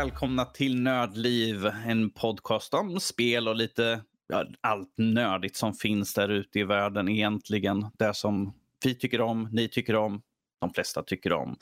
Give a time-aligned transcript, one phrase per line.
[0.00, 6.28] välkomna till Nördliv, en podcast om spel och lite ja, allt nördigt som finns där
[6.28, 7.86] ute i världen egentligen.
[7.98, 8.54] Det som
[8.84, 10.22] vi tycker om, ni tycker om,
[10.60, 11.56] de flesta tycker om.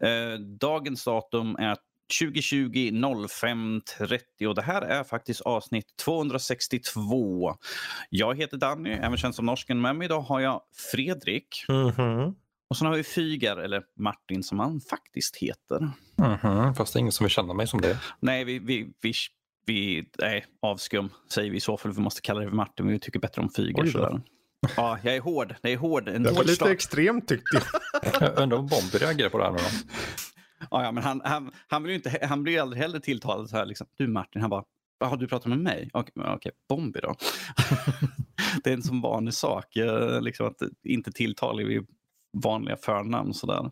[0.00, 1.76] Eh, dagens datum är
[2.20, 7.54] 2020 05 30 och det här är faktiskt avsnitt 262.
[8.10, 9.80] Jag heter Danny, även känd som Norsken.
[9.80, 10.60] Med mig idag har jag
[10.92, 11.64] Fredrik.
[11.68, 12.34] Mm -hmm.
[12.74, 15.76] Och sen har vi Fygar, eller Martin som han faktiskt heter.
[15.76, 15.92] Mm
[16.36, 16.74] -hmm.
[16.74, 17.98] Fast det är ingen som vill känna mig som det.
[18.20, 19.12] Nej, vi, vi, vi,
[19.66, 21.92] vi nej, avskum säger vi i så fall.
[21.92, 23.86] Vi måste kalla det för Martin, men vi tycker bättre om Fygar.
[23.86, 24.22] Sådär.
[24.76, 25.54] Ja, jag är hård.
[25.62, 26.08] Det är hård.
[26.08, 27.62] En det var lite extremt tyckte
[28.02, 28.22] jag.
[28.22, 29.64] jag undrar om Bombi reagerar på det här nu då.
[30.70, 33.50] Ja, ja, men han, han, han, vill ju inte, han blir ju aldrig heller tilltalad
[33.50, 33.66] så här.
[33.66, 33.86] Liksom.
[33.96, 34.64] Du Martin, han bara,
[35.00, 35.90] har du pratat med mig?
[35.92, 37.14] Okej, okej Bombi då.
[38.64, 41.86] det är en sån vanlig sak, eh, liksom, att inte tilltala vid
[42.34, 43.34] vanliga förnamn.
[43.34, 43.70] Sådär.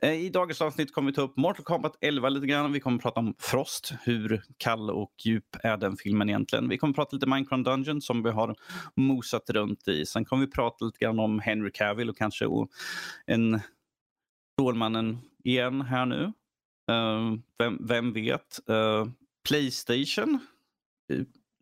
[0.00, 2.72] Eh, I dagens avsnitt kommer vi ta upp Mortal Kombat 11 lite grann.
[2.72, 3.92] Vi kommer prata om Frost.
[4.02, 6.68] Hur kall och djup är den filmen egentligen?
[6.68, 8.56] Vi kommer prata lite Minecraft Dungeon som vi har
[8.96, 10.06] mosat runt i.
[10.06, 12.46] Sen kommer vi prata lite grann om Henry Cavill och kanske
[13.26, 13.60] en
[14.52, 16.32] Stålmannen igen här nu.
[16.90, 18.60] Uh, vem, vem, vet?
[18.70, 19.06] Uh,
[19.48, 20.38] Playstation.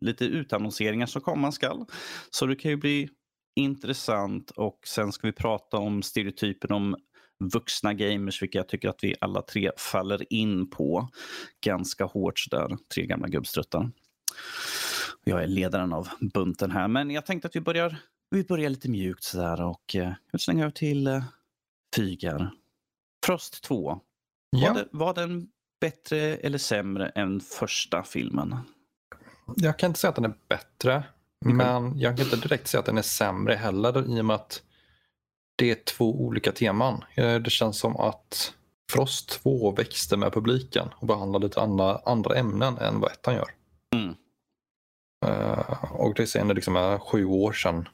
[0.01, 1.85] Lite utannonseringar som komma skall.
[2.29, 3.09] Så det kan ju bli
[3.59, 6.95] intressant och sen ska vi prata om stereotypen om
[7.53, 11.09] vuxna gamers, vilka jag tycker att vi alla tre faller in på
[11.65, 12.77] ganska hårt sådär.
[12.93, 13.91] Tre gamla gubbstruttar.
[15.23, 17.97] Jag är ledaren av bunten här, men jag tänkte att vi börjar,
[18.29, 21.23] vi börjar lite mjukt sådär och eh, jag slänger över till eh,
[21.95, 22.51] Fygar.
[23.25, 23.99] Frost 2.
[24.49, 24.67] Ja.
[24.67, 25.47] Var, det, var den
[25.81, 28.55] bättre eller sämre än första filmen?
[29.55, 31.03] Jag kan inte säga att den är bättre.
[31.45, 34.61] Men jag kan inte direkt säga att den är sämre heller i och med att
[35.55, 37.03] det är två olika teman.
[37.15, 38.53] Eh, det känns som att
[38.91, 43.49] Frost 2 växte med publiken och behandlade lite andra, andra ämnen än vad ettan gör.
[43.95, 44.15] Mm.
[45.25, 47.89] Uh, och det är liksom är sju år sedan.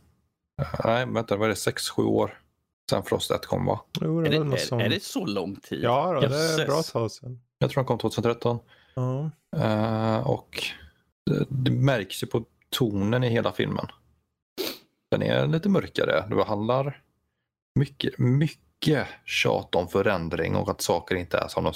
[0.62, 1.56] Uh, nej, vänta, vad är det?
[1.56, 2.42] Sex, sju år
[2.92, 3.82] sedan Frost 1 kom va?
[4.02, 5.84] Jo, det är, det, är, är, det så lång tid?
[5.84, 7.40] Ja, då, det är bra tag sedan.
[7.60, 8.60] Jag tror den kom 2013.
[8.98, 9.28] Uh.
[9.56, 10.64] Uh, och
[11.26, 12.44] det, det, märks ju på
[12.78, 13.88] tonen i hela filmen.
[15.12, 16.28] Den är lite mörkare.
[16.30, 17.02] Det handlar
[17.76, 21.74] mycket, mycket tjat om förändring och att saker inte är som de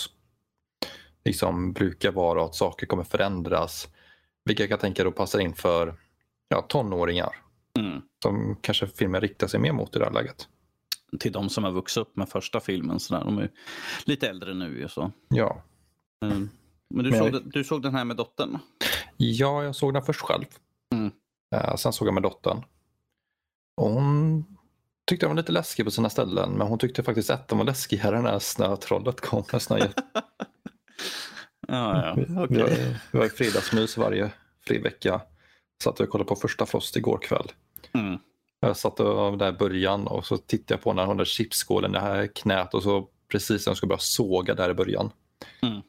[1.26, 3.88] liksom brukar vara och att saker kommer förändras.
[4.46, 5.96] Vilket jag kan tänka då passar in för
[6.48, 7.36] ja, tonåringar.
[7.80, 8.02] Mm.
[8.24, 10.48] Som kanske filmen riktar sig mer mot i det här läget.
[11.20, 13.00] Till de som har vuxit upp med första filmen.
[13.00, 13.26] Så där.
[13.26, 13.50] De är
[14.06, 14.88] lite äldre nu.
[14.90, 15.12] Så.
[15.28, 15.64] Ja.
[16.26, 16.50] Mm.
[16.90, 18.58] Men du, Men såg, du såg den här med dottern?
[19.18, 20.46] Ja, jag såg den först själv.
[20.96, 21.12] Mm.
[21.56, 22.64] Uh, sen såg jag med dottern.
[23.78, 24.46] Och hon
[25.08, 27.66] tyckte den var lite läskig på sina ställen men hon tyckte faktiskt att den var
[27.66, 29.78] läskigare när snötrollet kom med snö.
[29.88, 29.88] ja,
[31.68, 32.12] ja.
[32.12, 32.26] Okay.
[32.26, 32.70] Vi, var,
[33.12, 34.32] vi var i fredagsmys varje
[34.68, 35.22] fri vecka.
[35.84, 37.52] Satt och kollade på första Frost igår kväll.
[37.94, 38.20] Mm.
[38.60, 42.28] Jag satt där i början och så tittade jag på den där chipsskålen, det här
[42.28, 45.12] knät och så precis när jag skulle börja såga där i början.
[45.62, 45.82] Mm.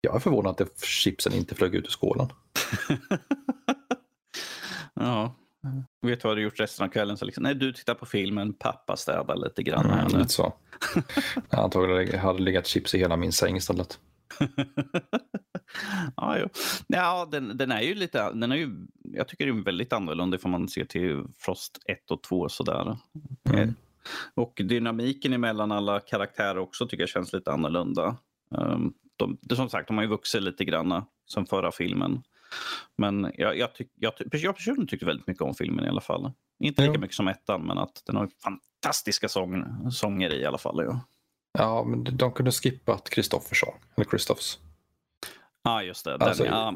[0.00, 2.28] Jag är förvånad att chipsen inte flög ut ur skålen.
[4.94, 5.34] Ja.
[6.02, 7.16] Vet du vad du gjort resten av kvällen?
[7.16, 9.86] Så liksom, nej, du tittar på filmen, pappa städar lite grann.
[9.86, 10.54] Mm, lite så.
[11.50, 13.98] jag antagligen hade legat chips i hela min säng istället.
[16.16, 16.48] ja, jo.
[16.86, 20.36] ja den, den är ju lite, den är ju, jag tycker den är väldigt annorlunda
[20.36, 22.96] ifall man ser till Frost 1 och 2 sådär.
[23.48, 23.60] Mm.
[23.60, 23.68] Eh,
[24.34, 28.16] och dynamiken emellan alla karaktärer också tycker jag känns lite annorlunda.
[28.50, 31.04] Um, de, som sagt, de har ju vuxit lite grann
[31.34, 32.22] sen förra filmen.
[32.96, 36.32] Men jag, jag, tyck, jag, jag personligen tyckte väldigt mycket om filmen i alla fall.
[36.58, 37.00] Inte lika jo.
[37.00, 40.84] mycket som ettan, men att den har fantastiska sång, sånger i alla fall.
[40.84, 41.00] Ja,
[41.58, 44.58] ja men de kunde skippat Kristoffers sång, eller Kristoffs.
[45.62, 46.10] Ja, ah, just det.
[46.10, 46.74] Den, alltså, ja.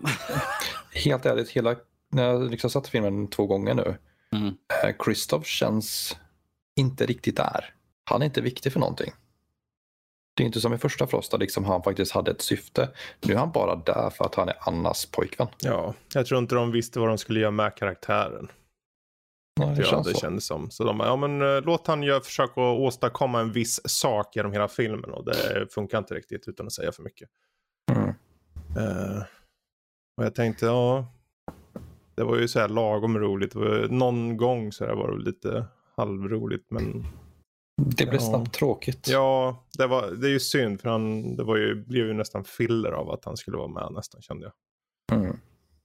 [1.05, 1.77] helt ärligt, hela,
[2.11, 3.97] när jag liksom satt filmen två gånger nu.
[4.33, 4.55] Mm.
[4.99, 6.17] Kristoff eh, känns
[6.77, 7.75] inte riktigt där.
[8.05, 9.13] Han är inte viktig för någonting.
[10.39, 12.89] Det är inte som i första Frost där liksom han faktiskt hade ett syfte.
[13.21, 15.49] Nu är han bara där för att han är Annas pojkvän.
[15.59, 18.49] Ja, jag tror inte de visste vad de skulle göra med karaktären.
[19.61, 20.21] Ja, det, känns det så.
[20.21, 20.71] kändes som.
[20.71, 24.53] Så de bara, ja men uh, låt han göra, försöka åstadkomma en viss sak genom
[24.53, 27.29] hela filmen och det funkar inte riktigt utan att säga för mycket.
[27.93, 28.09] Mm.
[28.09, 29.23] Uh,
[30.17, 31.07] och jag tänkte, ja,
[32.15, 33.55] det var ju så här lagom roligt.
[33.91, 37.07] Någon gång så här var det lite halvroligt men
[37.79, 38.29] det blev ja.
[38.29, 39.09] snabbt tråkigt.
[39.09, 42.45] Ja, det, var, det är ju synd för han, det var ju, blev ju nästan
[42.45, 45.19] filler av att han skulle vara med nästan kände jag.
[45.19, 45.37] Mm.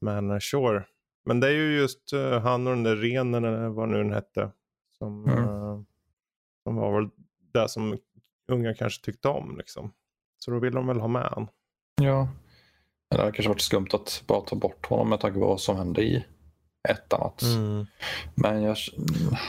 [0.01, 0.85] Men uh, sure.
[1.25, 4.13] Men det är ju just uh, han och den där renen eller vad nu den
[4.13, 4.51] hette.
[4.97, 5.49] Som, mm.
[5.49, 5.81] uh,
[6.63, 7.09] som var väl
[7.53, 7.97] det som
[8.51, 9.93] unga kanske tyckte om liksom.
[10.37, 11.47] Så då vill de väl ha med han.
[12.01, 12.29] Ja.
[13.09, 15.77] Det hade kanske varit skumt att bara ta bort honom med tanke på vad som
[15.77, 16.25] hände i
[16.89, 17.21] ettan.
[17.21, 17.41] Att...
[17.41, 17.85] Mm.
[18.35, 18.77] Men jag...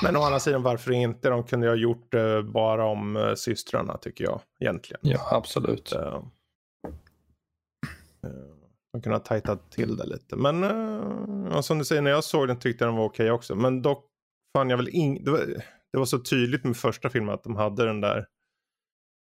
[0.03, 1.29] Men å andra sidan varför inte?
[1.29, 5.01] De kunde ju ha gjort det bara om uh, systrarna tycker jag egentligen.
[5.03, 5.93] Ja, absolut.
[5.93, 6.25] Uh,
[8.93, 10.37] de kunde ha tajtat till det lite.
[10.37, 13.31] Men uh, som du säger, när jag såg den tyckte jag den var okej okay
[13.31, 13.55] också.
[13.55, 14.07] Men dock
[14.57, 15.25] fann jag väl in...
[15.25, 15.39] Det var,
[15.93, 18.27] det var så tydligt med första filmen att de hade den där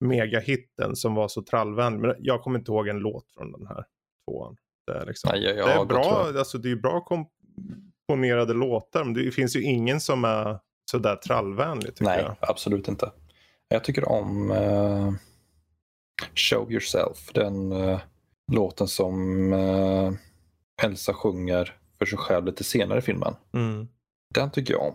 [0.04, 2.00] megahitten som var så trallvänlig.
[2.00, 3.84] Men jag kommer inte ihåg en låt från den här
[4.28, 4.56] tvåan.
[4.86, 7.00] Det är, liksom, Nej, jag, jag det är bra, alltså, det är bra
[8.12, 9.04] komponerade låtar.
[9.04, 10.58] Men det finns ju ingen som är
[10.90, 12.36] sådär trallvänlig tycker Nej, jag.
[12.40, 13.10] absolut inte.
[13.68, 15.12] Jag tycker om uh,
[16.34, 17.32] Show Yourself.
[17.34, 17.98] Den uh,
[18.52, 20.12] låten som uh,
[20.82, 23.34] Elsa sjunger för sig själv lite senare i filmen.
[23.52, 23.88] Mm.
[24.34, 24.94] Den tycker jag om.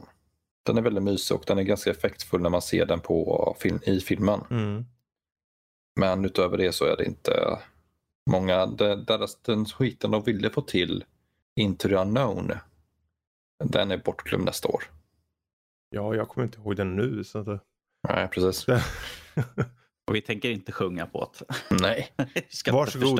[0.65, 3.79] Den är väldigt mysig och den är ganska effektfull när man ser den på film,
[3.83, 4.39] i filmen.
[4.49, 4.85] Mm.
[5.99, 7.59] Men utöver det så är det inte
[8.29, 8.65] många.
[9.07, 11.03] Deras, den skiten de ville få till,
[11.55, 12.53] Into the unknown,
[13.63, 14.83] den är bortglömd nästa år.
[15.89, 17.23] Ja, jag kommer inte ihåg den nu.
[17.23, 17.59] Så det...
[18.07, 18.67] Nej, precis.
[20.07, 21.45] och vi tänker inte sjunga på det.
[21.81, 22.11] Nej.
[22.71, 23.19] Varsågod.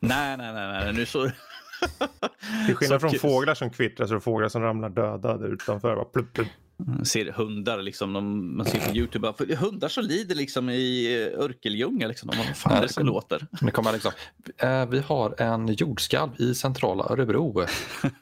[0.00, 0.92] Nej, nej, nej, nej.
[0.92, 1.30] Nu så...
[2.66, 5.96] Till skillnad från fåglar som kvittrar så är det fåglar som ramlar döda där utanför.
[5.96, 6.48] Bara plupp, plupp.
[6.86, 11.16] Man ser hundar, liksom, de, man ser på Youtube, för hundar som lider liksom i
[11.38, 12.06] Örkeljunga.
[12.06, 12.30] Liksom.
[12.36, 13.46] Vad fan är det som låter?
[13.60, 14.12] Det kommer liksom,
[14.58, 17.64] eh, vi har en jordskalv i centrala Örebro.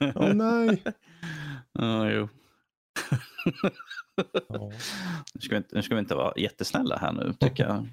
[0.01, 0.83] Åh oh, nej.
[1.79, 2.29] Oh, jo.
[5.35, 7.89] nu, ska vi inte, nu ska vi inte vara jättesnälla här nu, tycker jag.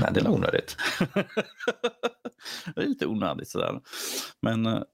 [0.00, 0.76] Nej, det är onödigt.
[2.74, 3.80] det är lite onödigt sådär.
[4.40, 4.84] Men,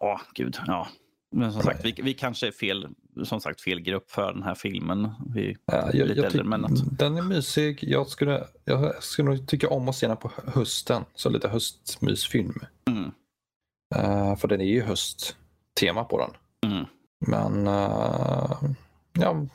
[0.00, 0.88] ja, gud, ja.
[1.32, 2.88] Men som sagt, vi, vi kanske är fel,
[3.24, 5.10] som sagt, fel grupp för den här filmen.
[5.34, 6.98] Vi ja, jag, jag äldre, men att...
[6.98, 7.78] Den är mysig.
[7.82, 11.04] Jag skulle, jag skulle nog tycka om att se den på hösten.
[11.14, 12.54] Så lite höstmysfilm.
[12.90, 13.04] Mm.
[13.96, 16.30] Uh, för den är ju hösttema på den.
[16.66, 16.86] Mm.
[17.26, 18.70] Men uh,
[19.12, 19.46] ja,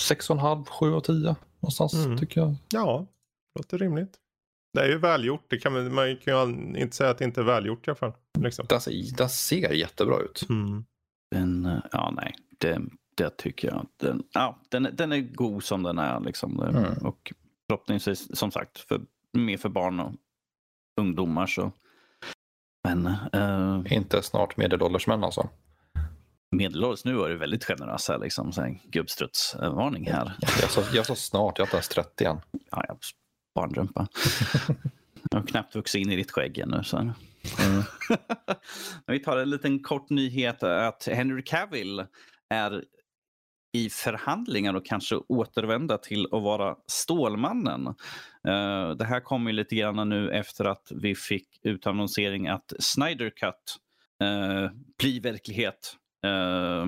[0.00, 2.18] 6,5, 7 av 10 någonstans mm.
[2.18, 2.54] tycker jag.
[2.72, 3.06] Ja,
[3.58, 4.18] låter rimligt.
[4.72, 5.44] Det är ju välgjort.
[5.48, 7.96] Det kan man, man kan ju inte säga att det inte är välgjort i alla
[7.96, 8.12] fall.
[8.38, 8.66] Liksom.
[8.80, 10.46] Ser, den ser jättebra ut.
[10.48, 10.84] Mm.
[11.30, 12.82] Den, ja nej, det,
[13.16, 13.86] det tycker jag.
[13.96, 16.20] Den, ja, den, den är god som den är.
[16.20, 16.60] Liksom.
[16.60, 16.92] Mm.
[16.92, 17.32] Och
[17.68, 19.00] förhoppningsvis, som sagt, för,
[19.32, 20.12] mer för barn och
[21.00, 21.46] ungdomar.
[21.46, 21.72] Så.
[22.84, 25.48] Men, uh, inte snart medelålders män alltså?
[26.56, 28.18] Medelålders, nu är du väldigt generös här.
[28.18, 30.32] Liksom, gubbstrutsvarning här.
[30.60, 32.40] Jag sa, jag sa snart, jag är inte ens 30 än.
[32.70, 32.98] Ja, jag
[33.54, 34.06] barnrumpa.
[35.30, 36.84] jag har knappt vuxit in i ditt skägg ännu.
[36.84, 36.96] Så.
[36.96, 37.14] Mm.
[39.06, 42.04] Vi tar en liten kort nyhet att Henry Cavill
[42.50, 42.84] är
[43.72, 47.86] i förhandlingar och kanske återvända till att vara Stålmannen.
[48.48, 53.76] Uh, det här kommer lite grann nu efter att vi fick utannonsering att Snyder Cut
[54.22, 55.96] uh, blir verklighet.
[56.24, 56.86] Uh,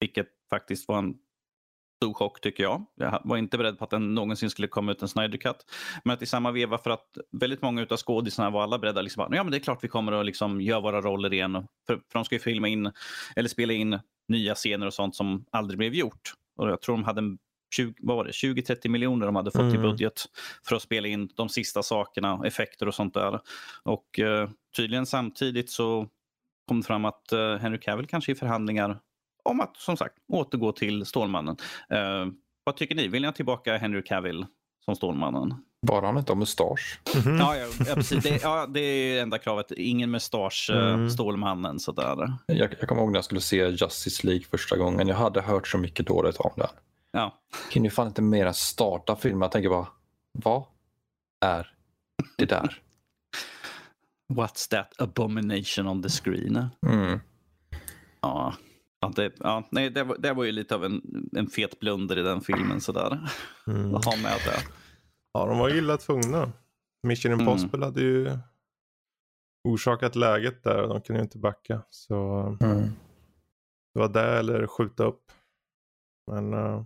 [0.00, 1.14] vilket faktiskt var en
[2.02, 2.86] stor chock tycker jag.
[2.94, 5.56] Jag var inte beredd på att den någonsin skulle komma ut en Snyder Cut.
[6.04, 9.02] Men att i samma veva för att väldigt många av skådisarna var alla beredda.
[9.02, 11.52] Liksom, ja men det är klart vi kommer att liksom göra våra roller igen.
[11.86, 12.92] För, för de ska ju filma in
[13.36, 13.98] eller spela in
[14.28, 16.32] nya scener och sånt som aldrig blev gjort.
[16.56, 17.36] Och jag tror de hade
[17.78, 19.74] 20-30 miljoner de hade fått mm.
[19.74, 20.24] i budget
[20.68, 23.40] för att spela in de sista sakerna, effekter och sånt där.
[23.82, 26.08] Och uh, tydligen samtidigt så
[26.68, 29.00] kom det fram att uh, Henry Cavill kanske i förhandlingar
[29.44, 31.56] om att som sagt återgå till Stålmannen.
[31.92, 32.32] Uh,
[32.64, 33.08] vad tycker ni?
[33.08, 34.46] Vill ni ha tillbaka Henry Cavill
[34.84, 35.54] som Stålmannen?
[35.86, 37.00] Bara han inte har mustasch.
[37.14, 37.38] Mm -hmm.
[37.38, 38.24] ja, ja, ja, precis.
[38.24, 39.70] Det, ja, det är enda kravet.
[39.70, 41.10] Ingen mustasch, eh, mm.
[41.10, 41.80] Stålmannen.
[41.80, 42.32] Sådär.
[42.46, 45.08] Jag, jag kommer ihåg när jag skulle se Justice League första gången.
[45.08, 46.68] Jag hade hört så mycket dåligt om den.
[47.12, 47.38] Ja.
[47.70, 49.42] Kan ju fan inte mer än starta filmen.
[49.42, 49.86] Jag tänker bara,
[50.32, 50.64] vad
[51.44, 51.70] är
[52.38, 52.82] det där?
[54.28, 56.68] What's that abomination on the screen?
[56.86, 57.20] Mm.
[58.20, 58.54] Ja.
[59.00, 61.02] Ja, det, ja, nej, det, var, det var ju lite av en,
[61.36, 63.30] en fet blunder i den filmen sådär.
[63.66, 63.94] Mm.
[63.94, 64.62] Att ha med det.
[65.32, 66.52] Ja, de var illa tvungna.
[67.06, 67.40] Mission mm.
[67.40, 67.86] Impossible mm.
[67.86, 68.38] hade ju
[69.68, 71.82] orsakat läget där och de kunde ju inte backa.
[71.90, 72.82] Så mm.
[73.94, 75.32] det var det eller skjuta upp.
[76.30, 76.84] Men uh,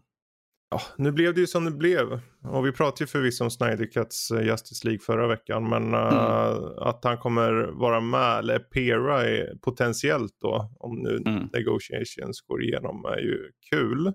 [0.71, 2.21] ja, nu blev det ju som det blev.
[2.43, 5.69] Och vi pratade ju förvisso om Snyder Cuts uh, Justice League förra veckan.
[5.69, 11.49] Men uh, att han kommer vara med, eller appeara potentiellt då, om nu mm.
[11.53, 14.13] negotiations går igenom, är ju kul.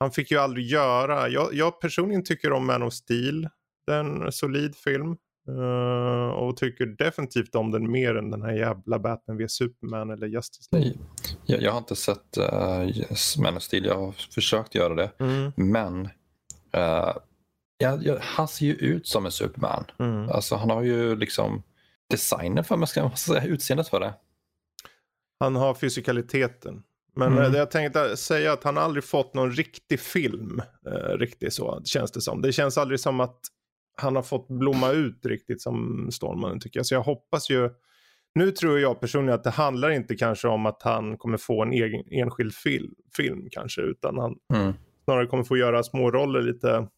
[0.00, 3.48] Han fick ju aldrig göra, jag, jag personligen tycker om Man of Steel.
[3.86, 5.16] Det är en solid film.
[5.48, 10.26] Uh, och tycker definitivt om den mer än den här jävla Batman vs Superman eller
[10.26, 10.92] Justice League.
[11.44, 15.10] Jag, jag har inte sett uh, Man of Steel, jag har försökt göra det.
[15.18, 15.52] Mm.
[15.56, 16.04] Men
[16.76, 17.16] uh,
[17.78, 19.84] ja, ja, han ser ju ut som en Superman.
[19.98, 20.28] Mm.
[20.30, 21.62] Alltså, han har ju liksom
[22.10, 24.14] designen för mig, ska man säga, utseendet för det.
[25.40, 26.82] Han har fysikaliteten.
[27.16, 27.52] Men Mm.
[27.52, 30.62] eh, jag tänkte säga att han aldrig fått någon riktig film.
[30.86, 32.42] Eh, riktigt så känns det som.
[32.42, 33.40] Det känns aldrig som att
[33.96, 36.86] han har fått blomma ut riktigt som Stålmannen tycker jag.
[36.86, 37.70] Så jag hoppas ju.
[38.34, 41.72] Nu tror jag personligen att det handlar inte kanske om att han kommer få en
[41.72, 43.80] egen enskild film, film kanske.
[43.80, 44.72] Utan han Mm.
[45.04, 46.88] snarare kommer få göra små roller lite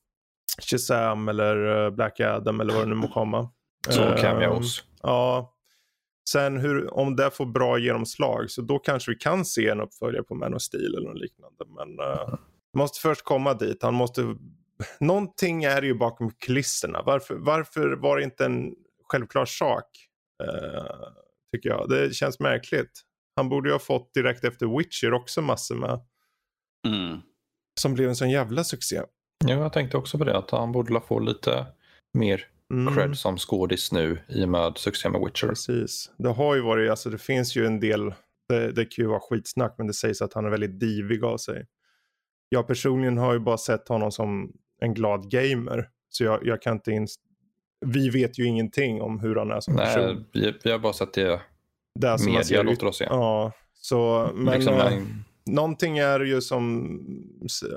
[0.63, 3.51] Shazam eller eh, Black Adam eller vad det nu må komma.
[3.89, 4.85] Så Eh, cameos.
[5.03, 5.55] Ja.
[6.31, 10.23] Sen hur, om det får bra genomslag så då kanske vi kan se en uppföljare
[10.23, 11.65] på Man of Steel eller något liknande.
[11.69, 12.35] Men uh,
[12.77, 13.83] måste först komma dit.
[13.83, 14.23] Han måste...
[15.01, 17.03] Någonting är ju bakom kulisserna.
[17.07, 19.85] Varför, varför var det inte en självklar sak?
[20.45, 21.09] eh,
[21.53, 21.89] tycker jag.
[21.89, 23.03] Det känns märkligt.
[23.37, 26.01] Han borde ju ha fått direkt efter Witcher också massor med.
[26.89, 27.19] Mm.
[27.81, 29.03] Som blev en sån jävla succé.
[29.47, 31.67] Ja, jag tänkte också på det, att han borde la få lite
[32.19, 32.95] mer Mm.
[32.95, 35.47] cred som skådis nu i och med succé med Witcher.
[35.49, 36.11] Precis.
[36.17, 38.15] Det har ju varit, alltså det finns ju en del,
[38.49, 41.37] det, det kan ju vara skitsnack men det sägs att han är väldigt divig av
[41.37, 41.67] sig.
[42.49, 45.89] Jag personligen har ju bara sett honom som en glad gamer.
[46.09, 47.19] Så jag, jag kan inte ins-
[47.87, 50.25] Vi vet ju ingenting om hur han är som Nej, person.
[50.33, 51.41] vi, vi har bara sett det
[51.95, 53.05] Det som media låter oss se.
[53.05, 56.89] Ja, så men liksom, en- någonting är ju som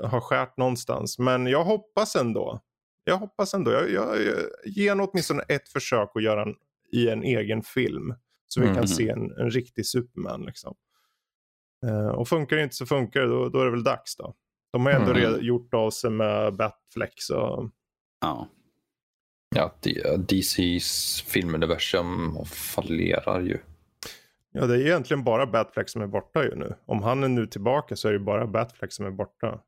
[0.04, 1.18] har skärt någonstans.
[1.18, 2.60] Men jag hoppas ändå.
[3.04, 3.70] Jag hoppas ändå.
[3.72, 6.54] Jag, jag, jag ger honom åtminstone ett försök att göra en,
[6.92, 8.14] i en egen film.
[8.48, 8.74] Så vi Mhm.
[8.76, 10.42] kan se en, en riktig Superman.
[10.42, 10.74] Liksom.
[11.86, 14.34] Eh, och funkar det inte så funkar det, då, då är det väl dags då.
[14.72, 15.44] De har ändå Mm.
[15.44, 17.30] gjort av sig med Batflex.
[17.30, 17.70] Och,
[18.20, 18.48] Ja.
[19.54, 19.72] ja,
[20.18, 23.58] DCs filmuniversum fallerar ju.
[24.52, 26.74] ja, det är egentligen bara Batflex som är borta ju nu.
[26.86, 29.60] Om han är nu tillbaka så är det bara Batflex som är borta.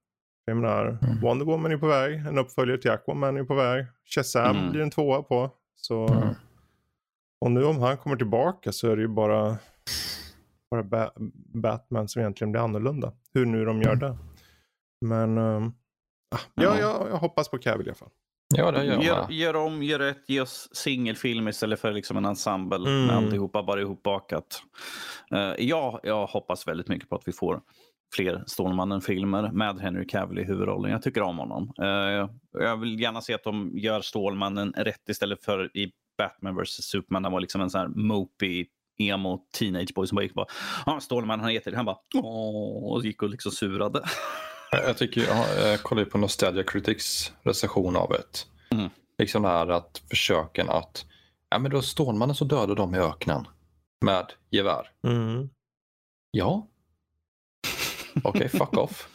[0.44, 1.20] Jag menar, Mm.
[1.20, 3.86] Wonder Woman är på väg, en uppföljare till Aquaman är på väg.
[4.04, 4.70] Shazam Mm.
[4.70, 5.50] blir en tvåa på.
[5.76, 6.06] Så...
[6.08, 6.28] Mm.
[7.40, 9.56] Och nu om han kommer tillbaka så är det ju bara,
[10.70, 11.10] bara ba
[11.54, 13.12] Batman som egentligen blir annorlunda.
[13.34, 14.16] Hur nu de gör det.
[15.00, 15.70] Men ah,
[16.30, 16.78] ja, Ja.
[16.78, 18.10] jag, jag hoppas på Cavill i alla fall.
[18.56, 22.24] Ja, det gör Gör, gör om, gör rätt, ge oss singelfilm istället för liksom en
[22.24, 23.06] ensemble Mm.
[23.06, 24.62] med alltihopa bara ihopbakat.
[25.34, 27.60] Uh, ja, jag hoppas väldigt mycket på att vi får
[28.16, 30.90] fler Stålmannen-filmer med Henry Cavill i huvudrollen.
[30.90, 31.72] Jag tycker om honom.
[31.82, 32.28] Eh,
[32.62, 37.24] jag vill gärna se att de gör Stålmannen rätt istället för i Batman vs Superman.
[37.24, 38.66] Han var liksom en sån här mopey
[38.98, 40.46] emo teenage boy som bara gick och
[40.86, 41.76] bara ah, Stålmannen han heter det.
[41.76, 44.00] Han bara åh och gick och liksom surade.
[44.74, 48.46] Jag, jag tycker, jag, jag kollar ju på Nostalgia Critics recension av det.
[48.76, 48.90] Mm.
[49.18, 51.04] Liksom det här att försöken att,
[51.50, 53.48] ja men då Stålmannen så dödade de i öknen
[54.04, 54.90] med gevär.
[56.30, 56.66] Ja.
[58.24, 59.08] Okej, fuck off.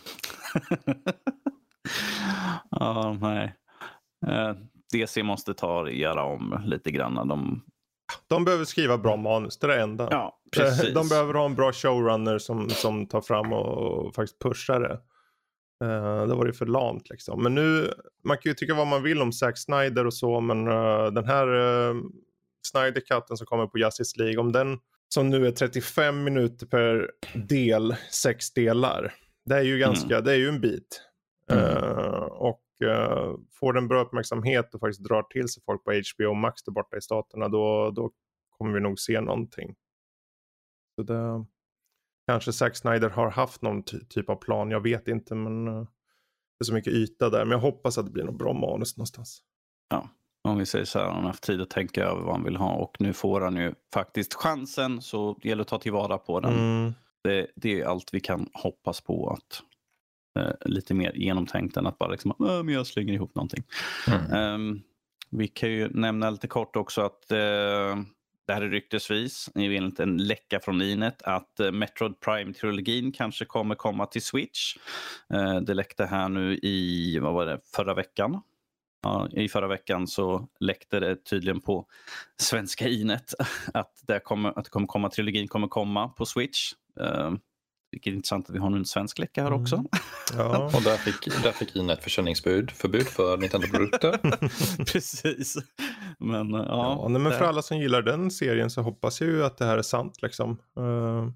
[2.71, 3.55] ja, nej.
[4.27, 4.53] Eh,
[4.93, 7.27] DC måste ta göra om lite grann.
[7.27, 7.61] De,
[8.27, 10.07] De behöver skriva bra manus, det är det enda.
[10.11, 10.93] ja, precis.
[10.93, 14.99] De behöver ha en bra showrunner som, som tar fram och, och faktiskt pushar det.
[15.83, 17.43] Uh, det var det för lamt liksom.
[17.43, 17.93] Men nu,
[18.23, 21.25] man kan ju tycka vad man vill om Zack Snyder och så, men eh, den
[21.25, 22.01] här uh,
[22.71, 27.95] Snyder-katten som kommer på Justice League, om den som nu är 35 minuter per del,
[28.11, 29.13] sex delar.
[29.45, 31.01] Det är ju ganska, det är ju en bit.
[31.51, 31.65] Mm.
[31.65, 36.33] Eh, och eh, får den bra uppmärksamhet och faktiskt drar till sig folk på HBO
[36.33, 38.11] Max där borta i staterna, då, då
[38.57, 39.75] kommer vi nog se någonting.
[40.95, 41.45] Så det,
[42.29, 45.73] kanske Zack Snyder har haft någon ty- typ av plan, jag vet inte, men eh,
[46.59, 47.45] det är så mycket yta där.
[47.45, 49.41] Men jag hoppas att det blir något bra manus någonstans.
[50.43, 52.55] Om vi säger så här, han har haft tid att tänka över vad han vill
[52.55, 56.39] ha och nu får han ju faktiskt chansen så det gäller att ta tillvara på
[56.39, 56.53] den.
[56.53, 56.93] Mm.
[57.23, 59.61] Det, det är allt vi kan hoppas på att
[60.43, 63.63] eh, lite mer genomtänkt än att bara liksom, "Äh, men jag slänger ihop någonting.
[64.07, 64.31] Mm.
[64.33, 64.81] Ehm,
[65.29, 67.95] vi kan ju nämna lite kort också att eh,
[68.49, 73.75] det här är ryktesvis, enligt en läcka från Inet, att eh, Metroid Prime-trilogin kanske kommer
[73.75, 74.75] komma till Switch.
[75.33, 78.41] Eh, det läckte här nu i, vad var det, förra veckan.
[79.03, 81.85] Ja, I förra veckan så läckte det tydligen på
[82.41, 83.33] svenska Inet
[83.73, 86.73] att det kommer, att det kommer komma, trilogin kommer komma på Switch.
[86.99, 87.31] Eh,
[87.91, 89.83] vilket är intressant att vi har nu en svensk läcka här också.
[90.33, 90.65] Ja.
[90.75, 94.17] Och där fick, där fick Ina ett försäljningsbud, förbud för Nintendo-produkter.
[94.85, 95.57] Precis.
[96.19, 99.29] Men, eh, Ja, ja, nej, men för alla som gillar den serien så hoppas jag
[99.29, 100.51] ju att det här är sant liksom.
[100.77, 101.29] Eh,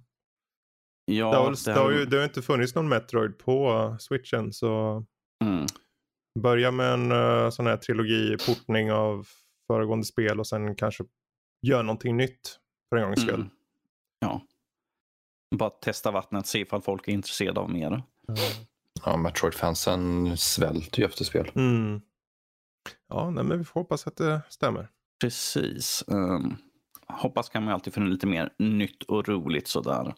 [1.05, 3.37] ja, det, har, väl- det det, har här- ju, det har inte funnits någon Metroid
[3.37, 5.03] på uh, switchen så
[5.43, 5.65] Mm.
[6.39, 9.27] börja med en uh, sån här trilogi-portning av
[9.67, 11.03] föregående spel och sen kanske
[11.61, 12.59] gör någonting nytt
[12.89, 13.35] för en gångs skull.
[13.35, 13.49] Mm.
[14.19, 14.41] Ja.
[15.55, 18.03] Bara testa vattnet, se ifall folk är intresserade av mer.
[19.05, 21.51] Ja, Metroid-fansen svälter ju efter spel.
[21.55, 22.01] Mm.
[23.09, 24.87] Ja, nej, men vi får hoppas att det stämmer.
[25.21, 26.03] Precis.
[26.07, 26.57] Um,
[27.07, 30.13] hoppas kan man alltid finna lite mer nytt och roligt sådär.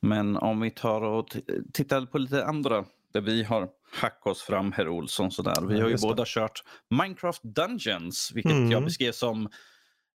[0.00, 1.36] Men om vi tar och
[1.72, 5.30] tittar på lite andra där vi har hackat oss fram, herr Olsson.
[5.30, 5.66] Sådär.
[5.68, 8.70] Vi har ju båda kört Minecraft Dungeons, vilket mm.
[8.70, 9.48] jag beskrev som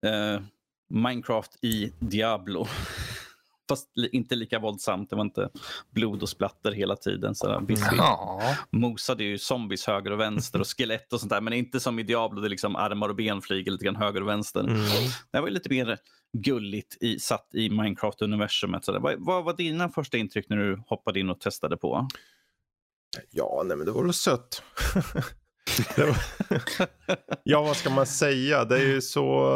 [0.05, 0.41] eh,
[0.89, 2.67] Minecraft i Diablo.
[3.69, 5.09] Fast inte lika våldsamt.
[5.09, 5.49] Det var inte
[5.89, 7.35] blod och splatter hela tiden.
[7.35, 8.41] Så visst, ja.
[8.69, 11.41] mosade ju zombies höger och vänster och skelett och sånt där.
[11.41, 14.27] Men inte som i Diablo där liksom armar och ben flyger lite grann höger och
[14.27, 14.59] vänster.
[14.59, 14.81] Mm.
[15.31, 15.97] Det var lite mer
[16.37, 18.87] gulligt i, satt i Minecraft-universumet.
[18.87, 22.07] Vad, vad var dina första intryck när du hoppade in och testade på?
[23.29, 24.63] Ja, nej men det var väl sött.
[27.43, 28.65] ja, vad ska man säga?
[28.65, 29.51] Det är ju så...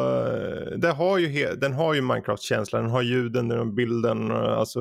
[0.77, 2.81] Det har ju, den har ju Minecraft-känslan.
[2.83, 4.31] Den har ljuden, den har bilden.
[4.31, 4.79] Alltså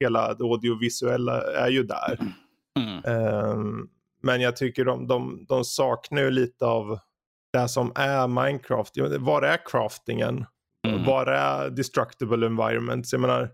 [0.00, 2.18] hela det audiovisuella är ju där.
[2.78, 3.22] Mm.
[3.58, 3.88] Um,
[4.22, 6.98] men jag tycker de, de, de saknar ju lite av
[7.52, 8.94] det som är Minecraft.
[9.18, 10.46] Var är craftingen?
[10.86, 11.04] Mm.
[11.04, 13.12] Var är destructible environments?
[13.12, 13.50] Jag menar,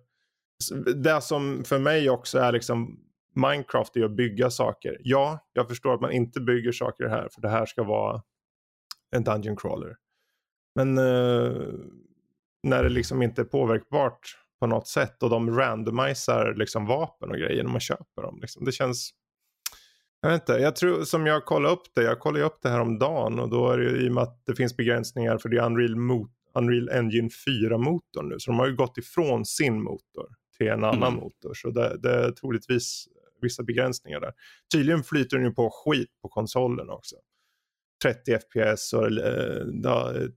[0.97, 3.01] det som för mig också är liksom
[3.35, 4.97] Minecraft är att bygga saker.
[5.01, 8.23] Ja, jag förstår att man inte bygger saker här för det här ska vara
[9.17, 9.97] en Dungeon crawler.
[10.75, 11.75] Men uh,
[12.63, 17.37] när det liksom inte är påverkbart på något sätt och de randomiserar liksom vapen och
[17.37, 18.39] grejer när man köper dem.
[18.41, 18.65] Liksom.
[18.65, 19.11] Det känns...
[20.21, 22.81] Jag vet inte, jag tror som jag kollade upp det, jag kollade upp det här
[22.81, 25.59] om dagen och då är det i och med att det finns begränsningar för det
[25.59, 28.39] är Unreal, Mo Unreal Engine 4-motorn nu.
[28.39, 30.27] Så de har ju gått ifrån sin motor
[30.57, 31.15] till en annan mm.
[31.15, 31.55] motor.
[31.55, 33.09] Så det, det är troligtvis
[33.45, 34.33] vissa begränsningar där.
[34.73, 37.17] Tydligen flyter den ju på skit på konsolen också.
[38.03, 40.29] 30 FPS och äh, da, äh,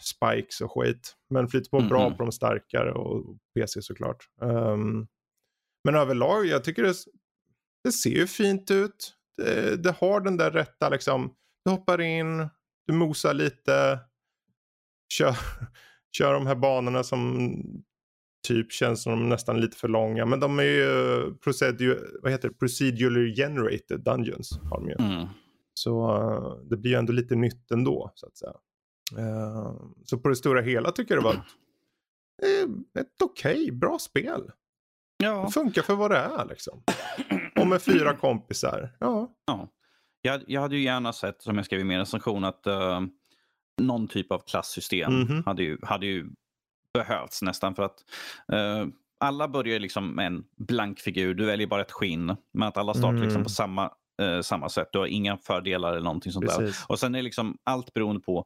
[0.00, 1.16] spikes och skit.
[1.30, 1.90] Men flyter på mm -hmm.
[1.90, 4.28] bra på de starkare och PC såklart.
[4.40, 5.06] Um,
[5.84, 6.94] men överlag, jag tycker det,
[7.84, 9.14] det ser ju fint ut.
[9.36, 11.34] Det, det, har den där rätta liksom.
[11.64, 12.48] Du hoppar in,
[12.86, 14.00] du mosar lite,
[15.14, 15.36] kör,
[16.16, 17.48] kör de här banorna som
[18.42, 20.26] typ känns som de nästan lite för långa.
[20.26, 22.54] Men de är ju procedur, vad heter det?
[22.54, 24.60] procedurally generated dungeons.
[24.62, 24.96] Har de ju.
[24.98, 25.26] Mm.
[25.74, 28.54] Så uh, det blir ju ändå lite nytt ändå så att säga.
[29.18, 29.74] Uh,
[30.04, 31.40] så på det stora hela tycker jag det var ett,
[32.42, 34.50] eh, ett okej, okay, bra spel.
[35.16, 35.44] Ja.
[35.46, 36.82] Det funkar för vad det är liksom.
[37.60, 38.96] Och med fyra kompisar.
[38.98, 39.34] Ja.
[39.46, 39.68] ja.
[40.22, 43.00] Jag, jag hade ju gärna sett, som jag skrev i min recension, att uh,
[43.80, 45.44] någon typ av klassystem mm -hmm.
[45.44, 46.30] hade, ju, hade ju
[46.94, 48.04] behövts nästan för att
[48.52, 48.86] uh,
[49.20, 51.34] alla börjar liksom med en blank figur.
[51.34, 52.36] Du väljer bara ett skinn.
[52.52, 53.22] Men att alla startar mm.
[53.22, 53.90] liksom på samma,
[54.22, 54.88] uh, samma sätt.
[54.92, 56.78] Du har inga fördelar eller någonting sånt Precis.
[56.78, 56.92] där.
[56.92, 58.44] Och sen är liksom allt beroende på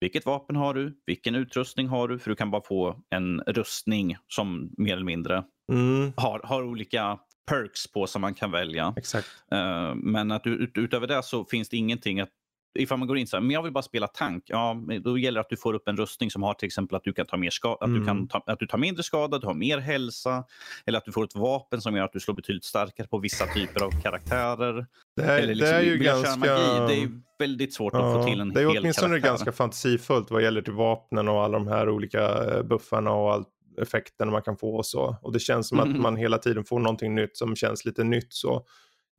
[0.00, 1.02] vilket vapen har du?
[1.06, 2.18] Vilken utrustning har du?
[2.18, 6.12] För du kan bara få en rustning som mer eller mindre mm.
[6.16, 7.18] har, har olika
[7.50, 8.94] perks på som man kan välja.
[8.96, 9.28] Exakt.
[9.52, 12.30] Uh, men att ut, utöver det så finns det ingenting att
[12.76, 14.44] ifall man går in så här, men jag vill bara spela tank.
[14.46, 17.04] Ja, då gäller det att du får upp en rustning som har till exempel att
[17.04, 18.28] du kan ta, mer ska att du kan mm.
[18.28, 20.44] ta, att du tar mindre skada, du har mer hälsa.
[20.86, 23.46] Eller att du får ett vapen som gör att du slår betydligt starkare på vissa
[23.46, 24.86] typer av karaktärer.
[25.16, 26.36] Det, är, eller liksom, det är ju ganska...
[26.36, 27.08] Magi, det är
[27.38, 29.28] väldigt svårt ja, att få till en Det är hel åtminstone karaktär.
[29.28, 33.48] ganska fantasifullt vad gäller till vapnen och alla de här olika eh, buffarna och allt
[33.82, 35.16] effekterna man kan få och så.
[35.22, 35.94] Och det känns som mm.
[35.94, 38.66] att man hela tiden får någonting nytt som känns lite nytt så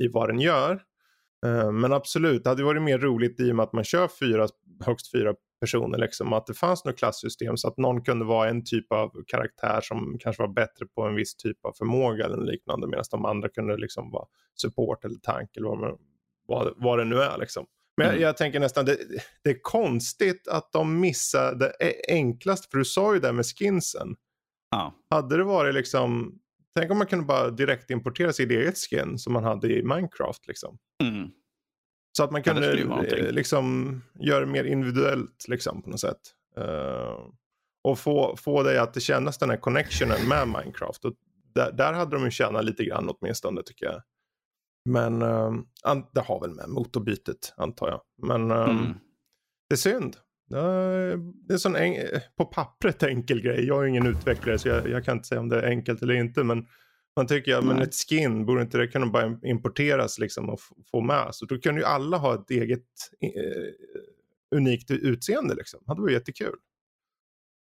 [0.04, 0.82] i vad den gör.
[1.46, 4.48] Eh, men absolut, det hade varit mer roligt i och med att man kör fyra,
[4.86, 5.98] högst fyra personer.
[5.98, 9.80] Liksom, att det fanns något klassystem så att någon kunde vara en typ av karaktär
[9.82, 12.88] som kanske var bättre på en viss typ av förmåga eller liknande.
[12.88, 14.26] Medan de andra kunde liksom vara
[14.62, 16.00] support eller tank eller vad,
[16.48, 17.38] vad, vad det nu är.
[17.38, 17.66] Liksom.
[17.98, 18.22] Men mm.
[18.22, 18.98] jag, jag, tänker nästan, det,
[19.44, 24.16] det, är konstigt att de missade det enklast, för du sa ju det med skinsen.
[24.72, 24.94] Ja.
[25.10, 26.40] Hade det varit liksom
[26.76, 30.48] Tänk om man kunde bara direkt importera sitt eget skin som man hade i Minecraft.
[30.48, 30.78] Liksom.
[31.04, 31.30] Mm.
[32.18, 33.02] Så att man kunde ja,
[33.32, 36.20] liksom, göra det mer individuellt liksom, på något sätt.
[36.58, 37.30] Uh,
[37.84, 41.06] och få, få dig att kännas den här connectionen med Minecraft.
[41.06, 41.14] Och
[41.54, 44.02] där, där hade de ju tjänat lite grann åtminstone tycker jag.
[44.90, 45.54] Men uh,
[46.14, 48.02] det har väl med motorbytet antar jag.
[48.28, 48.94] Men uh, mm.
[49.70, 50.18] det är synd.
[50.50, 51.76] Det är en sån
[52.38, 53.66] på pappret enkel grej.
[53.66, 56.14] Jag är ingen utvecklare så jag, jag, kan inte säga om det är enkelt eller
[56.14, 56.44] inte.
[56.44, 56.68] Men
[57.16, 60.60] man tycker ja, men ett skin, borde inte det kunna bara importeras liksom och
[60.92, 61.28] få med?
[61.32, 62.88] Så då kan ju alla ha ett eget
[63.22, 63.32] eh,
[64.56, 65.80] unikt utseende liksom.
[65.86, 66.56] Det hade varit jättekul.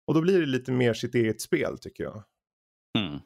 [0.08, 2.24] Och då blir det lite mer sitt eget spel tycker jag.
[2.98, 3.20] Mm.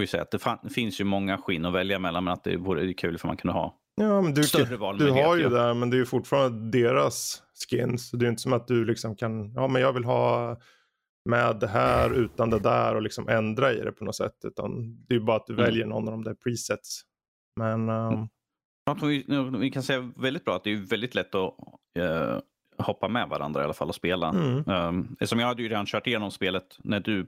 [0.00, 2.56] Får ju säga att det finns ju många skinn att välja mellan men att det
[2.56, 5.24] vore kul för man kunde ha Ja, men du, större valmöjlighet.
[5.24, 8.10] Du har ju det, men det är ju fortfarande deras skins.
[8.10, 10.56] Det är inte som att du liksom kan, ja men jag vill ha
[11.24, 14.36] med det här utan det där och liksom ändra i det på något sätt.
[14.44, 15.64] Utan det är ju bara att du mm.
[15.64, 17.02] väljer någon av de där presets.
[17.56, 17.88] Men...
[17.88, 18.28] Um...
[19.02, 19.24] vi,
[19.58, 21.54] vi kan säga väldigt bra att det är väldigt lätt att
[21.98, 22.38] uh,
[22.78, 24.28] hoppa med varandra i alla fall och spela.
[24.28, 24.68] Mm.
[24.68, 27.26] Um, som jag hade ju redan kört igenom spelet när du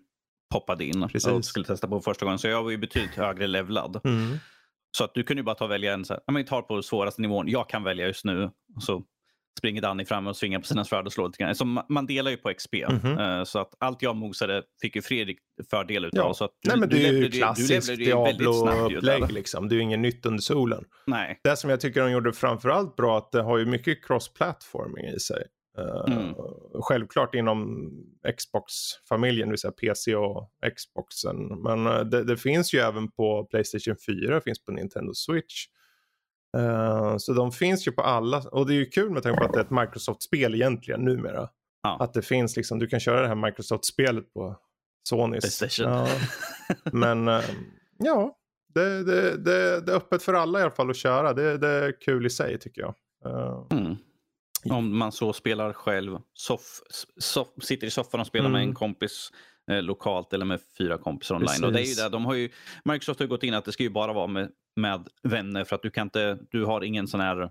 [0.52, 1.26] poppade in Precis.
[1.26, 2.38] och skulle testa på första gången.
[2.38, 4.00] Så jag var ju betydligt högre levlad.
[4.04, 4.38] Mm.
[4.96, 6.48] Så att du kunde ju bara ta och välja en, så här, ja, men vi
[6.48, 8.50] tar på svåraste nivån jag kan välja just nu.
[8.76, 9.02] Och så
[9.58, 11.54] springer Danny fram och svingar på sina svärd och slår lite grann.
[11.54, 12.74] Så man, delar ju på XP.
[12.88, 13.18] Mhm.
[13.18, 15.38] Eh, så att allt jag mosade fick ju Fredrik
[15.70, 16.26] fördel utav.
[16.26, 16.34] Ja.
[16.34, 18.26] Så att Nej men är ju du klassiskt levlade ju där.
[18.26, 19.68] Diablo-upplägg liksom.
[19.68, 20.84] Det är ju inget nytt under solen.
[21.06, 21.40] Nej.
[21.44, 25.20] Det som jag tycker de gjorde framförallt bra att det har ju mycket cross-platforming i
[25.20, 25.42] sig.
[25.78, 26.34] Eh, Mm.
[26.82, 27.90] Självklart inom
[28.38, 31.36] Xbox-familjen, det vill säga PC och Xboxen.
[31.62, 35.66] Men eh, det, det finns ju även på Playstation 4, det finns på Nintendo Switch.
[36.56, 39.44] Eh, så de finns ju på alla, och det är ju kul med tanke på
[39.46, 41.48] att det är ett Microsoft-spel egentligen numera.
[41.82, 41.96] Ja.
[42.00, 44.56] Att det finns liksom, du kan köra det här Microsoft-spelet på
[45.08, 45.58] Sonys.
[45.58, 45.92] Playstation.
[45.92, 46.08] Ja.
[46.92, 47.40] Men eh,
[47.98, 48.36] ja,
[48.74, 51.32] det, det, det, det är öppet för alla i alla fall att köra.
[51.32, 52.94] Det, det är kul i sig tycker jag.
[53.24, 53.96] Eh, Mm.
[54.70, 56.80] Om man så spelar själv, soff,
[57.16, 58.68] soff, sitter i soffan och spelar med Mm.
[58.70, 59.30] en kompis
[59.70, 61.64] eh, lokalt eller med fyra kompisar online.
[61.64, 61.96] Och det är ju Precis.
[62.02, 62.48] där, de har ju,
[62.84, 65.82] Microsoft har gått in att det ska ju bara vara med, med vänner för att
[65.82, 67.42] du kan inte, du har ingen sån här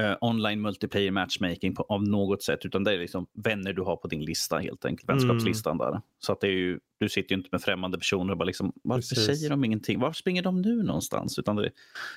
[0.00, 3.96] eh, online multiplayer matchmaking på, av något sätt utan det är liksom vänner du har
[3.96, 5.18] på din lista helt enkelt, Mm.
[5.18, 6.00] vänskapslistan där.
[6.18, 8.72] Så att det är ju, du sitter ju inte med främmande personer och bara liksom,
[8.84, 9.26] varför Precis.
[9.26, 10.00] säger de ingenting?
[10.00, 11.38] Var springer de nu någonstans?
[11.38, 11.72] Utan det är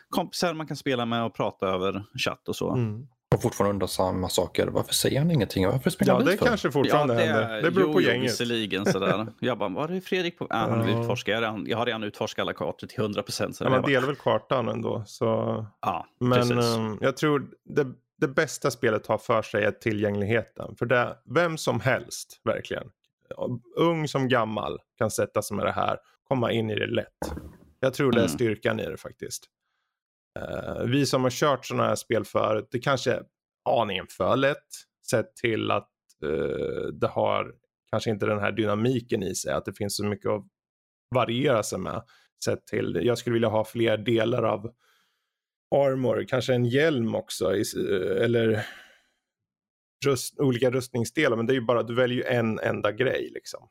[0.09, 2.71] kompisar man kan spela med och prata över chatt och så.
[2.73, 3.07] mm.
[3.35, 4.67] Och fortfarande undrar samma saker.
[4.67, 5.67] Varför säger han ingenting?
[5.67, 6.45] Varför springer Ja, han det dit för?
[6.45, 7.61] kanske fortfarande det, händer.
[7.61, 8.23] Det beror jo, på jo, gänget.
[8.31, 9.27] visserligen sådär.
[9.39, 10.47] Jag bara, var är Fredrik på?
[10.49, 11.01] Ah, han vill Ja.
[11.01, 11.31] utforska.
[11.31, 13.57] Jag har redan, jag har redan utforskat alla kartor till 100 procent.
[13.59, 15.03] Ja, man delar väl kartan ändå.
[15.05, 15.25] Så...
[15.81, 16.75] Ja, Men precis.
[16.75, 17.87] ehm, jag tror det,
[18.21, 20.75] det bästa spelet har för sig är tillgängligheten.
[20.75, 22.87] För det, vem som helst, verkligen.
[23.75, 25.97] Ung som gammal kan sätta sig med det här.
[26.27, 27.07] Komma in i det lätt.
[27.79, 28.29] Jag tror det är Mm.
[28.29, 29.43] styrkan i det faktiskt.
[30.37, 33.23] Eh, vi som har kört sådana här spel förut, det kanske är
[33.69, 34.67] aningen för lätt.
[35.11, 35.89] Sett till att
[36.23, 37.53] eh, det har
[37.91, 39.53] kanske inte den här dynamiken i sig.
[39.53, 40.45] Att det finns så mycket att
[41.15, 42.03] variera sig med.
[42.45, 44.73] Sett till, jag skulle vilja ha fler delar av
[45.75, 47.55] armor, kanske en hjälm också.
[47.55, 47.63] i-
[48.21, 48.65] Eller
[50.05, 51.37] rust, olika rustningsdelar.
[51.37, 53.69] Men det är ju bara, du väljer ju en enda grej liksom.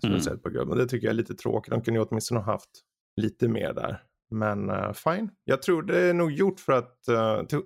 [0.00, 0.20] Som Mm.
[0.22, 0.78] sett på gubben.
[0.78, 1.70] Det tycker jag är lite tråkigt.
[1.70, 2.70] De kunde ju åtminstone ha haft
[3.16, 4.02] lite mer där.
[4.32, 5.30] Men uh, fine.
[5.44, 7.62] Jag tror det är nog gjort för att uh, till,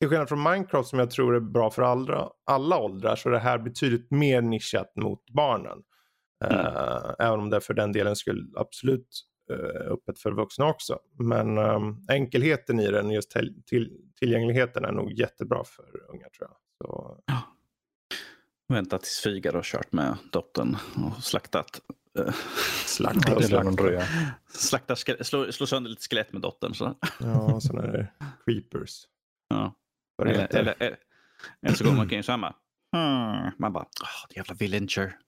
[0.00, 3.32] till skillnad från Minecraft som jag tror är bra för alla, alla åldrar så är
[3.32, 5.78] det här betydligt mer nischat mot barnen.
[6.44, 9.08] Eh, även om det för den delen skulle absolut
[9.52, 10.98] uh, öppet för vuxna också.
[11.18, 16.48] Men ehm, enkelheten i den, just till, till, tillgängligheten är nog jättebra för unga tror
[16.48, 16.56] jag.
[16.78, 17.18] Så,
[18.68, 21.80] Vänta tills Figaro har kört med dottern och slaktat.
[22.86, 23.70] slakta Ja, och slakta.
[23.70, 24.04] dröja.
[24.52, 26.74] slaktar, ske- slår, slår sönder lite skelett med dottern.
[26.74, 26.94] Så.
[27.20, 28.08] Ja, och sen är det
[28.46, 29.02] creepers.
[29.48, 29.74] Ja.
[30.22, 30.96] Eller, eller, eller,
[31.66, 32.38] eller så går man omkring så här.
[32.38, 32.54] bara,
[32.96, 33.50] Hmm.
[33.58, 35.18] Man bara, oh, jävla villager.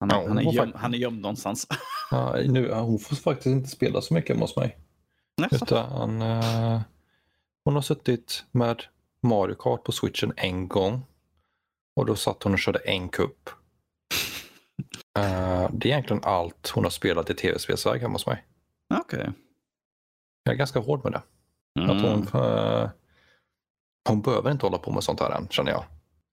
[0.00, 1.66] Han är, Ja, han, är göm, han är gömd någonstans.
[2.10, 4.78] Ja, nu, hon får faktiskt inte spela så mycket hemma hos mig.
[5.40, 5.62] Nästan.
[5.62, 6.80] Utan, eh,
[7.64, 8.82] hon har suttit med
[9.22, 11.02] Mario Kart på switchen en gång.
[11.96, 13.50] Och då satt hon och körde en kupp.
[15.18, 18.44] Eh, det är egentligen allt hon har spelat i tv-spelsväg hemma hos mig.
[19.00, 19.30] Okej.
[20.44, 21.22] Jag är ganska hård med det.
[21.84, 22.02] Att Mm.
[22.32, 22.90] hon, eh,
[24.08, 25.84] hon behöver inte hålla på med sånt här än känner jag.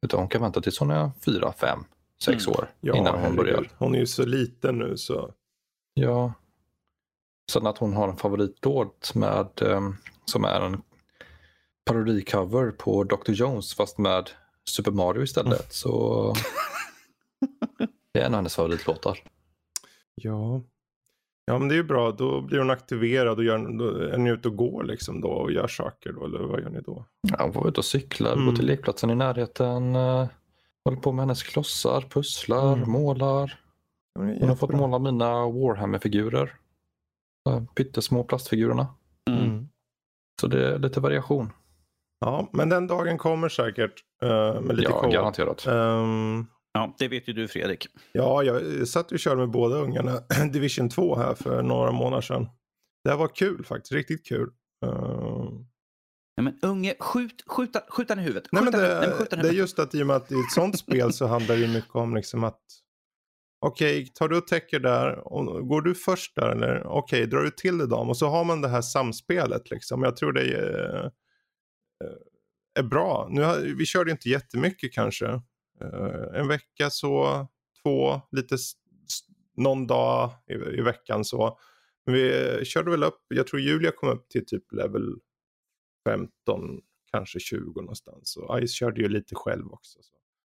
[0.06, 1.84] Utan hon kan vänta tills hon är fyra, fem,
[2.24, 2.60] sex Mm.
[2.60, 3.38] år Ja, innan hon herregud.
[3.38, 3.70] börjar.
[3.78, 5.34] Hon är ju så liten nu så.
[5.94, 6.34] Ja.
[7.52, 9.82] Sen att hon har en favoritlåt med, eh,
[10.26, 10.82] som är en
[11.86, 13.32] parodicover på Dr.
[13.32, 14.30] Jones fast med
[14.70, 15.74] Super Mario istället.
[15.74, 16.34] Så
[18.18, 19.20] det är en av hennes favoritlåtar.
[20.16, 20.62] Ja.
[21.46, 22.12] Ja men det är ju bra.
[22.12, 25.52] Då blir hon aktiverad och gör, då är ni ute och går liksom då och
[25.52, 26.26] gör saker då.
[26.26, 27.06] Eller vad gör ni då?
[27.22, 28.46] Ja, hon får ut och cykla, Mm.
[28.46, 29.96] gå till lekplatsen i närheten.
[29.96, 30.28] eh,
[30.86, 32.90] Håller på med hennes klossar, pusslar, Mm.
[32.92, 33.60] målar.
[34.20, 36.56] Hon har fått måla mina Warhammer-figurer.
[37.76, 38.88] Pyttesmå plastfigurerna.
[39.30, 39.44] Mm.
[39.44, 39.68] Mm.
[40.42, 41.52] Så det är lite variation.
[42.20, 45.68] Ja, men den dagen kommer säkert uh, med lite Ja, garanterat.
[45.68, 46.46] Ehm,
[46.78, 47.88] Ja, det vet ju du Fredrik.
[48.12, 50.22] ja, jag satt och körde med båda ungarna
[50.54, 52.50] Division 2 här för några månader sedan.
[53.04, 54.50] Det här var kul faktiskt, riktigt kul.
[54.86, 55.66] Ehm,
[56.38, 58.48] Nej, men unge, skjut, skjuta, skjut den i huvudet.
[58.52, 59.00] Nej, men huvudet.
[59.00, 60.36] Nej, men det, skjut den i det är just att i och med att i
[60.36, 62.62] ett sånt spel så handlar det mycket om liksom att
[63.66, 67.52] okej, tar du och täcker där och går du först där eller okej, drar du
[67.52, 70.04] till det dam och så har man det här samspelet liksom.
[70.04, 73.28] Jag tror det är, eh, är bra.
[73.32, 75.42] Nu vi körde inte jättemycket kanske.
[75.82, 77.48] Eh, en vecka så,
[77.84, 78.58] två, lite
[79.56, 81.60] någon dag i, i veckan så.
[82.06, 85.16] Men vi eh, körde väl upp, jag tror Julia kom upp till typ level
[86.08, 88.38] 15 kanske 20 någonstans.
[88.38, 90.00] Och Ice körde ju lite själv också.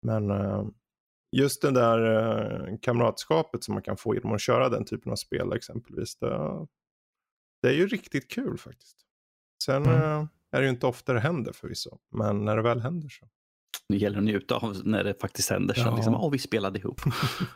[0.03, 0.69] Men uh,
[1.33, 1.99] just det där
[2.71, 6.17] uh, kamratskapet som man kan få genom att köra den typen av spel exempelvis.
[6.17, 6.67] Det,
[7.63, 8.97] det är ju riktigt kul faktiskt.
[9.65, 9.95] Sen mm.
[9.95, 11.99] uh, är det ju inte ofta det händer förvisso.
[12.11, 13.29] Men när det väl händer så.
[13.88, 15.75] Det gäller att njuta av när det faktiskt händer.
[15.75, 15.97] Så ja.
[15.97, 17.01] liksom, oh, vi spelade ihop.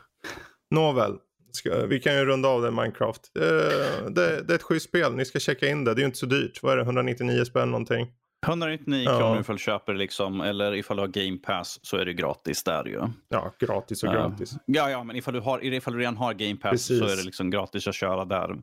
[0.75, 1.17] Nåväl,
[1.51, 3.21] ska, vi kan ju runda av det Minecraft.
[3.39, 5.93] Eh, det, det, är ett schysst spel, ni ska checka in det.
[5.93, 6.63] Det är ju inte så dyrt.
[6.63, 8.07] Vad är det, 199 spänn någonting?
[8.45, 9.19] 199 ja.
[9.19, 12.63] kronor ifall du köper liksom, eller ifall du har game pass så är det gratis
[12.63, 13.01] där ju.
[13.29, 14.55] Ja, gratis och uh, gratis.
[14.65, 16.99] Ja, ja, men ifall du, har, ifall du redan har game pass Precis.
[16.99, 18.57] så är det liksom gratis att köra där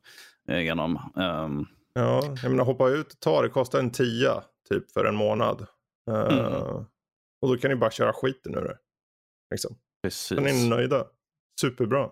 [0.49, 1.13] eh, genom.
[1.15, 1.67] Um...
[1.95, 5.67] Ja, jag menar hoppa ut och ta det, kostar en tia typ för en månad.
[6.11, 6.85] Uh, mm.
[7.45, 8.79] Och då kan ni bara köra skiten ur det.
[9.51, 9.77] Liksom.
[10.03, 10.39] Precis.
[10.39, 11.05] Då är ni nöjda.
[11.61, 12.11] Superbra.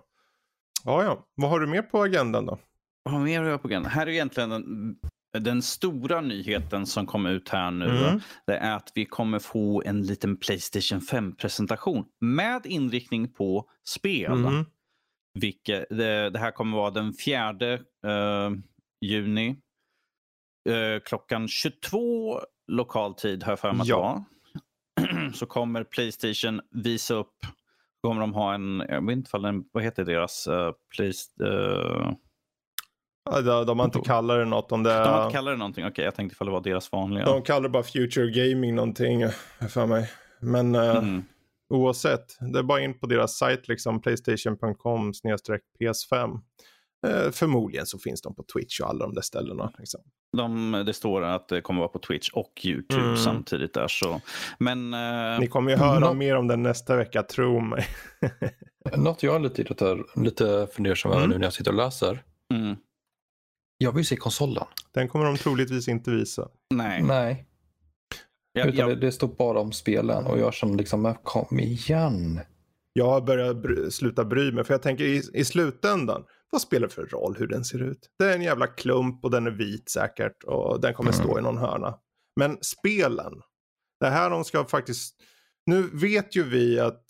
[0.84, 1.26] Ja, ja.
[1.34, 2.58] Vad har du mer på agendan då?
[3.02, 3.92] Vad har mer på agendan?
[3.92, 4.96] Här är egentligen den,
[5.38, 7.98] den stora nyheten som kom ut här nu.
[7.98, 8.20] Mm.
[8.46, 14.32] Det är att vi kommer få en liten Playstation 5-presentation med inriktning på spel.
[14.32, 14.64] Mm.
[15.34, 18.58] Vilket, det, det, här kommer vara den 4 uh,
[19.00, 19.56] juni.
[20.68, 24.24] Uh, klockan 22 lokal tid har jag för mig att ja.
[25.34, 27.34] Så kommer Playstation visa upp
[28.02, 32.12] kommer de ha en, jag vet inte den, vad heter deras uh, Place, uh...
[33.44, 34.72] de, de har inte kallat det något.
[34.72, 36.60] Om det, de har inte kallat det någonting, okej okay, jag tänkte ifall det var
[36.60, 37.24] deras vanliga.
[37.24, 39.22] De kallar det bara Future Gaming någonting
[39.68, 40.10] för mig.
[40.40, 41.22] Men uh, mm.
[41.68, 46.40] oavsett, det är bara in på deras sajt liksom, playstation.com PS5.
[47.06, 49.72] Eh, förmodligen så finns de på Twitch och alla de där ställena.
[49.78, 50.00] Liksom.
[50.36, 53.16] De, det står att det kommer vara på Twitch och YouTube mm.
[53.16, 53.88] samtidigt där.
[53.88, 54.20] Så.
[54.58, 55.40] Men, eh...
[55.40, 57.86] Ni kommer ju höra no mer om den nästa vecka, tro mig.
[58.96, 61.30] Något jag är lite, lite fundersam över mm.
[61.30, 62.22] nu när jag sitter och läser.
[62.54, 62.76] Mm.
[63.78, 64.64] Jag vill se konsolen.
[64.94, 66.48] Den kommer de troligtvis inte visa.
[66.74, 67.02] Nej.
[67.02, 67.46] Nej.
[68.52, 68.86] Ja, Utan ja.
[68.86, 72.40] Det, det står bara om spelen och jag känner liksom, kom igen.
[72.92, 76.94] Jag börjar bry, sluta bry mig för jag tänker i, i slutändan vad spelar det
[76.94, 78.10] för roll hur den ser ut?
[78.18, 81.38] Det är en jävla klump och den är vit säkert och den kommer stå mm.
[81.38, 81.98] i någon hörna.
[82.40, 83.32] Men spelen,
[84.00, 85.16] det här de ska faktiskt...
[85.66, 87.04] Nu vet ju vi att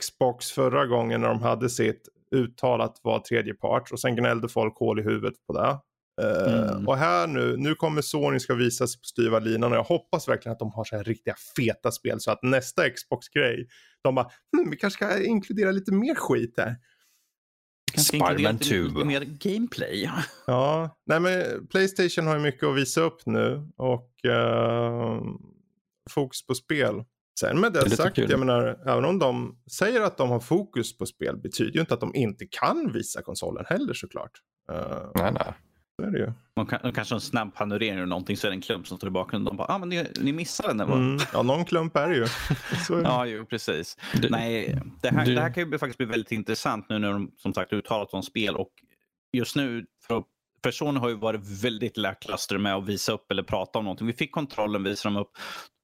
[0.00, 4.78] Xbox förra gången när de hade sitt uttalat var tredje part och sen gnällde folk
[4.78, 5.78] hål i huvudet på det.
[6.22, 6.88] Eh, mm.
[6.88, 10.28] och här nu, nu kommer Sony ska visa sig på styva linan och jag hoppas
[10.28, 13.66] verkligen att de har så här riktiga feta spel så att nästa Xbox-grej,
[14.02, 16.76] de bara, hm, vi kanske ska inkludera lite mer skit här.
[18.00, 18.74] Spiderman 2.
[18.74, 20.10] Lite mer gameplay.
[20.46, 25.22] Ja, nej men Playstation har ju mycket att visa upp nu och uh,
[26.10, 27.04] fokus på spel.
[27.40, 30.98] Sen med det, det sagt, jag menar, även om de säger att de har fokus
[30.98, 34.32] på spel betyder ju inte att de inte kan visa konsolen heller såklart.
[34.72, 35.54] Uh, nej, nej.
[36.02, 36.32] Så är det ju.
[36.56, 38.86] De, kan, de kanske har en snabb panorering eller någonting så är det en klump
[38.86, 39.44] som står i bakgrunden.
[39.44, 40.80] De bara, ah, men ni, ni missade den.
[40.80, 42.26] Mm, ja, någon klump är det ju.
[42.86, 43.08] så är det.
[43.08, 43.96] ja, jo, precis.
[44.14, 45.34] Du, Nej, det här, du...
[45.34, 48.22] det här kan ju faktiskt bli väldigt intressant nu när de som sagt uttalat om
[48.22, 48.70] spel och
[49.32, 50.24] just nu för
[50.62, 54.06] personer har ju varit väldigt lackluster med att visa upp eller prata om någonting.
[54.06, 55.30] Vi fick kontrollen, visade dem upp.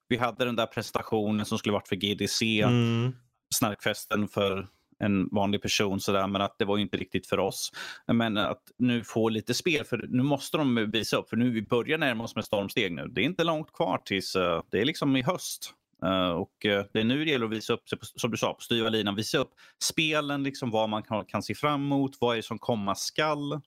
[0.07, 3.13] Vi hade den där presentationen som skulle varit för GDC, mm.
[3.55, 4.67] Snarkfesten för
[4.99, 7.71] en vanlig person sådär, men att det var inte riktigt för oss.
[8.07, 11.61] Men att nu få lite spel, för nu måste de visa upp, för nu vi
[11.61, 13.07] börjar närma oss med stormsteg nu.
[13.07, 15.73] Det är inte långt kvar tills, uh, det är liksom i höst.
[16.05, 18.37] Uh, och uh, det är nu det gäller att visa upp sig, på, som du
[18.37, 19.51] sa, på styva linan, visa upp
[19.83, 23.61] spelen, liksom vad man kan, kan se fram emot, vad är det som komma skall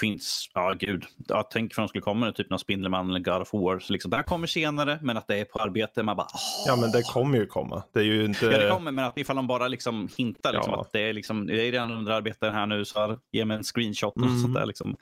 [0.00, 3.42] finns, ja gud, jag tänker för att de skulle komma typ någon Spindelman eller God
[3.42, 3.78] of War.
[3.78, 6.02] Så liksom, det här kommer senare, men att det är på arbete.
[6.02, 6.40] Man bara, Åh!
[6.66, 7.82] Ja, men det kommer ju komma.
[7.92, 8.46] Det är ju inte...
[8.46, 10.80] Ja, det kommer, men att ifall de bara liksom hintar liksom, ja.
[10.80, 13.64] att det är, liksom, det är redan under arbete här nu, så ge mig en
[13.64, 14.40] screenshot och mm.
[14.40, 14.66] sånt där.
[14.66, 14.96] Liksom.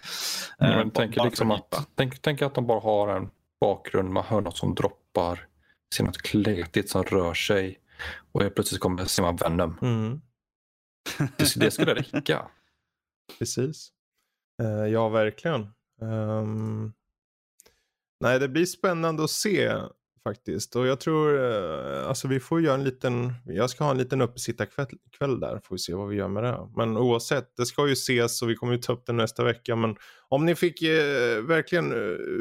[0.59, 3.31] Ja, uh, tänk, liksom att, tänk, tänk att de bara har en
[3.61, 5.47] bakgrund, man hör något som droppar,
[5.95, 7.79] ser något kletigt som rör sig
[8.33, 9.79] och helt plötsligt kommer ser man Venom.
[9.83, 10.21] Mm.
[11.37, 12.47] Det, det skulle räcka.
[13.39, 13.94] Precis.
[14.63, 15.69] Uh, ja, verkligen.
[16.01, 16.93] Um,
[18.21, 19.73] nej, det blir spännande att se
[20.25, 20.77] faktiskt.
[20.77, 24.21] Och jag tror, uh, alltså vi får göra en liten, jag ska ha en liten
[24.21, 24.87] uppesittarkväll
[25.19, 26.69] kväll där, får vi se vad vi gör med det.
[26.77, 29.77] Men oavsett, det ska ju ses och vi kommer ju ta upp det nästa vecka.
[29.77, 29.97] Men
[30.29, 30.89] om ni fick uh,
[31.47, 31.93] verkligen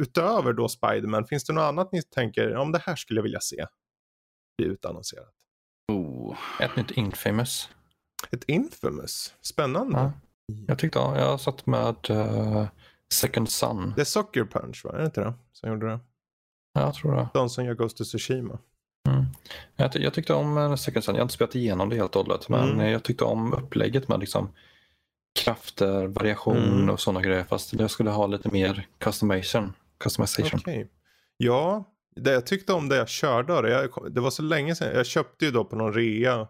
[0.01, 3.39] utöver då Spiderman, finns det något annat ni tänker, om det här skulle jag vilja
[3.39, 3.65] se
[4.57, 5.33] bli utannonserat?
[5.91, 6.37] Oh.
[6.59, 7.69] Ett nytt Infamous.
[8.31, 9.33] Ett Infamous?
[9.41, 9.97] Spännande.
[9.97, 10.13] Ja.
[10.67, 12.65] Jag tyckte, ja, jag satt med uh,
[13.13, 13.93] Second Sun.
[13.95, 14.91] Det är Sucker Punch va?
[14.93, 15.33] Är det inte det?
[15.53, 15.99] Som gjorde det?
[16.73, 17.27] Ja, jag tror det.
[17.33, 18.59] De som gör Ghost of Tsushima.
[19.09, 19.25] Mm.
[19.75, 21.15] Jag, ty jag, tyckte om uh, Second Sun.
[21.15, 22.49] Jag har inte spelat igenom det helt och hållet.
[22.49, 22.91] Men mm.
[22.91, 24.49] jag tyckte om upplägget med liksom
[25.39, 26.89] krafter, variation mm.
[26.89, 27.43] och sådana grejer.
[27.43, 29.73] Fast jag skulle ha lite mer customization.
[29.97, 30.59] customization.
[30.59, 30.87] Okay.
[31.37, 31.83] Ja,
[32.15, 33.69] det jag tyckte om det jag körde det.
[33.69, 34.95] Jag, det var så länge sedan.
[34.95, 36.47] Jag köpte ju då på någon rea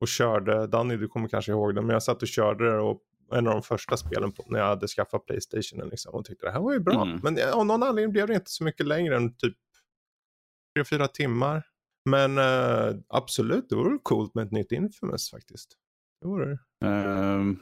[0.00, 0.66] och körde.
[0.66, 1.82] Danny du kommer kanske ihåg det.
[1.82, 3.00] Men jag satt och körde det och
[3.34, 6.52] en av de första spelen på, när jag hade skaffat Playstation liksom, och tyckte det
[6.52, 7.02] här var ju bra.
[7.02, 7.20] Mm.
[7.22, 9.56] Men av någon anledning blev det inte så mycket längre än typ
[10.78, 11.62] 3-4 timmar.
[12.04, 15.76] Men eh, absolut, det vore coolt med ett nytt Infamous faktiskt.
[16.20, 16.86] Det vore det.
[16.86, 17.58] Ehm,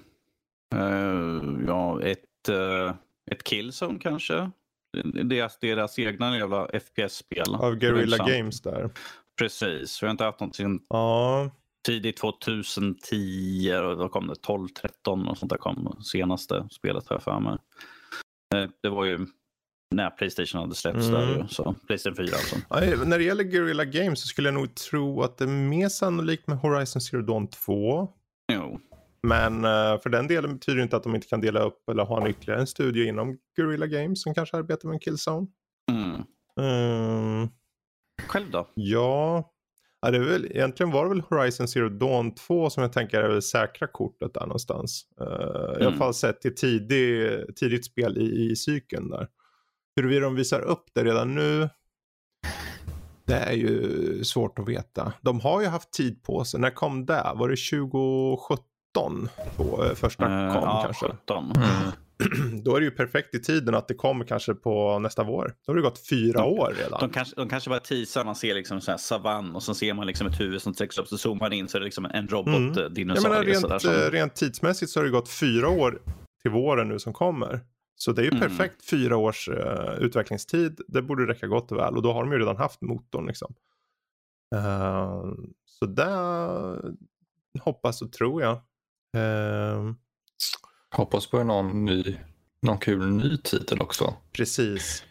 [0.74, 2.94] eh, ja, ett, uh,
[3.30, 4.50] ett Killzone kanske.
[5.24, 7.54] Deras, deras egna jävla FPS-spel.
[7.54, 8.16] Av Guerrilla.
[8.16, 8.90] Games där.
[9.38, 10.02] Precis.
[10.02, 11.50] Vi har inte haft sedan Ja,
[11.86, 13.72] tidigt 2010.
[13.82, 17.56] Och då kom det 12-13 och sånt där kom senaste spelet här för mig.
[18.54, 19.26] Eh, Det var ju
[19.94, 21.20] när Playstation hade släppts Mm.
[21.20, 21.46] där.
[21.50, 22.56] Så Playstation 4 alltså.
[22.70, 25.88] Ja, När det gäller Guerrilla Games så skulle jag nog tro att det är mer
[25.88, 28.08] sannolikt med Horizon Zero Dawn 2.
[28.52, 28.80] Jo.
[29.22, 32.04] Men eh, för den delen betyder det inte att de inte kan dela upp eller
[32.04, 35.46] ha en ytterligare en studio inom Guerrilla Games som kanske arbetar med en Killzone.
[35.90, 36.22] Mm.
[36.60, 37.48] Mm,
[38.26, 38.68] Själv då?
[38.74, 39.50] ja,
[40.02, 43.20] ja det är väl, egentligen var det väl Horizon Zero Dawn 2 som jag tänker
[43.22, 45.02] är det säkra kortet där någonstans.
[45.20, 45.30] Eh, I
[45.76, 45.98] alla Mm.
[45.98, 49.28] fall sett till tidig, tidigt spel i, i cykeln där.
[49.96, 51.68] Huruvida de visar upp det redan nu,
[53.24, 55.12] det är ju svårt att veta.
[55.20, 56.60] De har ju haft tid på sig.
[56.60, 57.32] När kom det?
[57.34, 59.28] Var det 2017?
[59.56, 61.06] På, eh, första Eh, kom ja, kanske.
[61.06, 61.52] 17.
[62.64, 65.54] Då är det ju perfekt i tiden att det kommer kanske på nästa vår.
[65.66, 67.00] Då har det gått fyra De- år redan.
[67.00, 69.94] De kanske, de kanske bara teasar, man ser liksom så här savann och så ser
[69.94, 72.04] man liksom ett huvud som sträcks upp, så zoomar man in så är det liksom
[72.04, 72.28] en Mm.
[72.28, 73.44] Robotdinosaurie.
[73.44, 76.02] menar sådär rent, som- eh, rent tidsmässigt så har det gått fyra år
[76.42, 77.60] till våren nu som kommer.
[77.94, 78.40] Så det är ju Mm.
[78.40, 80.80] perfekt fyra års eh, utvecklingstid.
[80.88, 83.54] Det borde räcka gott och väl och då har de ju redan haft motorn liksom.
[84.54, 85.22] Eh,
[85.64, 86.76] så där
[87.60, 88.52] hoppas och tror jag.
[89.16, 89.92] Eh,
[90.92, 92.16] Hoppas på någon, ny,
[92.62, 94.14] någon kul ny titel också.
[94.32, 95.04] precis.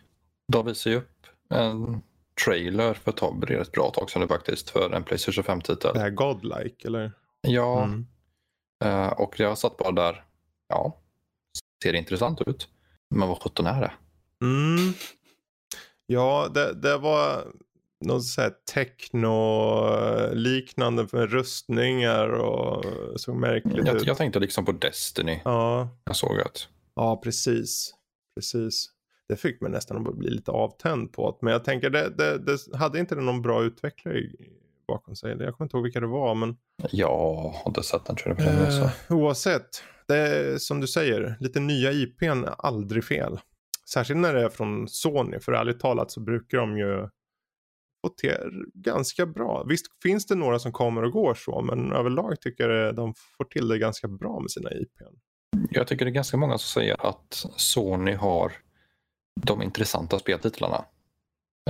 [0.52, 2.02] De visar ju upp en
[2.46, 5.92] trailer för tag, det är ett bra tag sedan nu faktiskt, för en Playstation 5-titel.
[5.94, 7.12] Det här Godlike eller?
[7.42, 8.06] Ja, Mm.
[8.84, 10.24] eh, och jag satt bara där.
[10.68, 10.98] Ja,
[11.84, 12.68] ser intressant ut.
[13.10, 13.92] Men vad sjutton är det?
[14.46, 14.94] Mm.
[16.06, 17.48] Ja, det, det var
[18.06, 22.86] något så här techno-liknande med rustningar och
[23.16, 24.06] såg märkligt Jag, ut.
[24.08, 25.40] jag tänkte liksom på Destiny.
[25.46, 27.94] Ja, Jag såg att ja, precis.
[28.36, 28.90] Precis.
[29.28, 31.32] Det fick mig nästan att bli lite avtänd på.
[31.32, 31.38] det.
[31.42, 34.22] Men jag tänker, det, det, det hade inte det någon bra utvecklare
[34.88, 35.30] bakom sig?
[35.40, 36.58] Jag kommer inte ihåg vilka det var, men
[36.92, 38.72] jag har inte sett den länge.
[38.72, 38.84] så.
[38.84, 39.84] eh, oavsett.
[40.08, 43.40] Det är som du säger, lite nya IPn är aldrig fel.
[43.94, 47.08] Särskilt när det är från Sony, för ärligt talat så brukar de ju
[48.02, 49.64] få till ganska bra.
[49.64, 53.46] Visst finns det några som kommer och går så, men överlag tycker jag de får
[53.46, 55.16] till det ganska bra med sina IPn.
[55.70, 58.52] Jag tycker det är ganska många som säger att Sony har
[59.42, 60.86] de intressanta speltitlarna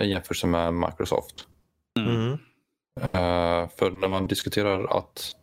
[0.02, 1.48] i jämförelse med Microsoft.
[2.00, 2.32] Mm.
[2.96, 5.36] Eh, för när man diskuterar att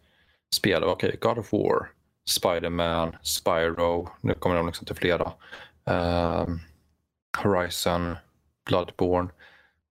[0.54, 1.90] spela, okej, God of War,
[2.30, 5.32] Spider-Man, Spyro, nu kommer de liksom till flera.
[5.90, 6.46] Eh,
[7.42, 8.16] Horizon,
[8.66, 9.28] Bloodborne.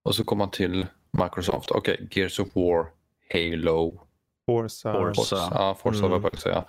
[0.06, 0.88] Och så kommer man till
[1.24, 2.86] Microsoft, okej, Gears of War,
[3.34, 4.02] Halo,
[4.46, 4.94] Forza.
[4.94, 5.14] Forza.
[5.16, 6.22] Forza, ja, Forza Mm.
[6.22, 6.66] var jag säga.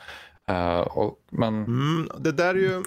[0.48, 2.82] Eh, och, men Mm, det där är ju,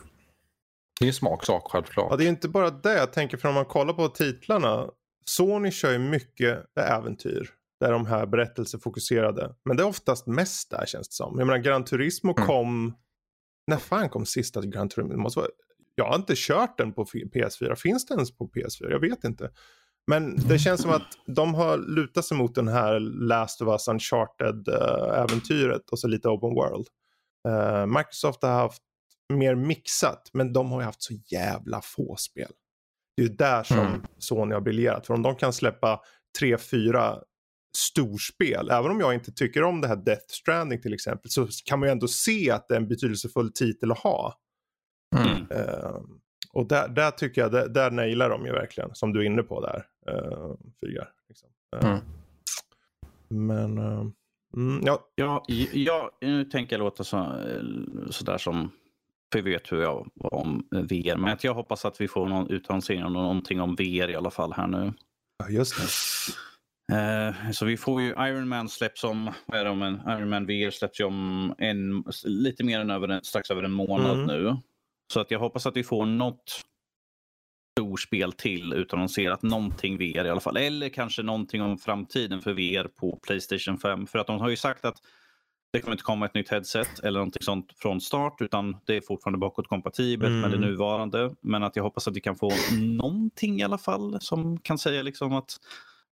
[1.00, 2.08] det är ju smaksak självklart.
[2.10, 4.90] ja det är inte bara det jag tänker, för om man kollar på titlarna.
[5.26, 7.50] Sony kör ju mycket äventyr.
[7.80, 9.56] Där de här berättelsefokuserade.
[9.66, 11.40] Men det är oftast mest där känns det som.
[11.40, 12.48] Jag menar Gran Turismo Mm.
[12.48, 12.94] kom,
[13.68, 15.12] när fan kom sista Gran Turismo?
[15.14, 15.50] Det måste vara,
[15.96, 17.76] jag har inte kört den på PS4.
[17.76, 18.92] Finns det ens på PS4?
[18.92, 19.52] Jag vet inte.
[20.10, 23.88] Men det känns som att de har lutat sig mot den här Last of Us
[23.88, 26.88] Uncharted-äventyret och så lite Open World.
[27.48, 28.82] Eh, Microsoft har haft
[29.34, 32.52] mer mixat, men de har ju haft så jävla få spel.
[33.18, 34.02] Det är ju där som Mm.
[34.18, 35.08] Sony har briljerat.
[35.08, 36.02] För om de kan släppa
[36.40, 37.20] tre, fyra
[37.78, 41.80] storspel, även om jag inte tycker om det här Death Stranding till exempel, så kan
[41.80, 44.34] man ju ändå se att det är en betydelsefull titel att ha.
[45.18, 45.52] Mm.
[45.52, 46.02] Eh,
[46.54, 49.44] och där, där tycker jag, där, där nailar de ju verkligen, som du är inne
[49.44, 51.10] på där, uh, Fygar.
[51.30, 51.50] Liksom.
[51.78, 52.00] Eh, Mm.
[53.32, 54.06] Men, eh,
[54.56, 57.42] mm, ja, Ja, ja, nu tänker jag låta så,
[58.10, 58.72] sådär som,
[59.34, 62.50] för vi vet hur jag var om VR, men jag hoppas att vi får någon
[62.50, 64.94] utannonsering om någonting om VR i alla fall här nu.
[65.50, 65.88] just det.
[66.96, 70.30] Eh, så vi får ju Iron Man släpps om, vad är det om en, Iron
[70.30, 74.16] Man VR släpps ju om en, lite mer än över en, strax över en månad
[74.20, 74.26] Mm.
[74.28, 74.58] nu.
[75.14, 76.62] Så att jag hoppas att vi får något
[77.80, 80.58] storspel till utannonserat, någonting VR i alla fall.
[80.58, 84.08] Eller kanske någonting om framtiden för VR på Playstation 5.
[84.08, 84.98] För att de har ju sagt att
[85.74, 89.02] det kommer inte komma ett nytt headset eller någonting sånt från start utan det är
[89.02, 90.42] fortfarande bakåtkompatibelt mm.
[90.42, 90.70] med det mm.
[90.70, 91.36] nuvarande.
[91.42, 95.02] Men att jag hoppas att vi kan få någonting i alla fall som kan säga
[95.02, 95.58] liksom att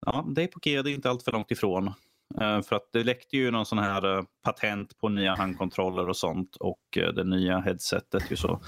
[0.06, 1.92] ja, det är på G, det är inte allt för långt ifrån.
[2.40, 6.16] Uh, för att det läckte ju någon sån här uh, patent på nya handkontroller och
[6.16, 8.30] sånt och uh, det nya headsetet.
[8.30, 8.60] Ju så.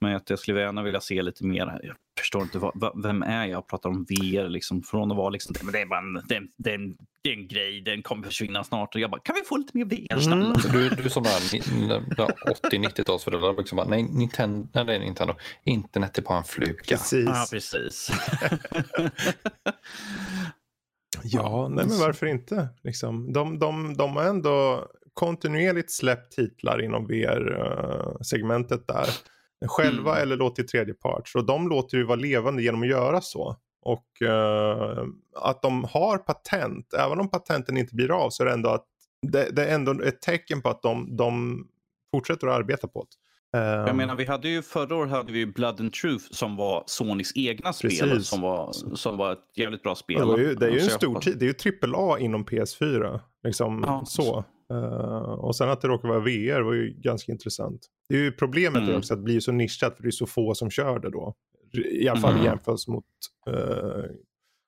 [0.00, 1.80] Men att jag skulle gärna vilja se lite mer.
[1.82, 3.68] Jag förstår inte, vad, vem är jag?
[3.68, 6.74] pratar om VR liksom, från att vara liksom, det är bara en, det, det, är
[6.74, 8.94] en, det är en grej, den kommer försvinna snart.
[8.94, 10.52] Och jag bara, kan vi få lite mer VR mm.
[10.72, 13.58] Du, du är som 80-90-talsföräldrar.
[13.58, 15.34] Liksom, nej, Nintendo, nej, det är Nintendo.
[15.64, 16.82] Internet är bara en fluga.
[16.88, 17.26] Precis.
[17.26, 18.10] Ja, precis.
[21.24, 22.68] Ja, nej men varför inte?
[22.82, 23.32] Liksom.
[23.32, 29.08] De, de, de har ändå kontinuerligt släppt titlar inom VR-segmentet där.
[29.66, 30.22] Själva mm.
[30.22, 31.28] eller låtit tredje part.
[31.28, 33.56] Så de låter ju vara levande genom att göra så.
[33.82, 35.04] Och uh,
[35.34, 38.86] att de har patent, även om patenten inte blir av så är det ändå, att,
[39.22, 41.64] det, det är ändå ett tecken på att de, de
[42.10, 43.16] fortsätter att arbeta på det.
[43.52, 43.96] Jag ehm.
[43.96, 47.72] menar, vi hade ju förra året hade vi Blood and Truth som var Sonys egna
[47.72, 47.98] Precis.
[47.98, 50.28] spel som var, som var ett jävligt bra spel.
[50.28, 53.20] Det, ju, det är ju en stor tid, det är ju AAA inom PS4.
[53.44, 54.04] Liksom ja.
[54.06, 54.44] så.
[54.72, 54.78] Uh,
[55.20, 57.86] och sen att det råkar vara VR var ju ganska intressant.
[58.08, 58.96] Det är ju problemet mm.
[58.96, 61.34] också att det blir så nischat för det är så få som kör det då.
[61.90, 62.44] I alla fall mm.
[62.44, 63.04] jämfört mot
[63.50, 64.04] uh,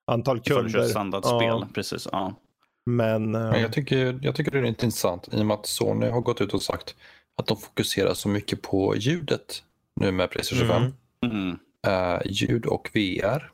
[0.06, 0.82] antal kunder.
[0.82, 1.68] Standardspel, ja.
[1.74, 2.08] precis.
[2.12, 2.34] Ja.
[2.86, 3.50] Men, uh...
[3.50, 6.40] Men jag, tycker, jag tycker det är intressant i och med att Sony har gått
[6.40, 6.96] ut och sagt
[7.39, 9.62] att de fokuserar så mycket på ljudet
[10.01, 10.93] nu med Playstation 5.
[11.32, 11.59] Mm.
[11.86, 13.53] Uh, ljud och VR.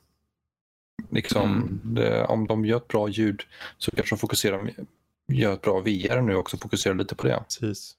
[1.11, 1.80] Liksom, mm.
[1.95, 3.43] det, om de gör ett bra ljud
[3.78, 4.70] så kanske de fokuserar,
[5.28, 7.45] gör ett bra VR nu också, fokuserar lite på det.
[7.61, 7.97] Precis.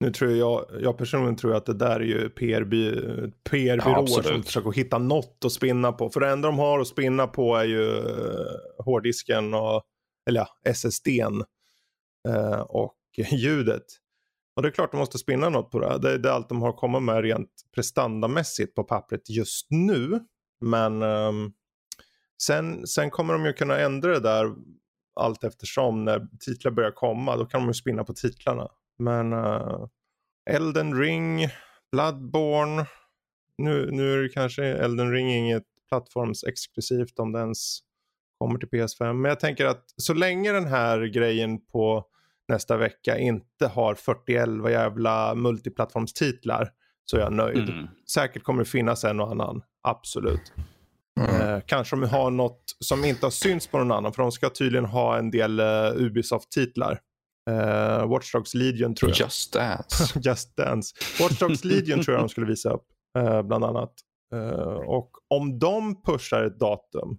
[0.00, 4.42] Nu tror jag, jag personligen tror att det där är ju PR-byråer PR ja, som
[4.42, 6.10] försöker hitta något att spinna på.
[6.10, 9.82] För det enda de har att spinna på är ju uh, hårddisken och,
[10.28, 11.42] eller ja, SSDn
[12.28, 12.94] uh, och
[13.32, 13.84] ljudet.
[14.56, 15.98] Och det är klart de måste spinna något på det.
[15.98, 20.20] Det, det är allt de har kommit med rent prestandamässigt på pappret just nu.
[20.60, 21.52] Men um,
[22.42, 24.54] sen, sen kommer de ju kunna ändra det där
[25.20, 27.36] allt eftersom när titlar börjar komma.
[27.36, 28.68] Då kan de ju spinna på titlarna.
[28.98, 29.86] Men uh,
[30.50, 31.48] Elden Ring,
[31.92, 32.86] Bloodborne.
[33.58, 37.78] Nu, nu är det kanske Elden Ring inget plattformsexklusivt om det ens
[38.38, 39.12] kommer till PS5.
[39.12, 42.06] Men jag tänker att så länge den här grejen på
[42.48, 46.70] nästa vecka inte har 41 jävla multiplattformstitlar
[47.04, 47.68] så är jag nöjd.
[47.68, 47.86] Mm.
[48.14, 50.52] Säkert kommer det finnas en och annan, absolut.
[51.20, 51.40] Mm.
[51.40, 54.50] Eh, kanske de har något som inte har synts på någon annan för de ska
[54.50, 57.00] tydligen ha en del uh, Ubisoft-titlar.
[57.50, 59.18] Uh, Watch Dogs Legion tror jag.
[59.18, 60.20] Just Dance.
[60.20, 60.94] Just Dance.
[61.20, 62.86] Watch Dogs Legion tror jag de skulle visa upp
[63.18, 63.92] uh, bland annat.
[64.34, 64.40] Uh,
[64.86, 67.18] och om de pushar ett datum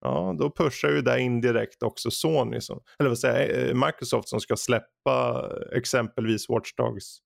[0.00, 4.40] Ja, då pushar ju det indirekt också Sony, som, eller vad säger eh, Microsoft som
[4.40, 7.18] ska släppa exempelvis Watch Dogs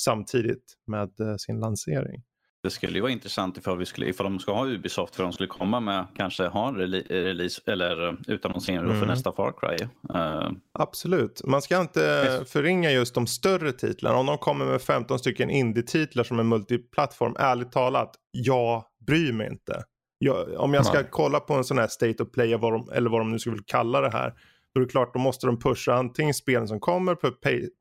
[0.00, 2.22] samtidigt med eh, sin lansering.
[2.62, 5.32] Det skulle ju vara intressant ifall, vi skulle, ifall de ska ha Ubisoft för de
[5.32, 9.00] skulle komma med kanske ha en release eller eh, utannonsering mm.
[9.00, 9.86] för nästa Far Cry.
[10.14, 10.50] Uh...
[10.78, 14.18] Absolut, man ska inte förringa just de större titlarna.
[14.18, 19.48] Om de kommer med 15 stycken indie-titlar som är multiplattform, ärligt talat, jag bryr mig
[19.50, 19.82] inte.
[20.18, 21.08] Jag, om jag ska Nej.
[21.10, 23.62] kolla på en sån här State of Play vad de, eller vad de nu skulle
[23.66, 24.32] kalla det här.
[24.74, 27.30] Då är det klart, då måste de pusha antingen spelen som kommer på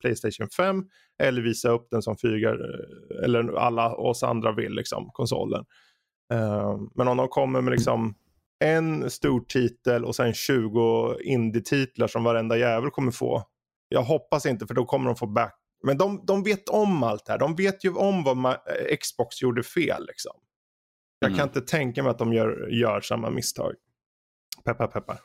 [0.01, 0.83] Playstation 5
[1.23, 5.65] eller visa upp den som fygar, eh, eller alla oss andra vill, liksom, konsolen.
[6.33, 8.15] Uh, men om de kommer med liksom
[8.59, 13.43] en stor titel och sen 20 indie-titlar som varenda jävel kommer få.
[13.89, 15.55] Jag hoppas inte för då kommer de få back.
[15.83, 17.39] Men de, de vet om allt det här.
[17.39, 18.57] De vet ju om vad
[19.01, 20.05] Xbox gjorde fel.
[20.07, 20.31] Liksom.
[21.25, 21.37] Jag mm.
[21.37, 23.73] kan inte tänka mig att de gör, gör samma misstag.
[24.65, 25.19] Peppar peppar.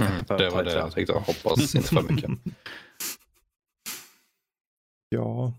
[0.00, 1.12] Mm, det var det jag tänkte.
[1.12, 2.30] Hoppas inte för mycket.
[5.08, 5.52] ja.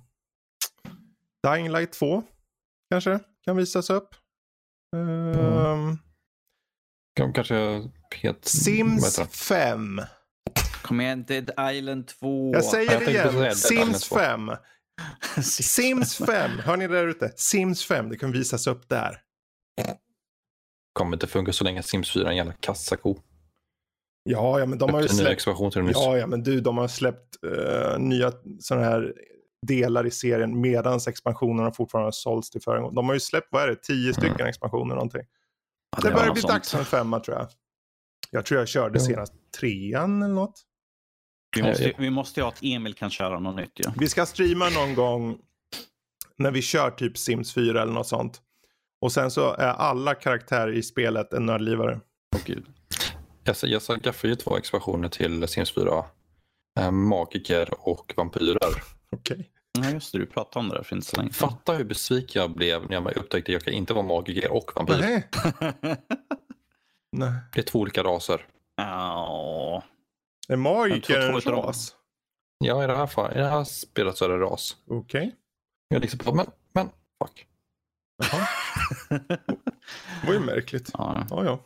[1.47, 2.23] Dying Light 2
[2.89, 4.15] kanske kan visas upp.
[4.95, 5.33] Um...
[5.33, 5.97] Mm.
[7.35, 7.89] Kanske
[8.21, 8.45] pet...
[8.45, 10.01] Sims 5.
[10.81, 12.51] Kom igen, Dead Island 2.
[12.53, 13.55] Jag säger det igen.
[13.55, 14.51] Sims 5.
[15.43, 16.51] Sims 5.
[16.51, 17.31] Hör ni det där ute?
[17.35, 18.09] Sims 5.
[18.09, 19.21] Det kan visas upp där
[20.93, 23.17] kommer inte funka så länge Sims 4 är en jävla kassako.
[24.23, 25.43] Ja, ja, men de har ju släppt...
[25.43, 29.13] till ja, ja, men du, de har släppt uh, nya sådana här
[29.67, 32.95] delar i serien medan expansionerna fortfarande har sålts till föregående.
[32.95, 34.47] De har ju släppt, vad är det, tio stycken mm.
[34.47, 35.21] expansioner någonting.
[35.95, 37.47] Ja, det, det börjar bli dags för en femma tror jag.
[38.31, 39.07] Jag tror jag körde mm.
[39.07, 40.61] senast trean eller något.
[41.55, 43.71] Vi måste, vi måste ha att Emil kan köra något nytt.
[43.73, 43.93] Ja.
[43.97, 45.37] Vi ska streama någon gång
[46.37, 48.41] när vi kör typ Sims 4 eller något sånt.
[49.01, 51.99] Och sen så är alla karaktärer i spelet en nördlivare.
[52.35, 52.65] Oh, gud.
[53.43, 56.05] Jag, jag skaffade ju två expansioner till Sims 4.
[56.79, 58.83] eh, magiker och vampyrer.
[59.11, 59.49] Okej.
[59.79, 60.19] Ja, just det.
[60.19, 61.49] Du pratade om det där för inte så länge sedan.
[61.49, 64.71] Fatta hur besviken jag blev när jag upptäckte att jag kan inte vara magiker och
[64.75, 64.97] vampyr.
[64.99, 65.29] Nej.
[67.11, 67.33] Nej.
[67.53, 68.45] Det är två olika raser.
[68.75, 69.83] Ja.
[70.47, 71.95] Är magiker Jag en ras?
[72.57, 74.77] Ja, i det här, fall, i det här spelet så är det ras.
[74.89, 75.35] Okej.
[75.87, 76.89] Jag liksom bara, men, men,
[77.23, 77.47] fuck.
[78.21, 78.47] Jaha.
[80.21, 80.89] Det var ju märkligt.
[80.93, 81.27] ja.
[81.29, 81.59] Ja, ja.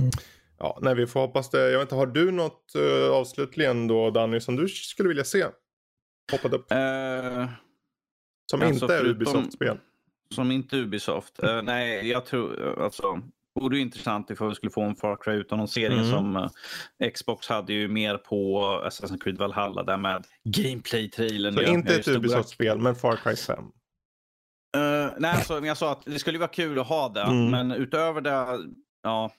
[0.00, 0.10] Mm.
[0.58, 1.70] Ja, nej, vi får hoppas det.
[1.70, 5.44] Jag vet inte, har du något uh, avslutligen då Danny som du skulle vilja se?
[6.32, 6.72] Hoppat upp.
[6.72, 6.78] Eh,
[8.50, 9.78] Som alltså, inte är Ubisoft-spel.
[10.34, 11.42] som inte Ubisoft.
[11.42, 13.20] Eh, nej, jag tror alltså.
[13.60, 16.10] Vore ju intressant ifall vi skulle få en Far Cry utannonsering Mm.
[16.10, 21.54] som eh, Xbox hade ju mer på Assassin's Creed Valhalla där med gameplay-trailern.
[21.54, 23.64] Så inte ett Ubisoft-spel, men Far Cry 5.
[24.76, 27.50] Eh, nej, alltså, jag sa att det skulle vara kul att ha det, Mm.
[27.50, 28.58] men utöver det,
[29.02, 29.30] ja,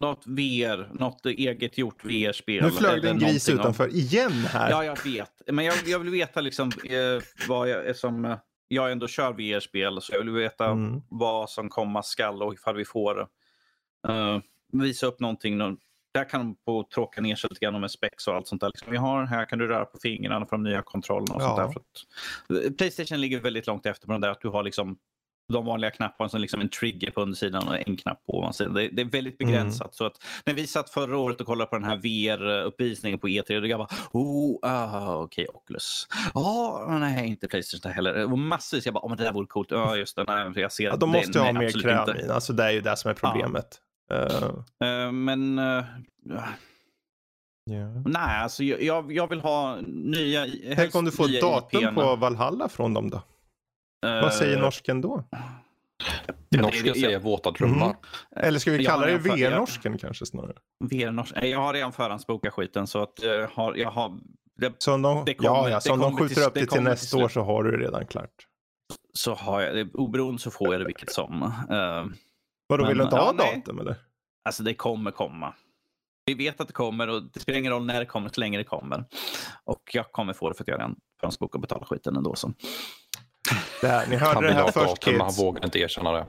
[0.00, 2.64] något VR, något eget gjort VR-spel.
[2.64, 4.70] Nu flög det en gris utanför igen här.
[4.70, 5.30] Ja, jag vet.
[5.46, 8.36] Men jag, jag vill veta liksom eh, vad jag, som eh,
[8.68, 11.00] jag ändå kör VR-spel, så jag vill veta Mm.
[11.08, 13.20] vad som komma skall och ifall vi får
[14.08, 14.38] eh,
[14.72, 15.58] visa upp någonting.
[15.58, 15.76] nå-
[16.16, 18.68] Där kan de få tråka ner sig lite grann med specs och allt sånt där.
[18.68, 21.58] Liksom, vi har här kan du röra på fingrarna för de nya kontrollerna och sånt
[21.58, 21.72] Ja.
[22.48, 22.56] där.
[22.58, 24.96] Att, eh, Playstation ligger väldigt långt efter på den där att du har liksom
[25.52, 28.74] de vanliga knapparna som liksom en trigger på undersidan och en knapp på ovansidan.
[28.74, 29.52] Det, det är väldigt Mm.
[29.52, 29.94] begränsat.
[29.94, 30.12] Så att
[30.46, 33.78] när vi satt förra året och kollade på den här VR-uppvisningen på E3, då jag
[33.78, 36.06] bara oh, ah, okej, Oculus.
[36.34, 38.32] Ja, nej, inte Playstation heller.
[38.32, 39.70] Och massvis, jag bara, oh, men det där vore coolt.
[39.70, 42.34] Ja, just det, nej, jag ser Ja, de måste ju ha mer kräm inte.
[42.34, 43.56] Alltså det är ju det som är problemet.
[43.56, 43.78] Eh,
[44.10, 45.84] Eh, men eh,
[47.64, 47.88] ja.
[48.06, 50.46] nej, alltså jag, jag, jag vill ha nya...
[50.76, 53.16] Tänk om du får datum på Valhalla från dem då?
[54.06, 55.24] Eh, Vad säger norsken då?
[56.56, 57.96] Norska jag- säger våta drömmar.
[58.36, 60.56] Eller ska vi kalla det VR-norsken kanske snarare?
[60.84, 63.74] VR-nors- Nej, Jag har redan förhandsbokat skiten så att jag har...
[63.74, 64.18] Jag har
[64.58, 66.54] det, Så om de, Det kommer- ja, ja, så om de kommer skjuter till- upp
[66.54, 68.30] det till till nästa år så har du det redan klart.
[69.12, 69.88] så har jag det.
[69.94, 71.42] Oberoende så får jag det vilket som.
[71.70, 72.04] Eh,
[72.66, 73.56] Vadå, vill du inte ja, ha nej.
[73.56, 73.96] datum eller?
[74.46, 75.54] alltså det kommer komma.
[76.26, 78.58] Vi vet att det kommer och det spelar ingen roll när det kommer så länge
[78.58, 79.04] det kommer.
[79.64, 82.34] Och jag kommer få det för att jag redan förhandsbokat och betalat skiten ändå.
[82.34, 82.52] Så.
[83.80, 85.64] Det här, ni Han hörde det vill ha här ett först datum men han vågar
[85.64, 86.26] inte erkänna det.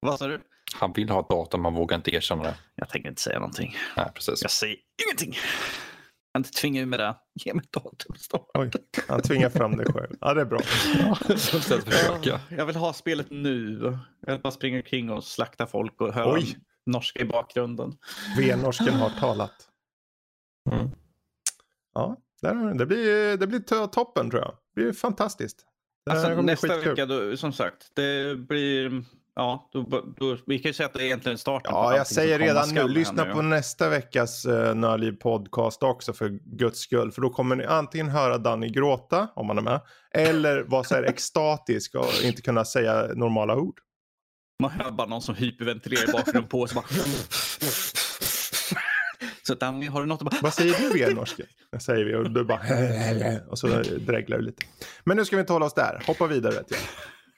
[0.00, 0.40] Vad sa du?
[0.74, 2.54] Han vill ha ett datum men han vågar inte erkänna det.
[2.74, 3.76] Jag tänker inte säga någonting.
[3.96, 4.42] Nej, precis.
[4.42, 4.76] Jag säger
[5.06, 5.34] ingenting.
[6.34, 7.16] Jag kan inte tvinga ur med det.
[7.34, 8.46] Ge mig datum snart.
[8.54, 8.70] Oj,
[9.08, 10.16] han tvingar fram det själv.
[10.20, 10.58] Ja, det är bra.
[11.36, 12.40] Försöka.
[12.50, 13.78] Jag vill ha spelet nu.
[14.26, 16.56] Jag vill bara springa omkring och slakta folk och höra Oj.
[16.86, 17.92] norska i bakgrunden.
[18.38, 19.68] VR-norsken har talat.
[20.70, 20.90] Mm.
[21.94, 24.54] Ja, där, det blir, det blir to- toppen tror jag.
[24.74, 25.64] Det blir fantastiskt.
[26.06, 26.90] Det Alltså, nästa skitkul.
[26.90, 29.04] vecka, då, som sagt, det blir...
[29.36, 29.82] Ja, då,
[30.16, 32.88] då, vi kan ju säga att det är egentligen starten Ja, jag säger redan nu,
[32.88, 33.32] lyssna nu.
[33.32, 37.12] på nästa veckas uh, Nördliv podcast också för guds skull.
[37.12, 39.80] För då kommer ni antingen höra Danny gråta, om han är med,
[40.10, 43.78] eller vara så här extatisk och inte kunna säga normala ord.
[44.62, 46.84] Man hör bara någon som hyperventilerar i bakgrunden på bara...
[49.46, 50.40] Så Danny, har du något att bara...
[50.42, 51.46] Vad säger du VR-norsken?
[51.72, 52.60] Det säger vi och du bara
[53.50, 53.66] och så
[53.98, 54.66] dreglar du lite.
[55.04, 56.80] Men nu ska vi inte hålla oss där, hoppa vidare vet jag.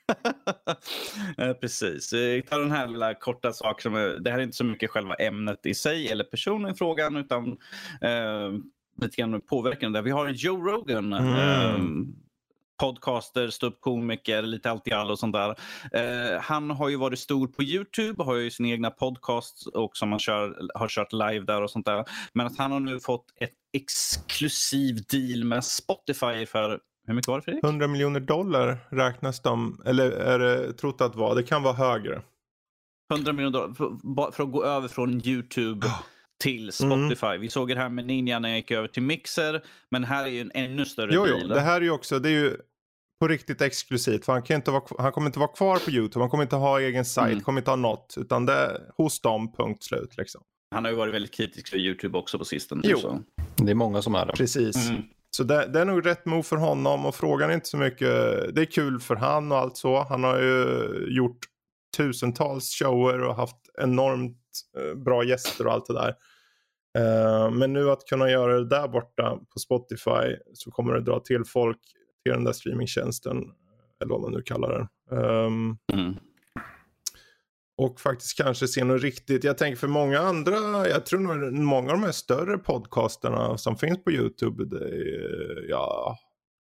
[1.37, 2.13] Eh, Precis.
[2.13, 3.93] Vi tar den här lilla korta saken.
[4.23, 7.57] Det här är inte så mycket själva ämnet i sig eller personen i frågan utan
[8.01, 8.51] eh,
[9.01, 9.91] lite grann påverkan.
[9.91, 11.13] Där vi har Joe Rogan.
[11.13, 11.35] Mm.
[11.35, 11.79] Eh,
[12.77, 15.55] podcaster, ståuppkomiker, lite allt i allo och sånt där.
[15.91, 20.11] Eh, han har ju varit stor på Youtube, har ju sin egna podcast och som
[20.11, 22.05] han kör, har kört live där och sånt där.
[22.33, 27.35] Men att han har nu fått ett exklusiv deal med Spotify för, hur mycket var
[27.37, 27.63] det Fredrik?
[27.63, 32.21] 100 miljoner dollar räknas de, eller är det trott att vara, det kan vara högre.
[33.13, 35.87] 100 miljoner dollar för, för att gå över från Youtube
[36.43, 37.37] till Spotify.
[37.39, 39.63] Vi såg det här med Ninja när jag gick över till Mixer.
[39.91, 41.39] Men här är ju en ännu större Jo, deal.
[41.41, 42.57] jo, det här är ju också, det är ju
[43.21, 44.25] på riktigt exklusivt.
[44.25, 46.55] För han, kan inte vara, han kommer inte vara kvar på YouTube, han kommer inte
[46.55, 47.43] ha egen sajt, Mm.
[47.43, 48.15] kommer inte ha något.
[48.17, 50.41] Utan det är hos dem, punkt slut liksom.
[50.75, 52.81] Han har ju varit väldigt kritisk för Youtube också på sistone.
[52.85, 52.97] Jo.
[52.97, 53.19] Så.
[53.55, 54.33] Det är många som är det.
[54.33, 54.89] Precis.
[54.89, 55.01] Mm.
[55.31, 58.09] Så det, det är nog rätt move för honom och frågan är inte så mycket,
[58.55, 60.03] det är kul för han och allt så.
[60.03, 61.39] Han har ju gjort
[61.97, 64.41] tusentals shower och haft enormt
[64.77, 66.15] eh, bra gäster och allt det där.
[66.97, 71.19] Eh, men nu att kunna göra det där borta på Spotify så kommer det dra
[71.19, 71.79] till folk
[72.23, 73.37] till den där streamingtjänsten.
[74.01, 74.87] Eller vad man nu kallar den.
[75.19, 76.15] Ehm, mm
[77.77, 79.43] och faktiskt kanske se något riktigt.
[79.43, 83.77] Jag tänker för många andra, jag tror nog många av de här större podcasterna som
[83.77, 84.65] finns på YouTube.
[84.65, 86.17] Det är, jag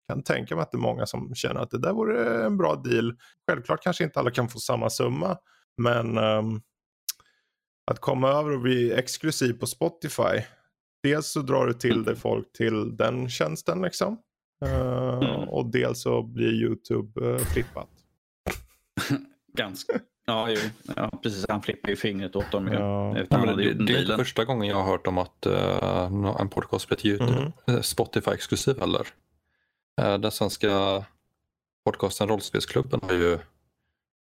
[0.08, 2.74] kan tänka mig att det är många som känner att det där vore en bra
[2.74, 3.14] deal.
[3.50, 5.38] Självklart kanske inte alla kan få samma summa.
[5.76, 6.60] Men ehm,
[7.90, 10.42] att komma över och bli exklusiv på Spotify.
[11.02, 14.18] dels så drar du till dig folk till den tjänsten liksom.
[14.64, 15.48] Uh, Mm.
[15.48, 17.88] Och dels så blir YouTube uh, flippat.
[19.56, 20.00] Ganska.
[20.26, 20.58] Ja, ju.
[20.96, 21.46] ja, precis.
[21.48, 22.74] Han flippar ju fingret åt dem ju.
[22.74, 23.18] Ja.
[23.18, 25.46] Utan Ja, det, det är inte första gången jag har hört om att
[26.10, 27.32] nå- en podcast blir YouTube,
[27.66, 27.76] Mhm.
[27.76, 29.06] eh, Spotify-exklusiv heller.
[30.02, 31.04] Uh, den svenska
[31.84, 33.38] podcasten Rollspelsklubben har ju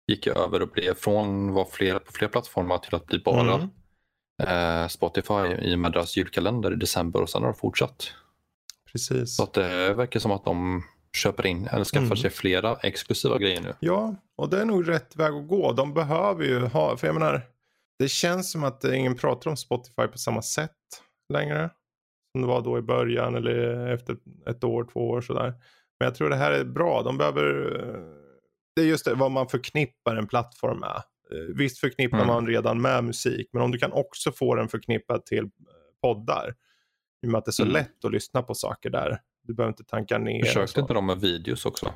[0.07, 3.55] gick ju över och blev från var fler, på fler plattformar till att bli bara
[3.55, 4.83] Mm.
[4.83, 8.13] eh, Spotify i och med deras julkalender i december och sen har det fortsatt.
[8.93, 9.37] Precis.
[9.37, 10.83] Så att det verkar som att de
[11.17, 12.17] köper in eller skaffar Mm.
[12.17, 13.75] sig flera exklusiva grejer nu.
[13.81, 15.73] Ja, och det är nog rätt väg att gå.
[15.73, 17.43] De behöver ju ha, för jag menar,
[17.99, 20.71] det känns som att ingen pratar om Spotify på samma sätt
[21.33, 21.71] längre.
[22.33, 24.17] Som det var då i början eller efter
[24.49, 25.49] ett år, två år sådär.
[26.01, 27.03] Men jag tror det här är bra.
[27.03, 28.01] De behöver, eh,
[28.77, 30.97] det är just det, vad man förknippar en plattform med.
[31.33, 32.27] Eh, Visst förknippar Mm.
[32.29, 35.51] man redan med musik, men om du kan också få den förknippad till eh,
[36.03, 36.55] poddar.
[37.23, 37.73] I och med att det är så Mm.
[37.73, 39.21] lätt att lyssna på saker där.
[39.43, 40.45] Du behöver inte tanka ner.
[40.45, 41.87] Försökte inte de med videos också?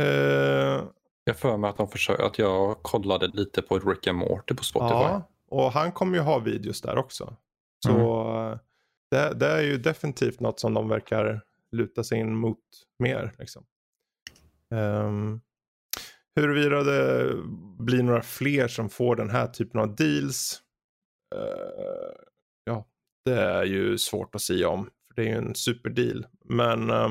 [0.00, 0.84] Eh,
[1.24, 4.64] Jag för mig att, de försökte, att jag kollade lite på Rick and Morty på
[4.64, 4.94] Spotify.
[4.94, 7.36] Ja, och han kommer ju ha videos där också.
[7.84, 8.58] Så Mm.
[9.10, 11.40] det, det är ju definitivt något som de verkar
[11.72, 12.58] luta sig in mot
[12.98, 13.34] mer.
[13.38, 13.64] Liksom.
[14.74, 15.40] Um,
[16.36, 17.32] huruvida det
[17.78, 20.62] blir några fler som får den här typen av deals.
[21.34, 22.22] eh,
[22.64, 22.86] ja,
[23.24, 24.90] det är ju svårt att säga om.
[25.14, 26.26] För det är ju en superdeal.
[26.44, 27.10] Men eh,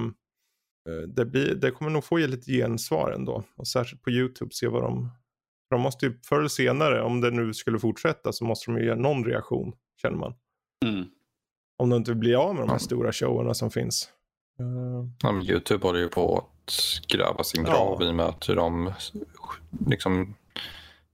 [1.07, 3.43] det, blir, det kommer nog få lite gensvar ändå.
[3.55, 5.09] Och särskilt på YouTube se vad de
[5.69, 8.85] de måste ju förr eller senare, om det nu skulle fortsätta, så måste de ju
[8.85, 10.33] göra någon reaktion, känner man.
[10.85, 11.05] Mm.
[11.77, 12.79] Om de inte blir av med de här Ja.
[12.79, 14.09] stora showerna som finns.
[14.59, 14.65] Eh,
[15.23, 16.73] Ja, men Youtube håller ju på att
[17.07, 17.71] gräva sin Ja.
[17.71, 18.93] grav i och med att hur de
[19.87, 20.35] liksom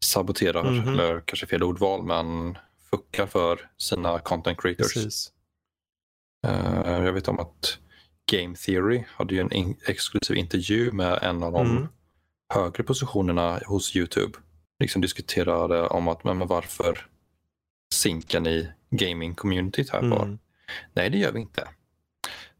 [0.03, 0.87] saboterar, Mhm.
[0.93, 2.57] eller kanske fel ordval, men
[2.91, 4.93] fuckar för sina content creators.
[4.93, 5.31] precis.
[6.45, 7.79] Eh, jag vet om att
[8.31, 11.87] Game Theory hade ju en in- exklusiv intervju med en av de Mm.
[12.53, 14.37] högre positionerna hos Youtube.
[14.79, 17.07] Liksom diskuterade om att men, varför
[17.93, 19.99] sinkar ni gaming-communityt här?
[19.99, 20.39] Mm.
[20.93, 21.67] Nej, det gör vi inte.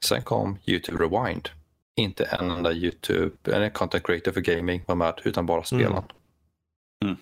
[0.05, 1.49] Sen kom YouTube Rewind.
[1.95, 6.03] Inte en enda YouTube, eller content creator för gaming var med, utan bara spelen.
[7.03, 7.15] Mm.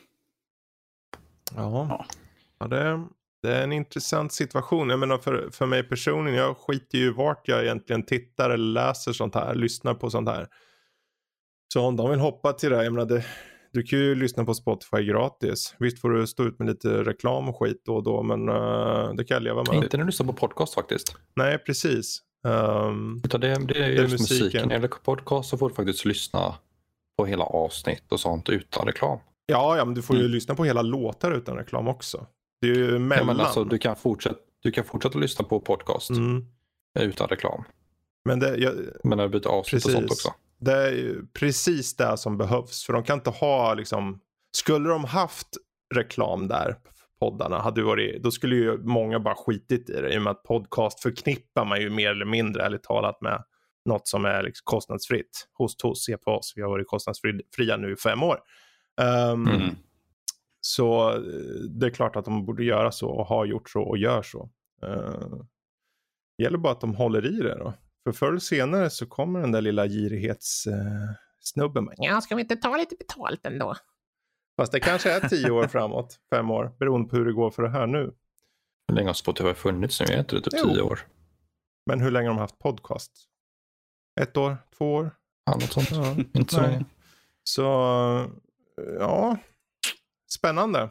[1.56, 2.06] Ja, Ja.
[2.60, 3.08] ja det,
[3.44, 4.90] det är en intressant situation.
[4.90, 9.14] Jag menar för, för mig personligen, jag skiter ju vart jag egentligen tittar eller läser
[9.14, 10.48] sånt här, lyssnar på sånt här.
[11.74, 13.26] Så om de vill hoppa till det här, jag menar det,
[13.74, 15.76] du kan ju lyssna på Spotify gratis.
[15.80, 19.14] Visst får du stå ut med lite reklam och skit då och då, men eh,
[19.14, 19.84] det kan jag leva med.
[19.84, 21.16] Inte när du lyssnar på podcast faktiskt.
[21.36, 22.20] Nej, precis.
[22.48, 24.44] Ehm, Utan det, det är är just musiken.
[24.46, 24.72] musiken.
[24.72, 26.56] Eller podcast så får du faktiskt lyssna
[27.18, 29.20] på hela avsnitt och sånt utan reklam.
[29.46, 30.32] ja, ja, men du får ju Mm.
[30.32, 32.28] lyssna på hela låtar utan reklam också.
[32.64, 33.28] Det är ju Ja, mellan.
[33.28, 36.46] men alltså, du, kan fortsätta, du kan fortsätta lyssna på podcast mm.
[37.00, 37.64] utan reklam.
[38.26, 40.26] Men det, jag, Men när du byter avsnitt och sånt Precis.
[40.26, 40.38] också.
[40.60, 42.86] det är precis det som behövs.
[42.86, 44.20] För de kan inte ha liksom,
[44.56, 45.48] skulle de haft
[45.96, 46.76] reklam där,
[47.20, 50.14] poddarna, hade varit, då skulle ju många bara skitit i det.
[50.14, 53.44] I och med att podcast förknippar man ju mer eller mindre, ärligt talat, med
[53.86, 55.48] något som är liksom kostnadsfritt.
[55.54, 58.40] Host hos, se på oss, vi har varit kostnadsfria nu i fem år.
[59.02, 59.76] Ehm, Mm.
[60.66, 61.20] Så eh,
[61.70, 64.50] det är klart att de borde göra så och har gjort så och gör så.
[64.86, 65.42] Uh,
[66.38, 67.74] gäller bara att de håller i det då.
[68.04, 71.88] För förr eller senare så kommer den där lilla girighetssnubben.
[71.88, 73.76] Uh, ja, ska vi inte ta lite betalt ändå?
[74.58, 77.64] Fast det kanske är tio år framåt, fem år, beroende på hur det går för
[77.64, 78.14] det här nu.
[78.88, 80.06] Hur länge har Spotify funnits nu?
[80.06, 81.00] Är det typ tio år?
[81.86, 83.12] Men hur länge har de haft podcast?
[84.22, 84.58] Ett år?
[84.78, 85.12] Två år?
[85.46, 85.92] Ja, något sånt.
[85.92, 86.16] Ja.
[86.40, 86.86] Inte så länge.
[87.44, 87.64] Så,
[89.00, 89.38] ja,
[90.34, 90.90] spännande.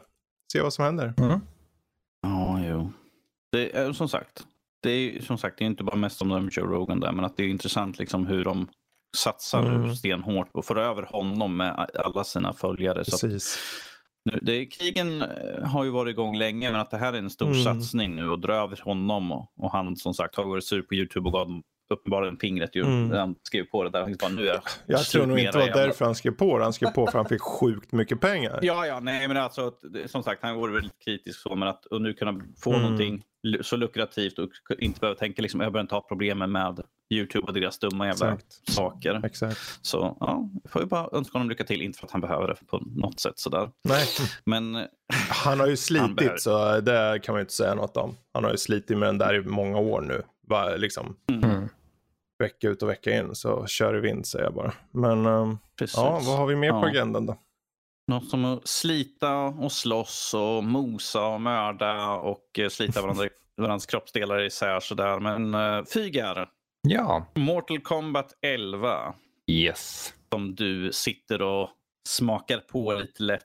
[0.53, 1.13] Se vad som händer.
[1.17, 1.39] Mm.
[2.21, 2.91] Ja, jo.
[3.51, 4.43] Det är som sagt.
[4.83, 7.25] Det är som sagt det är inte bara mest om de Joe Rogan där, men
[7.25, 8.67] att det är intressant liksom hur de
[9.17, 9.95] satsar Mm.
[9.95, 13.05] stenhårt och får över honom med alla sina följare.
[13.05, 13.57] Så att Precis.
[14.25, 17.29] nu, det, krigen eh, har ju varit igång länge, men att det här är en
[17.29, 17.63] stor Mm.
[17.63, 20.95] satsning nu och dra över honom och, och han som sagt har varit sur på
[20.95, 21.63] YouTube och gav dem
[21.93, 22.81] uppenbarligen fingret ju.
[22.83, 23.11] Mm.
[23.11, 24.01] Han skrev på det där.
[24.01, 26.63] Han bara, nu är jag tror nog inte det var därför han skrev på det.
[26.63, 28.59] Han skrev på för han fick sjukt mycket pengar.
[28.61, 29.71] Ja, ja, nej, men alltså
[30.05, 32.81] som sagt, han vore väldigt kritisk så, men att nu kunna få Mm.
[32.81, 33.23] någonting
[33.61, 36.79] så lukrativt och inte behöva tänka liksom, jag behöver inte ha problemen med
[37.13, 38.69] YouTube och deras dumma jävla Exakt.
[38.71, 39.21] saker.
[39.25, 39.57] Exakt.
[39.81, 42.55] Så ja, får vi bara önska honom lycka till, inte för att han behöver det
[42.67, 43.69] på något sätt sådär.
[43.83, 44.05] Nej,
[44.45, 44.87] Men
[45.29, 48.15] han har ju slitit så det kan man ju inte säga något om.
[48.33, 50.21] Han har ju slitit med den där i många år nu.
[50.53, 51.69] Bara, liksom, Mm.
[52.39, 54.73] vecka ut och vecka in så kör i vind säger jag bara.
[54.91, 55.97] Men precis.
[55.97, 56.87] ja, vad har vi mer på Ja.
[56.89, 57.37] agendan då?
[58.07, 63.25] Något som att slita och slåss och mosa och mörda och eh, slita varandra
[63.57, 65.19] varandras kroppsdelar isär sådär.
[65.19, 66.49] Men uh, Fygar,
[66.81, 67.25] Ja.
[67.35, 69.13] Mortal Kombat 11
[69.51, 70.13] Yes.
[70.31, 71.69] som du sitter och
[72.09, 73.43] smakar på lite lätt.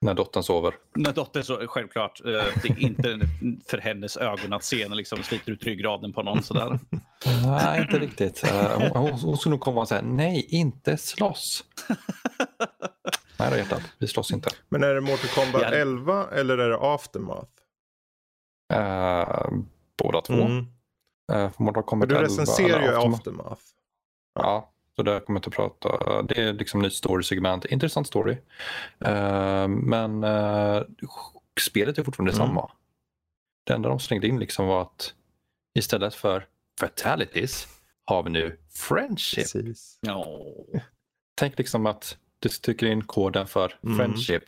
[0.00, 0.74] När dottern sover.
[0.94, 2.32] När dottern så självklart, eh,
[2.62, 3.20] det är inte
[3.66, 6.78] för hennes ögon att se när liksom sliter ut ryggraden på någon sådär.
[7.44, 8.44] Nej, inte riktigt.
[8.44, 11.64] Eh, Hon, hon, skulle nog komma och säga nej, inte slåss.
[13.38, 14.50] Nej då hjärtat, vi slåss inte.
[14.68, 15.68] Men är det Mortal Kombat Ja.
[15.68, 17.50] 11 eller är det Aftermath?
[18.72, 19.62] Uh,
[20.02, 20.34] båda två.
[20.34, 20.66] Mm.
[21.32, 23.14] Uh, Mortal Kombat Du 11, recenserar ju Aftermath.
[23.14, 23.62] Aftermath.
[24.34, 26.22] Ja, så där kommer jag inte att prata.
[26.22, 27.64] Det är liksom nytt story-segment.
[27.64, 28.36] Intressant story.
[29.04, 30.82] Eh, men eh,
[31.60, 32.46] spelet är fortfarande Mm.
[32.46, 32.70] samma.
[33.66, 35.14] Det enda de slängde in liksom var att
[35.78, 36.46] istället för
[36.80, 37.68] fatalities
[38.04, 39.52] har vi nu friendship.
[39.52, 39.98] Precis.
[40.00, 40.26] Ja.
[41.34, 43.96] Tänk liksom att du trycker in koden för Mm.
[43.98, 44.42] friendship.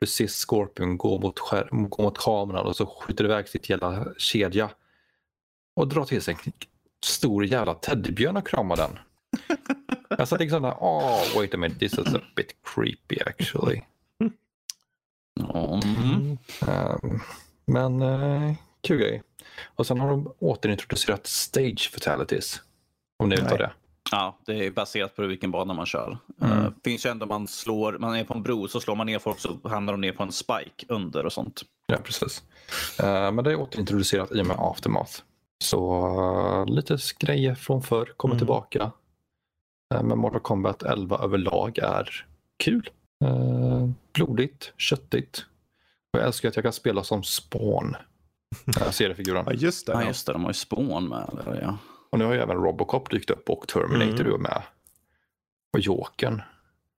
[0.00, 3.68] Du ser Scorpion gå mot, skär, gå mot kameran och så skjuter du iväg sitt
[3.70, 4.70] jävla kedja.
[5.76, 6.52] Och drar till sig en
[7.04, 8.98] stor jävla teddybjörn och kramar den.
[10.18, 13.82] Jag satt liksom där, oh wait a minute, this is a bit creepy actually.
[14.20, 14.32] Mm.
[15.40, 17.20] Um,
[17.66, 19.22] men uh, kul grej.
[19.76, 22.60] Och sen har de återintroducerat stage fatalities.
[23.18, 23.74] Om ni vet vad det är.
[24.10, 26.18] Ja, det är baserat på vilken bana man kör.
[26.42, 26.58] Mm.
[26.58, 29.18] Uh, finns ju ändå man slår, man är på en bro så slår man ner
[29.18, 31.62] folk så hamnar de ner på en spike under och sånt.
[31.86, 32.42] Ja, precis.
[33.00, 35.12] Eh, men det är återintroducerat i och med Aftermath.
[35.58, 36.06] Så
[36.68, 38.38] eh, lite grejer från förr kommer Mm.
[38.38, 38.92] tillbaka.
[39.94, 42.26] Uh, men Mortal Kombat 11 överlag är
[42.56, 42.90] kul.
[43.24, 45.46] Eh, blodigt, köttigt.
[46.12, 47.96] Och jag älskar att jag kan spela som Spawn.
[48.80, 49.44] Uh, seriefiguren.
[49.46, 49.92] Ja, just det.
[49.92, 50.32] Ja, Ja, just det.
[50.32, 51.30] De har ju spån med.
[51.44, 51.78] Där, ja.
[52.10, 54.34] Och nu har ju även Robocop dykt upp och Terminator Mm.
[54.34, 54.62] är med.
[55.72, 56.42] Och Jokern.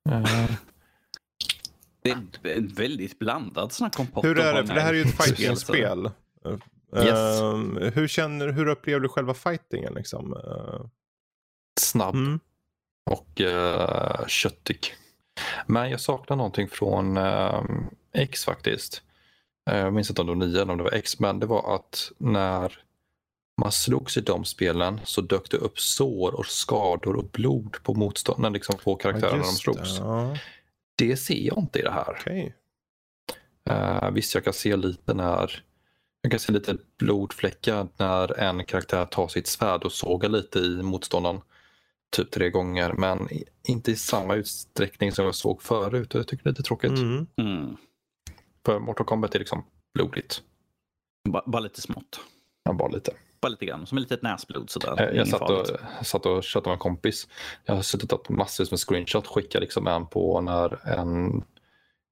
[0.08, 0.22] Eh,
[2.02, 4.24] Det är en väldigt blandad sån här kompott.
[4.24, 4.66] Hur är det?
[4.66, 6.10] För det här är ju ett fighting-spel.
[6.96, 7.40] Yes.
[7.40, 9.94] Ehm, hur, känner, hur upplever du själva fightingen?
[9.94, 10.32] Liksom?
[10.32, 10.86] Eh,
[11.80, 12.14] snabb.
[12.14, 12.40] mm.
[13.10, 14.94] Och uh, köttig.
[15.66, 17.64] Men jag saknar någonting från eh,
[18.12, 19.02] X faktiskt.
[19.70, 21.46] Eh, jag minns inte om det var 9 eller om det var X, men det
[21.46, 22.78] var att när
[23.60, 27.94] man slogs i de spelen så dök det upp sår och skador och blod på
[27.94, 29.98] motståndaren, liksom på karaktärerna när de slogs.
[29.98, 30.04] det.
[30.04, 30.36] Ja,
[30.96, 32.16] Det ser jag inte i det här.
[32.20, 32.54] okej.
[33.70, 35.62] Uh, visst, jag kan se lite när
[36.22, 40.82] jag kan se lite blodfläckar när en karaktär tar sitt svärd och sågar lite i
[40.82, 41.40] motståndaren.
[42.10, 43.28] Typ tre gånger, men
[43.68, 46.14] inte i samma utsträckning som jag såg förut.
[46.14, 46.90] Jag tycker det är lite tråkigt.
[46.98, 47.26] Mm.
[47.36, 47.76] Mm.
[48.66, 50.42] För Mortal Kombat är liksom blodigt.
[51.28, 52.20] Bara, bara lite smått.
[52.62, 53.12] Ja, bara lite.
[53.40, 53.86] Bara lite grann.
[53.86, 55.02] Som ett litet näsblod sådär.
[55.10, 55.66] Eh, Jag satt och,
[56.06, 57.28] satt och chattade med en kompis.
[57.64, 59.26] Jag har suttit och tagit massor med screenshot.
[59.26, 61.44] Skickar liksom en på när en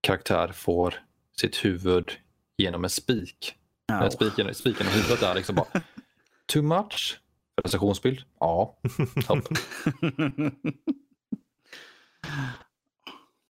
[0.00, 0.94] karaktär får
[1.40, 2.10] sitt huvud
[2.58, 3.54] genom en spik.
[3.86, 4.10] Ja.
[4.10, 5.66] Spiken, spiken i huvudet är liksom bara
[6.46, 7.20] too much?
[7.62, 8.22] Recensionsbild?
[8.40, 8.78] Ja.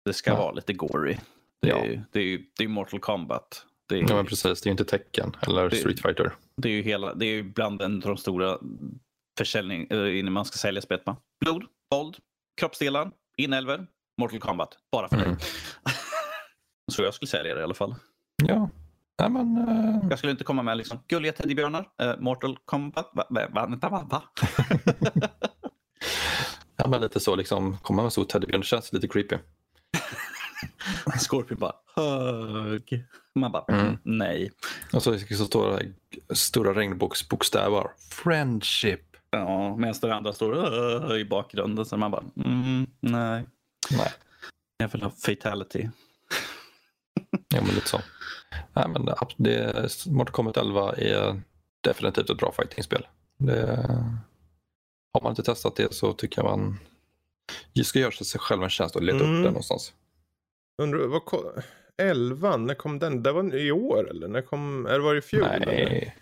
[0.04, 0.36] Det ska Ja.
[0.36, 1.16] vara lite gory.
[1.62, 2.00] Det är, Ja.
[2.12, 3.64] det är det är Mortal Kombat.
[3.88, 4.60] Det är, ja, men precis.
[4.62, 6.32] Det är ju inte Tekken eller Det- Street Fighter.
[6.56, 8.58] det är ju hela, det är bland en av de stora
[9.38, 11.04] försäljning, innan man ska sälja spelet.
[11.40, 12.16] Blod, våld,
[12.60, 13.86] kroppsdelar, inälvor,
[14.20, 14.78] Mortal Kombat.
[14.92, 15.28] Bara för Mm.
[15.28, 15.38] dig.
[16.92, 17.94] Så jag skulle sälja det i alla fall.
[18.44, 18.70] Ja.
[19.20, 23.10] Nej, men, eh, Jag skulle inte komma med liksom, gulliga teddybjörnar, eh, Mortal Kombat.
[23.14, 24.06] Va, va, va, vänta, va?
[24.10, 24.22] va?
[26.76, 27.78] ja, men lite så liksom.
[27.82, 28.60] Komma med en stor teddybjörn.
[28.60, 29.36] Det känns lite creepy.
[31.28, 33.04] Scorpion bara hög.
[33.34, 33.98] Man bara Mm.
[34.02, 34.52] nej.
[34.92, 35.92] Och så, så står det här
[36.34, 37.86] stora regnbågsbokstäver.
[38.10, 39.00] Friendship.
[39.30, 41.84] Ja, medan det andra står i bakgrunden.
[41.86, 43.46] Så man bara mm, nej.
[43.90, 44.12] Nej,
[44.78, 45.88] Jag vill ha fatality.
[47.48, 48.00] ja, men lite så.
[48.72, 51.40] Nej, men det, Mortal Kombat 11 är
[51.80, 53.06] definitivt ett bra fightingspel.
[53.38, 53.66] Det,
[55.12, 56.78] har man inte testat det så tycker jag man
[57.84, 59.36] ska göra sig själv en tjänst och leta Mm.
[59.36, 59.92] upp det någonstans.
[60.82, 61.40] Undrar, vad kom,
[61.96, 63.22] 11, när kom den?
[63.22, 64.28] Det var i år eller?
[64.28, 65.44] När kom, eller var det i fjol?
[65.44, 65.66] Eller?
[65.66, 66.16] Nej.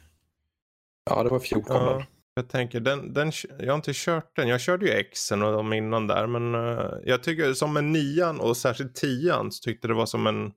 [1.11, 1.99] Ja, det var i fjol kom den.
[1.99, 2.05] Ja,
[2.35, 4.49] jag tänker, den, den, jag har inte kört den.
[4.49, 6.27] Jag körde ju Xen och de innan där.
[6.27, 10.27] Men eh, jag tycker som en nian och särskilt tian så tyckte det var som
[10.27, 10.53] en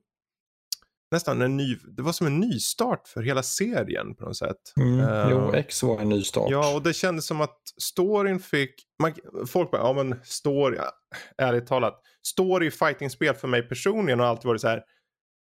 [1.10, 4.56] nästan en ny, det var som en nystart för hela serien på något sätt.
[4.76, 5.00] Mm.
[5.00, 6.50] Eh, Jo, X var en ny start.
[6.50, 8.74] Ja, och det kändes som att storyn fick...
[9.02, 9.14] Man,
[9.46, 10.78] folk bara, ja men story,
[11.38, 12.00] ärligt talat.
[12.26, 14.82] Story fightingspel för mig personligen har alltid varit så här.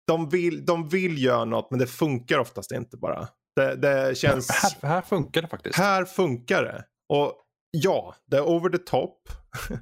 [0.07, 3.29] De vill, de vill göra något men det funkar oftast inte bara.
[3.57, 4.51] Det, det känns...
[4.51, 5.79] Här, här funkar det faktiskt.
[5.79, 6.85] Här funkar det.
[7.09, 7.35] Och
[7.71, 9.19] ja, det är over the top.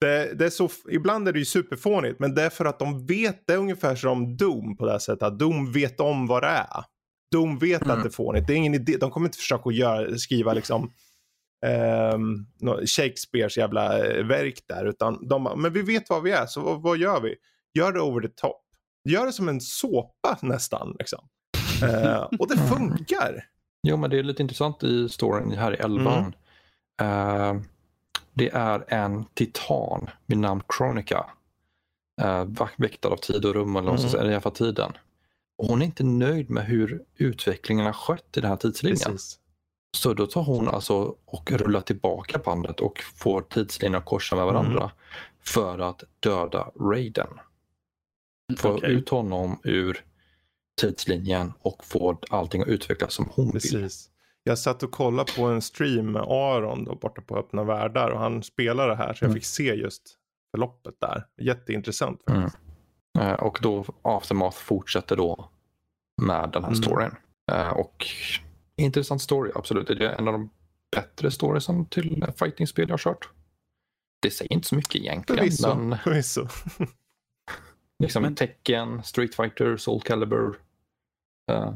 [0.00, 3.06] det, det är så, ibland är det ju superfånigt men det är för att de
[3.06, 5.22] vet, det är ungefär som Doom på det här sättet.
[5.22, 6.84] Att Doom vet om vad det är.
[7.30, 7.96] De vet Mm.
[7.96, 8.46] att det är fånigt.
[8.46, 8.96] Det är ingen idé.
[9.00, 10.90] De kommer inte försöka göra, skriva liksom
[12.60, 14.84] nå- Shakespeares jävla eh, verk där.
[14.86, 17.34] Utan de men vi vet vad vi är, så vad, vad gör vi?
[17.78, 18.62] Gör det over the top.
[19.08, 20.96] Gör det som en såpa nästan.
[20.98, 21.28] Liksom.
[21.82, 23.44] Eh, och det funkar.
[23.82, 26.34] Jo, men det är lite intressant i storyn här i elvan.
[27.00, 27.54] Eh,
[28.36, 31.26] det är en titan vid namn Chronica.
[32.22, 34.08] Uh, väktad av tid och rum, eller Mm.
[34.08, 34.92] säga, i alla fall tiden.
[35.58, 38.98] Och hon är inte nöjd med hur utvecklingen har skött i den här tidslinjen.
[39.12, 39.38] Precis.
[39.96, 44.42] Så då tar hon alltså och rullar tillbaka bandet och får tidslinjen att korsa med
[44.42, 44.54] Mm.
[44.54, 44.90] varandra
[45.44, 47.40] för att döda Raiden.
[48.56, 48.90] Få Okej.
[48.92, 50.04] ut honom ur
[50.80, 53.88] tidslinjen och få allting att utvecklas som hon vill.
[54.48, 58.18] Jag satt och kollade på en stream med Aron då, borta på öppna världar och
[58.18, 59.34] han spelade det här så jag Mm.
[59.34, 60.02] fick se just
[60.50, 61.26] förloppet där.
[61.42, 62.22] Jätteintressant.
[62.30, 62.42] Mm.
[62.42, 62.62] faktiskt.
[63.18, 65.50] Eh, Och då Aftermath fortsätter då
[66.22, 66.82] med den här Mm.
[66.82, 67.10] storyn.
[67.52, 68.06] Eh, Och
[68.76, 69.86] intressant story, absolut.
[69.86, 70.50] Det är en av de
[70.96, 73.28] bättre storiesen till fightingspel jag har kört.
[74.22, 75.74] Det säger inte så mycket egentligen, Förvisso.
[75.74, 76.46] men Förvisso.
[78.02, 80.58] liksom Men- Tekken, Street Fighter, Soul Calibur.
[81.52, 81.74] Uh,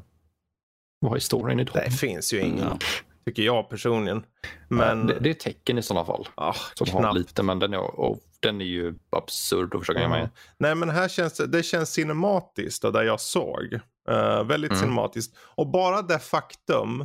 [1.00, 1.80] vad är storyn i dem?
[1.84, 2.78] Det finns ju ingen, Ja.
[3.26, 4.24] tycker jag personligen.
[4.68, 6.28] Men det, det är Tekken i sådana fall.
[6.34, 7.18] ah, Som har knappt.
[7.18, 10.28] lite, men den är, och den är ju absurd att försöka göra med.
[10.58, 13.74] Nej men här känns det, det känns cinematiskt då, där jag såg.
[14.08, 14.80] Eh, väldigt Mm.
[14.82, 15.36] cinematiskt.
[15.40, 17.04] Och bara det faktum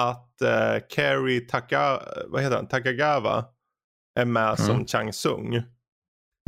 [0.00, 2.68] att uh, Carrie Taka, vad heter han?
[2.68, 3.44] Takagawa
[4.20, 4.86] är med som Mm.
[4.86, 5.54] Chang Sung.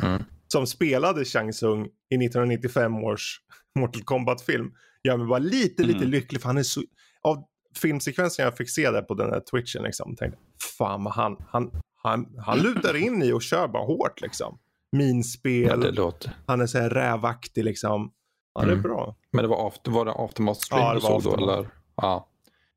[0.03, 0.23] Mm.
[0.49, 3.41] Som spelade Chang Sung i 1995 års
[3.79, 4.73] Mortal Kombat-film.
[5.09, 6.11] Gör mig bara lite, lite Mm.
[6.11, 6.83] lycklig för han är så...
[7.23, 7.45] Av
[7.77, 10.17] filmsekvensen jag fick se där på den här twitchen liksom.
[10.17, 10.39] Tänkte,
[10.79, 11.71] fan vad han, han,
[12.03, 14.59] han, han lutar in i och kör bara hårt liksom.
[14.91, 15.95] Ja, Minspel.
[15.95, 16.33] låter.
[16.47, 18.13] Han är så här rävaktig liksom.
[18.55, 18.83] Ja, det är Mm.
[18.83, 19.17] bra.
[19.33, 21.37] Men det var, after, var det Aftermath stream Ja, det du såg då?
[21.37, 21.69] Eller?
[21.97, 22.29] Ja.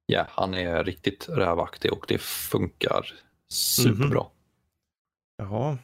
[0.05, 3.05] ja, han är riktigt rävaktig och det funkar
[3.49, 4.21] superbra.
[4.23, 4.29] Mhm.
[5.37, 5.77] Jaha.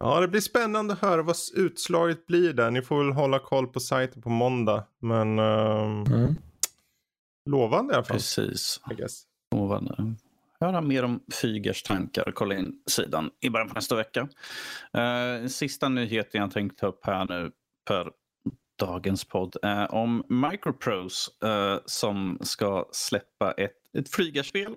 [0.00, 2.70] Ja, det blir spännande att höra vad utslaget blir där.
[2.70, 4.84] Ni får väl hålla koll på sajten på måndag.
[4.98, 6.34] Men ehm, Mm.
[7.50, 8.16] lovande i alla fall.
[8.16, 8.80] Precis.
[8.90, 9.22] I guess.
[9.54, 10.14] Lovande.
[10.60, 12.32] Höra mer om Fygers tankar.
[12.34, 14.28] Kolla in sidan i början på nästa vecka.
[14.98, 17.50] Uh, sista nyheten jag tänkte ta upp här nu
[17.88, 18.12] för
[18.78, 24.74] dagens podd är om Microprose eh, som ska släppa ett, ett flygarspel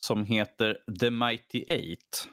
[0.00, 2.28] som heter The Mighty Eight.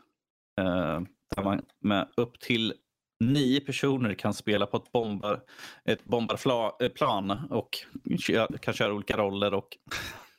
[0.60, 1.00] Eh,
[1.36, 2.74] där man med upp till
[3.20, 5.42] nio personer kan spela på ett, bombar,
[5.86, 7.70] ett bombarplan och
[8.20, 9.54] kö- kan köra olika roller.
[9.54, 9.78] och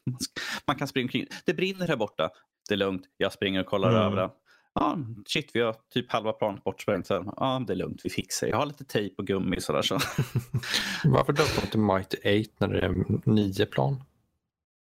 [0.66, 1.26] Man kan springa omkring.
[1.44, 2.30] Det brinner här borta.
[2.68, 3.02] Det är lugnt.
[3.16, 4.02] Jag springer och kollar Mm.
[4.02, 4.30] över det.
[4.74, 7.06] Ja, shit, vi har typ halva planet bortsprängt.
[7.06, 8.00] Så, Ja, det är lugnt.
[8.04, 8.46] Vi fixar.
[8.46, 9.82] Jag har lite tejp och gummi sådär.
[9.82, 9.94] Så.
[11.04, 14.02] Varför döpte de till Mighty 8 när det är nio plan?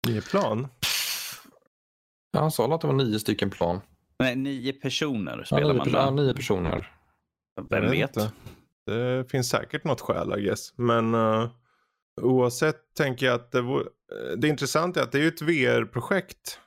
[0.08, 0.68] Nio plan.
[2.32, 3.82] Ja, han sa att det var nio stycken plan.
[4.20, 6.26] Nej, nio personer Ja, spelar nio, man pers- ja, med.
[6.26, 6.91] nio personer.
[7.70, 8.18] Vem Jag vet?
[8.18, 8.32] inte.
[8.86, 10.78] Det finns säkert något skäl I guess.
[10.78, 11.49] Men eh,
[12.22, 15.41] oavsett tänker jag att det, vore, eh, det intressanta är att det är ju ett
[15.41, 16.59] VR-projekt.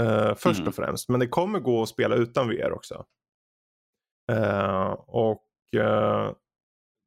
[0.00, 0.68] eh, först Mm.
[0.68, 1.08] och främst.
[1.08, 3.04] Men det kommer gå att spela utan VR också.
[4.32, 5.42] Eh, och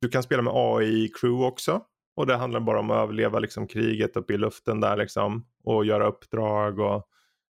[0.01, 1.81] du kan spela med AI-crew också.
[2.15, 5.45] Och det handlar bara om att överleva liksom, kriget uppe i luften där liksom.
[5.63, 7.07] Och göra uppdrag och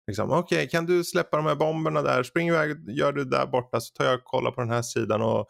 [0.08, 3.80] liksom, okej kan du släppa de här bomberna där, spring iväg, gör du där borta
[3.80, 5.48] så tar jag och kollar på den här sidan och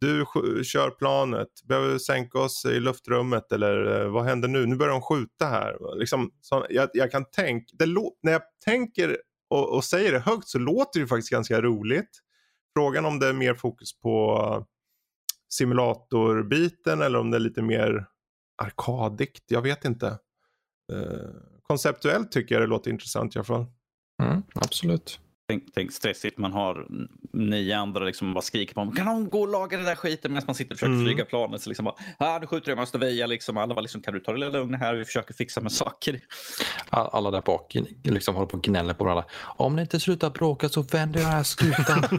[0.00, 0.24] du
[0.64, 4.66] kör planet, behöver vi sänka oss i luftrummet eller eh, vad händer nu?
[4.66, 5.98] Nu börjar de skjuta här.
[5.98, 7.86] Liksom, så, jag, jag kan tänka, det
[8.22, 9.16] när jag tänker
[9.50, 12.10] och, och säger det högt så låter det faktiskt ganska roligt.
[12.74, 14.66] Frågan om det är mer fokus på
[15.48, 18.06] simulatorbiten eller om det är lite mer
[18.62, 20.06] arkadigt, jag vet inte.
[20.92, 21.30] Eh,
[21.62, 23.66] konceptuellt tycker jag det låter intressant i alla fall.
[24.60, 25.20] Absolut.
[25.48, 26.86] Tänk, tänk stressigt, man har
[27.32, 28.94] nio andra liksom bara skriker på honom.
[28.96, 31.06] Kan de gå och laga det där skiten medan man sitter och försöker Mm.
[31.06, 31.62] flyga planet?
[31.62, 33.56] Så liksom bara, ah, du skjuter jag måste väja liksom.
[33.56, 34.94] Alla var liksom, kan du ta det lite lugnt här?
[34.94, 36.20] Vi försöker fixa med saker.
[36.90, 39.24] All- Alla där bak liksom håller på och gnäller på varandra.
[39.42, 42.02] Om ni inte slutar bråka så vänder jag den här skutan.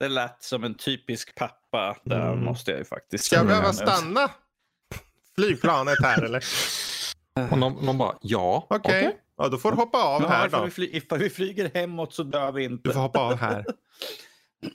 [0.00, 1.96] det lät som en typisk pappa.
[2.04, 2.44] Där Mm.
[2.44, 3.74] måste jag ju faktiskt Ska jag behöva nu.
[3.74, 4.30] stanna
[5.34, 6.44] flygplanet här eller?
[7.50, 8.66] och någon, någon bara, ja.
[8.70, 10.64] Okej, ja, då får du hoppa av Ja, här då.
[10.64, 12.88] vi fly, ifall vi flyger hemåt så dör vi inte.
[12.88, 13.64] Du får hoppa av här.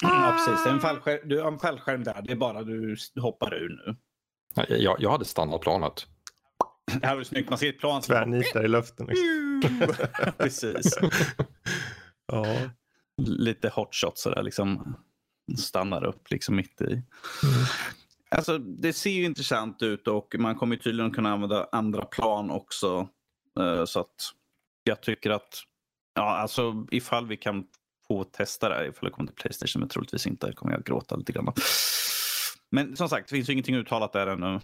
[0.01, 0.64] Ja, precis.
[0.64, 2.22] Det är en fallskärm, du har en fallskärm där.
[2.24, 3.95] Det är bara du hoppar ur nu.
[4.64, 4.84] okej.
[4.84, 6.05] Jag, jag hade stannat planet.
[7.01, 7.49] Det här var snyggt.
[7.49, 8.01] Man ser ett plan.
[8.01, 9.05] Tvärnitar i luften.
[9.08, 9.93] Liksom.
[10.38, 10.97] precis.
[12.32, 12.45] Ja.
[13.22, 14.97] Lite hotshot sådär liksom.
[15.58, 17.01] Stannar upp liksom mitt i.
[18.32, 23.08] alltså, det ser ju intressant ut och man kommer tydligen kunna använda andra plan också.
[23.60, 24.16] Uh, så att
[24.88, 25.63] jag tycker att,
[26.15, 27.67] ja alltså ifall vi kan
[28.07, 31.15] få testa det här, ifall det kommer till Playstation, men troligtvis inte, kommer jag gråta
[31.15, 31.53] lite grann.
[32.71, 34.59] Men som sagt, det finns ju ingenting uttalat där ännu.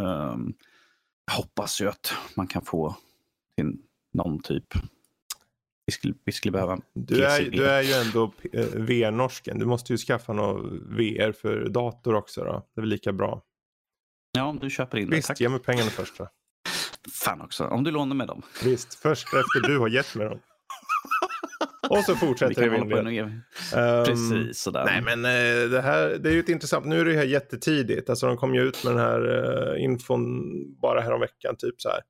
[0.00, 0.54] Um,
[1.26, 2.96] jag hoppas ju att man kan få
[3.56, 3.78] till
[4.12, 4.74] någon typ
[5.86, 9.58] vi skulle, vi skulle behöva du är, du är ju ändå eh, VR-norsken.
[9.58, 12.52] Du måste ju skaffa något VR för dator också då.
[12.74, 13.42] Det är väl lika bra.
[14.32, 15.32] Ja, om du köper in Visst, det.
[15.32, 16.28] Visst, ge mig pengarna först då.
[17.12, 18.42] Fan också, om du lånar med dem.
[18.64, 20.40] Visst, först efter du har gett mig dem.
[21.90, 24.84] Och så fortsätter vi med um, Precis, sådär.
[24.84, 26.86] Nej, men uh, det här det är ju ett intressant.
[26.86, 28.10] Nu är det här jättetidigt.
[28.10, 29.28] Alltså de kom ju ut med den här
[29.74, 30.42] uh, infon
[30.80, 32.00] bara häromveckan, typ så här.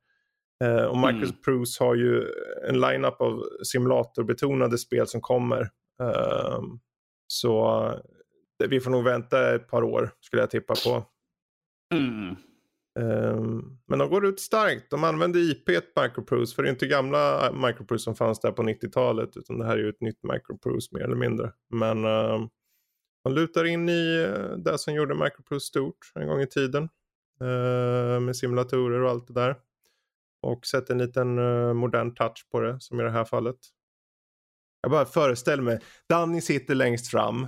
[0.64, 1.58] Uh, och Microsoft mm.
[1.58, 2.24] Prus har ju
[2.68, 5.60] en lineup av simulatorbetonade spel som kommer.
[6.02, 6.60] Uh,
[7.26, 7.84] så
[8.62, 11.04] uh, vi får nog vänta ett par år skulle jag tippa på.
[11.94, 12.36] Mm.
[12.96, 14.90] Um, men de går ut starkt.
[14.90, 15.68] De använder IP
[16.02, 16.54] Microprose.
[16.54, 19.36] För det är inte gamla Microprose som fanns där på 90-talet.
[19.36, 21.52] Utan det här är ju ett nytt Microprose mer eller mindre.
[21.70, 22.46] Men uh,
[23.24, 26.88] man lutar in i uh, det som gjorde Microprose stort en gång i tiden.
[27.42, 29.56] Uh, med simulatorer och allt det där.
[30.42, 32.80] Och sätter en liten uh, modern touch på det.
[32.80, 33.56] Som i det här fallet.
[34.80, 35.80] Jag bara föreställer mig.
[36.08, 37.46] Danny sitter längst fram.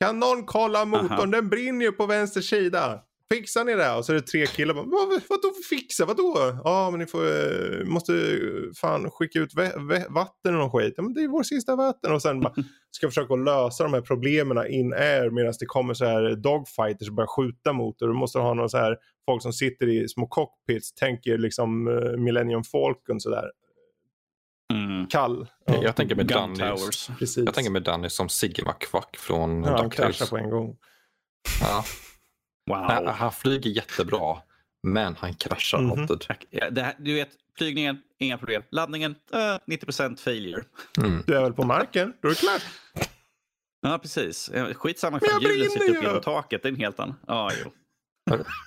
[0.00, 1.12] Kan någon kolla motorn?
[1.12, 1.26] Aha.
[1.26, 3.04] Den brinner ju på vänster sida.
[3.34, 3.92] Fixar ni det?
[3.92, 4.74] Och så är det tre killar.
[4.74, 6.04] Bara, Vad, vadå fixa?
[6.04, 6.60] Vadå?
[6.64, 8.12] Ja, men ni får, eh, måste
[8.80, 9.54] fan skicka ut
[10.08, 10.94] vatten och någon skit.
[10.96, 12.12] Ja, men det är vår sista vatten.
[12.12, 12.54] Och sen bara,
[12.90, 17.14] ska försöka lösa de här problemen in air medan det kommer så här dogfighters och
[17.14, 18.06] börjar skjuta mot det.
[18.06, 22.16] Du måste ha någon så här folk som sitter i små cockpits, tänker liksom uh,
[22.16, 23.50] Millennium Falcon sådär.
[24.72, 25.06] Mm.
[25.06, 25.46] Kall.
[25.66, 25.82] Ja.
[25.82, 26.60] Jag tänker med Danny.
[27.36, 30.76] Jag tänker med Danny som Sigge McQuack från ja, Han kraschar på en gång.
[31.60, 31.84] Ja.
[32.66, 32.76] Wow.
[32.76, 34.38] Han, han flyger jättebra,
[34.82, 36.00] men han kraschar mm -hmm.
[36.00, 36.82] alltid.
[36.82, 38.62] Här, du vet, flygningen, inga problem.
[38.70, 40.64] Laddningen, uh, eh, 90% failure.
[40.98, 41.22] Mm.
[41.26, 42.62] Du är väl på marken, då är det klart.
[43.80, 44.50] Ja, precis.
[44.74, 47.16] Skitsamma ifall hjulen sitter upp genom taket, det är en helt annan.
[47.26, 47.72] Ja, jo.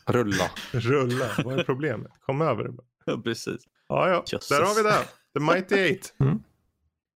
[0.05, 0.51] Rulla.
[0.71, 2.11] Rulla, vad är problemet?
[2.25, 2.73] Kom över det.
[3.05, 3.61] Ja, precis.
[3.89, 4.39] Ja, ja.
[4.49, 5.07] Där har vi det.
[5.33, 6.13] The Mighty Eight.
[6.19, 6.43] Mm.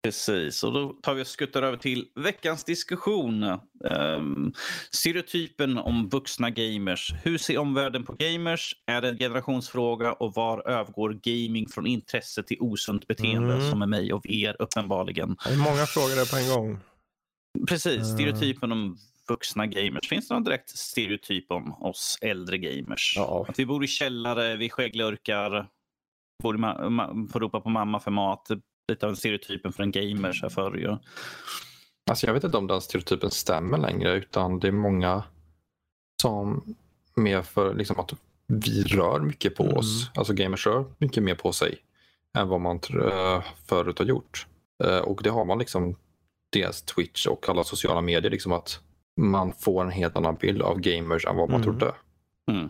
[0.04, 3.44] Precis, och då tar vi och skuttar över till veckans diskussion.
[3.84, 4.54] Um,
[4.92, 7.14] stereotypen om vuxna gamers.
[7.24, 8.76] Hur ser omvärlden på gamers?
[8.86, 13.70] Är det en generationsfråga och var övergår gaming från intresse till osunt beteende mm.
[13.70, 15.36] som är mig och er uppenbarligen?
[15.46, 16.80] Det är många frågor där på en gång.
[17.68, 18.06] Precis, mm.
[18.06, 18.98] stereotypen om
[19.28, 20.10] vuxna gamers.
[20.10, 23.14] Finns det någon direkt stereotyp om oss äldre gamers?
[23.16, 23.46] Ja.
[23.50, 25.68] Att vi bor i källare, vi skägglurkar,
[26.42, 28.48] får ropa på mamma för mat
[28.92, 30.98] lite av stereotypen för en gamer så förr ju.
[32.10, 35.24] Alltså jag vet inte om den stereotypen stämmer längre utan det är många
[36.22, 36.76] som
[37.16, 38.14] mer för liksom att
[38.48, 39.78] vi rör mycket på mm.
[39.78, 40.12] oss.
[40.16, 41.78] Alltså gamers rör mycket mer på sig
[42.38, 44.48] än vad man uh, förut har gjort.
[44.84, 45.96] Uh, och det har man liksom
[46.52, 48.32] dels Twitch och alla sociala medier.
[48.32, 48.80] Liksom att
[49.18, 51.64] man får en helt annan bild av gamers än vad man mm.
[51.64, 51.96] trodde.
[52.52, 52.70] Mm.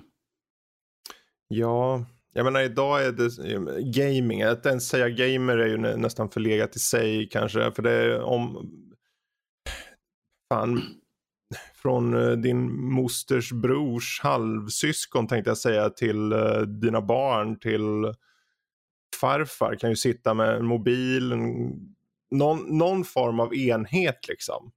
[1.47, 6.75] Ja, jag menar idag är det gaming, att ens säga gamer är ju nästan förlegat
[6.75, 7.71] i sig kanske.
[7.71, 8.71] För det är om...
[10.53, 10.81] Fan.
[11.75, 18.13] Från eh, din mosters brors halvsyskon tänkte jag säga till uh, dina barn till
[19.21, 21.71] farfar kan ju sitta med en mobil, en,
[22.31, 24.71] någon, någon form av enhet liksom.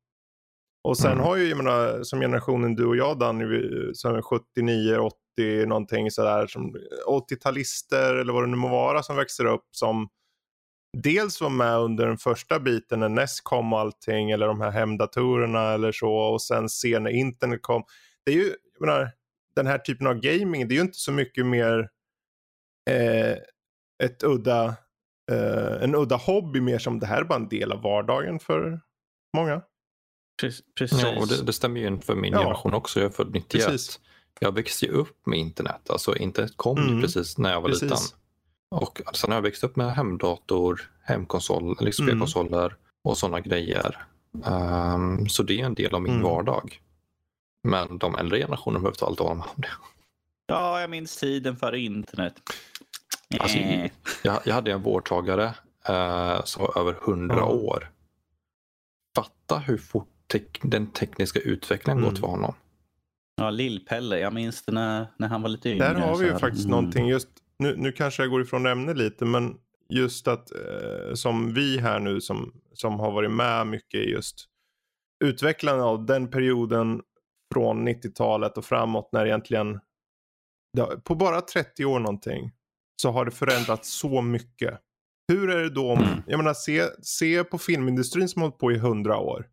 [0.82, 1.24] Och sen mm.
[1.24, 3.44] har ju, jag menar, som generationen du och jag Danny,
[3.94, 6.46] som är 79, 80 80 någonting sådär.
[7.06, 10.08] 80-talister eller vad det nu må vara som växer upp som
[10.96, 14.70] dels var med under den första biten när NES kom och allting eller de här
[14.70, 17.84] hemdatorerna eller så och sen ser när internet kom.
[18.24, 19.10] Det är ju, jag menar,
[19.56, 21.88] den här typen av gaming det är ju inte så mycket mer
[22.90, 23.36] eh,
[24.04, 24.64] ett udda,
[25.32, 28.80] eh, en udda hobby mer som det här är bara en del av vardagen för
[29.36, 29.62] många.
[30.40, 31.02] Precis.
[31.02, 32.38] Ja, och det, det stämmer ju in för min ja.
[32.38, 33.00] generation också.
[33.00, 33.66] Jag är född 91.
[33.66, 34.00] Precis.
[34.40, 35.90] Jag växte ju upp med internet.
[35.90, 37.02] Alltså internet kom mm.
[37.02, 37.82] precis när jag var precis.
[37.82, 37.98] liten.
[38.70, 42.78] Och sen har jag växt upp med hemdator, hemkonsol, eller spelkonsoler mm.
[43.04, 44.06] och sådana grejer.
[44.32, 46.22] Um, så det är en del av min mm.
[46.22, 46.80] vardag.
[47.62, 49.68] Men de äldre generationerna behöver ta allt om det.
[50.46, 52.34] Ja, jag minns tiden före internet.
[53.40, 53.90] Alltså, äh.
[54.22, 55.44] jag, jag, hade en vårdtagare
[55.90, 57.48] uh, som var över hundra mm.
[57.48, 57.90] år.
[59.16, 62.10] Fatta hur fort tek den tekniska utvecklingen mm.
[62.10, 62.54] gått för honom.
[63.36, 64.18] Ja, Lill-Pelle.
[64.18, 65.88] Jag minns det när, när han var lite yngre.
[65.88, 66.70] Där har vi ju faktiskt mm.
[66.70, 67.08] någonting.
[67.08, 67.28] Just,
[67.58, 69.56] nu, nu kanske jag går ifrån ämne lite, men
[69.88, 74.48] just att eh, som vi här nu som, som har varit med mycket i just
[75.24, 77.02] utvecklandet av den perioden
[77.54, 79.80] från 90-talet och framåt när egentligen
[81.04, 82.52] på bara 30 år någonting
[83.02, 84.80] så har det förändrats så mycket.
[85.32, 86.22] Hur är det då om, mm.
[86.26, 89.48] jag menar se, se på filmindustrin som har hållit på i 100 år.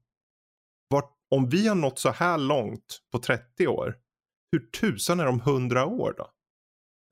[0.89, 3.95] Vart, om vi har nått så här långt på 30 år,
[4.51, 6.27] hur tusan är det om 100 år då?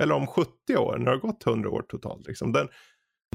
[0.04, 2.28] Eller om 70 år, när det har gått 100 år totalt.
[2.28, 2.52] Liksom.
[2.52, 2.68] Den,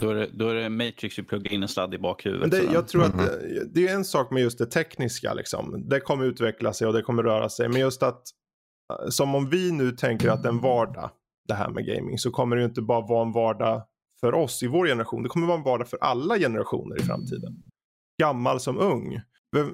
[0.01, 2.51] då är, det, då är det Matrix vi pluggar in en sladd i bakhuvudet.
[2.51, 3.25] Det, jag tror mm -hmm.
[3.25, 5.35] att det, det, är en sak med just det tekniska.
[5.35, 5.89] Liksom.
[5.89, 7.69] Det kommer utveckla sig och det kommer röra sig.
[7.69, 8.23] Men just att,
[9.09, 11.11] som om vi nu tänker att en vardag,
[11.49, 13.83] det här med gaming, så kommer det inte bara vara en vardag
[14.21, 15.23] för oss i vår generation.
[15.23, 17.63] Det kommer vara en vardag för alla generationer i framtiden.
[18.23, 19.21] Gammal som ung.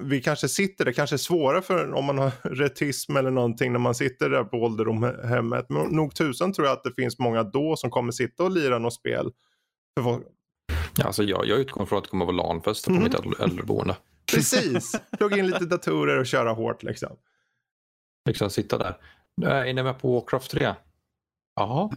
[0.01, 3.79] Vi kanske sitter där, kanske är svårare för om man har retism eller någonting när
[3.79, 5.65] man sitter där på ålderdomshemmet.
[5.69, 8.79] Men nog tusan tror jag att det finns många då som kommer sitta och lira
[8.79, 9.31] något spel
[10.97, 13.03] Ja, alltså jag, jag utgår från att det kommer att vara LAN-fest på mm.
[13.03, 13.97] mitt äldreboende.
[14.33, 17.17] Precis, plugga in lite datorer och köra hårt liksom.
[18.25, 18.97] Liksom sitta där.
[19.45, 20.73] Är ni med på Warcraft 3?
[21.55, 21.89] Jaha.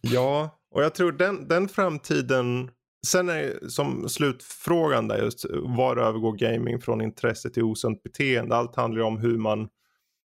[0.00, 2.70] ja, och jag tror den, den framtiden.
[3.06, 8.56] Sen är som slutfrågan där just var övergår gaming från intresse till osunt beteende.
[8.56, 9.68] Allt handlar ju om hur man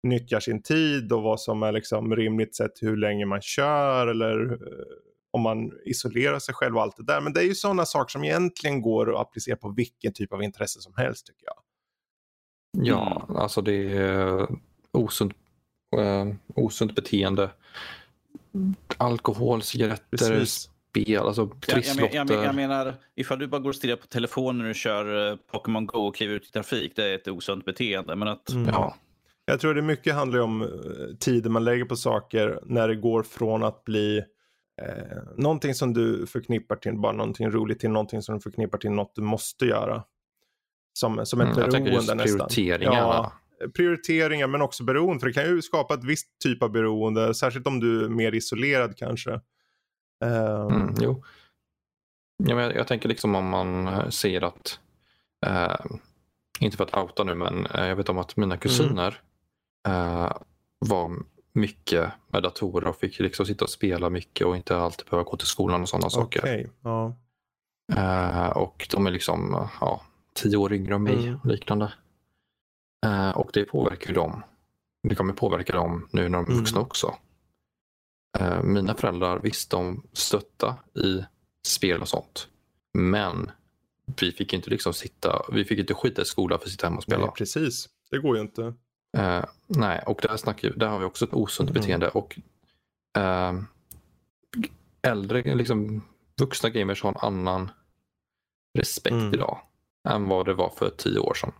[0.02, 4.52] nyttjar sin tid och vad som är liksom rimligt sett hur länge man kör eller
[4.52, 4.58] eh,
[5.30, 7.20] om man isolerar sig själv och allt det där.
[7.20, 10.42] Men det är ju sådana saker som egentligen går att applicera på vilken typ av
[10.42, 11.56] intresse som helst tycker jag.
[12.86, 13.36] Ja, mm.
[13.36, 14.46] alltså det är
[14.92, 15.32] osunt,
[15.96, 17.50] äh, osunt beteende.
[18.96, 20.70] Alkohol, cigaretter, Precis.
[21.02, 22.16] Spel, alltså trisslotter.
[22.16, 25.30] Jag, jag, jag, menar, ifall du bara går och stirrar på telefonen när du kör
[25.30, 28.16] uh, Pokémon Go och kliver ut i trafik, det är ett osunt beteende.
[28.16, 28.68] Men att, mm.
[28.68, 28.96] ja.
[29.44, 30.68] Jag tror det mycket handlar om uh,
[31.20, 34.22] tiden man lägger på saker när det går från att bli
[34.82, 38.90] Eh, någonting som du förknippar till bara någonting roligt till någonting som du förknippar till
[38.90, 40.04] något du måste göra.
[40.92, 42.48] Som, som ett mm, beroende nästan.
[42.48, 42.92] Prioriteringar.
[42.92, 43.32] Ja,
[43.76, 45.20] prioriteringar men också beroende.
[45.20, 47.34] För det kan ju skapa ett visst typ av beroende.
[47.34, 49.40] Särskilt om du är mer isolerad kanske.
[50.24, 50.72] Um...
[50.72, 51.22] Mm, jo.
[52.36, 54.80] Ja, men jag, jag, tänker liksom om man ser att,
[55.46, 55.96] uh,
[56.60, 58.58] inte för att outa nu, men uh, jag vet om att mina mm.
[58.58, 59.20] kusiner
[59.88, 60.22] mm.
[60.22, 60.32] uh,
[60.78, 61.12] var
[61.52, 65.36] mycket med datorer och fick liksom sitta och spela mycket och inte alltid behöva gå
[65.36, 66.40] till skolan och sådana saker.
[66.40, 66.66] Okay.
[66.82, 67.14] Ja.
[67.96, 70.02] Uh, och de är liksom ja,
[70.34, 71.40] tio år yngre än mig mm.
[71.44, 71.92] liknande.
[73.06, 74.42] Uh, och det påverkar dem.
[75.08, 76.86] Det kommer påverka dem nu när de är vuxna mm.
[76.86, 77.14] också.
[78.40, 81.24] Uh, mina föräldrar, visst de stötta i
[81.66, 82.48] spel och sånt.
[82.92, 83.50] Men
[84.20, 86.96] vi fick inte liksom sitta, vi fick inte skita i skolan för att sitta hemma
[86.96, 87.24] och spela.
[87.24, 88.62] Nej, precis, det går ju inte.
[89.18, 91.80] Uh, nej, och där, snackar, där har vi också ett osunt mm.
[91.80, 92.08] beteende.
[92.08, 92.38] Och
[93.18, 93.62] uh,
[95.02, 96.02] äldre, liksom,
[96.40, 97.70] vuxna gamers har en annan
[98.78, 99.34] respekt mm.
[99.34, 99.60] idag
[100.08, 101.52] än vad det var för tio år sedan.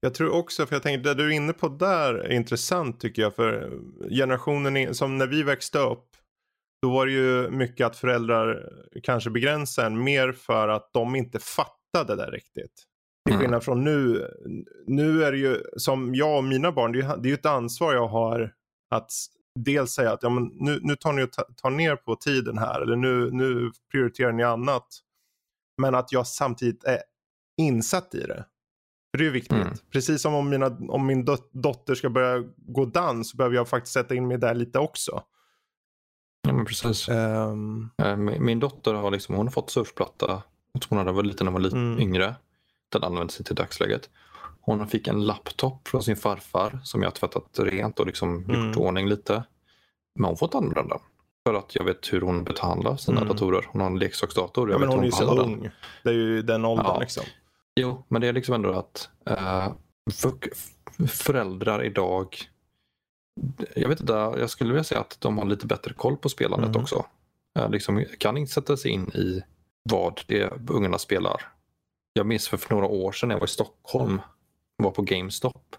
[0.00, 3.22] Jag tror också, för jag tänker det du är inne på där är intressant tycker
[3.22, 3.34] jag.
[3.34, 3.70] För
[4.10, 6.06] generationen som när vi växte upp.
[6.82, 8.72] Då var det ju mycket att föräldrar
[9.02, 12.84] kanske begränsade en mer för att de inte fattade det riktigt.
[13.24, 13.40] Till mm.
[13.40, 14.28] skillnad från nu.
[14.86, 17.46] Nu är det ju som jag och mina barn, det är, det är ju ett
[17.46, 18.54] ansvar jag har
[18.90, 19.12] att
[19.54, 22.80] dels säga att ja, men nu, nu tar ni och tar ner på tiden här
[22.80, 24.86] eller nu, nu prioriterar ni annat.
[25.82, 26.98] Men att jag samtidigt är
[27.56, 28.44] insatt i det.
[29.10, 29.52] För det är viktigt.
[29.52, 29.74] Mm.
[29.92, 33.68] Precis som om, mina, om min dot dotter ska börja gå dans så behöver jag
[33.68, 35.22] faktiskt sätta in mig där lite också.
[36.46, 37.08] Ja men precis.
[37.08, 37.90] Um...
[38.16, 40.42] Min, min dotter har liksom, hon har fått surfplatta.
[40.88, 42.00] Hon hade varit lite när hon var lite mm.
[42.00, 42.34] yngre.
[42.92, 44.10] Den används inte i dagsläget.
[44.60, 48.68] Hon fick en laptop från sin farfar som jag har tvättat rent och liksom mm.
[48.68, 49.44] gjort ordning lite.
[50.14, 51.00] Men hon får inte använda den.
[51.46, 53.28] För att jag vet hur hon behandlar sina mm.
[53.32, 53.66] datorer.
[53.68, 54.70] Hon har en leksaksdator.
[54.70, 55.62] Jag ja, men hon, hon är ju så ung.
[55.62, 55.70] Den.
[56.02, 57.00] Det är ju den åldern ja.
[57.00, 57.24] liksom.
[57.74, 59.72] Jo, men det är liksom ändå att uh,
[61.08, 62.36] föräldrar idag
[63.76, 66.70] jag vet inte, jag skulle vilja säga att de har lite bättre koll på spelandet
[66.70, 66.82] mm.
[66.82, 67.06] också.
[67.58, 69.42] Uh, liksom, kan inte sätta sig in i
[69.82, 71.52] vad det ungarna spelar
[72.12, 74.20] jag minns för, för några år sedan när jag var i Stockholm,
[74.76, 75.76] var på GameStop.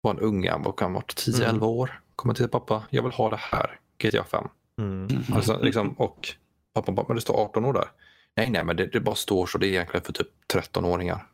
[0.00, 1.62] var en unge, han var kan varit 10-11 mm.
[1.62, 2.00] år.
[2.16, 4.48] Kommer till pappa, jag vill ha det här, GTA 5.
[4.78, 5.08] Mm.
[5.32, 6.28] Alltså, liksom, och
[6.74, 7.88] pappa bara, men det står 18 år där.
[8.36, 9.58] Nej, nej, men det, det bara står så.
[9.58, 11.26] Det är egentligen för typ 13-åringar.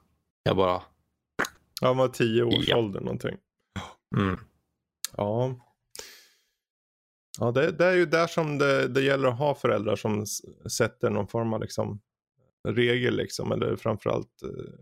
[0.42, 0.82] Jag bara...
[1.80, 2.76] Ja, han var 10 års ja.
[2.76, 3.36] ålder någonting.
[4.16, 4.38] Mm.
[5.16, 5.60] Ja.
[7.38, 10.26] Ja, det, det, är ju där som det, det gäller att ha föräldrar som
[10.70, 12.00] sätter någon form av liksom
[12.68, 13.52] regel liksom.
[13.52, 14.74] Eller framförallt eh,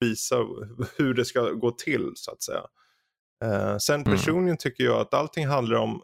[0.00, 0.36] visa
[0.96, 2.66] hur det ska gå till så att säga.
[3.44, 4.12] Eh, sen mm.
[4.12, 4.56] personligen mm.
[4.56, 6.02] tycker jag att allting handlar om,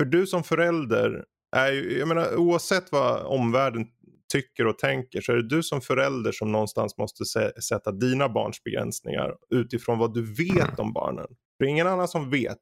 [0.00, 1.24] för du som förälder
[1.56, 3.86] är ju, jag menar oavsett vad omvärlden
[4.34, 7.24] tycker och tänker så är det du som förälder som någonstans måste
[7.62, 10.78] sätta dina barns begränsningar utifrån vad du vet mm.
[10.78, 11.26] om barnen.
[11.58, 12.58] Det är ingen annan som vet.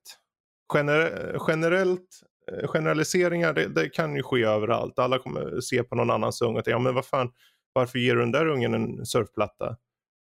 [0.72, 2.08] Gener generellt,
[2.52, 4.98] eh, generaliseringar det, det, kan ju ske överallt.
[4.98, 7.32] Alla kommer se på någon annans unge och tänka, ja men vad fan,
[7.72, 9.76] varför ger du den där ungen en surfplatta?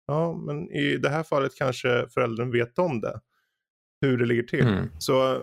[0.07, 3.21] Ja, men i det här fallet kanske föräldern vet om det.
[4.01, 4.67] Hur det ligger till.
[4.67, 4.89] Mm.
[4.99, 5.43] Så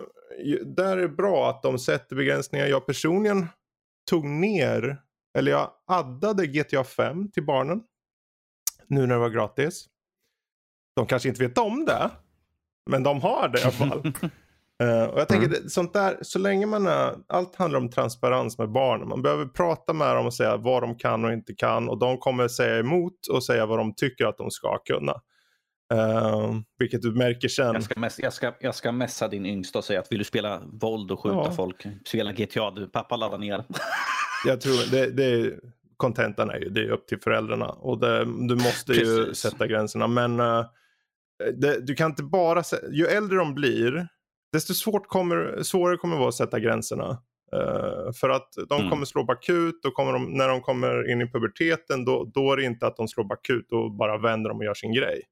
[0.64, 2.66] där är det bra att de sätter begränsningar.
[2.66, 3.46] Jag personligen
[4.10, 4.98] tog ner,
[5.34, 7.82] eller jag addade GTA 5 till barnen.
[8.86, 9.86] Nu när det var gratis.
[10.96, 12.10] De kanske inte vet om det.
[12.90, 14.06] Men de har det i alla fall.
[14.82, 15.68] uh, och jag tänker, mm.
[15.68, 19.08] sånt där, så länge man är, allt handlar om transparens med barnen.
[19.08, 21.88] Man behöver prata med dem och säga vad de kan och inte kan.
[21.88, 25.12] Och de kommer säga emot och säga vad de tycker att de ska kunna.
[25.94, 27.74] Uh, vilket du märker sen.
[27.74, 30.24] Jag ska, mess, jag, ska, jag ska messa din yngsta och säga att vill du
[30.24, 31.52] spela våld och skjuta ja.
[31.52, 33.64] folk, spela GTA, du, pappa laddar ner.
[34.44, 35.58] jag tror det, det
[35.96, 39.38] kontentan är ju, det är upp till föräldrarna och det, du måste ju Precis.
[39.38, 40.06] sätta gränserna.
[40.06, 40.64] Men uh,
[41.54, 42.62] det, du kan inte bara,
[42.92, 44.08] ju äldre de blir,
[44.52, 47.18] desto svårt kommer, svårare kommer det vara att sätta gränserna.
[47.54, 48.90] Uh, för att de mm.
[48.90, 52.56] kommer slå bakut och kommer de, när de kommer in i puberteten då, då är
[52.56, 55.22] det inte att de slår bakut och bara vänder dem och gör sin grej.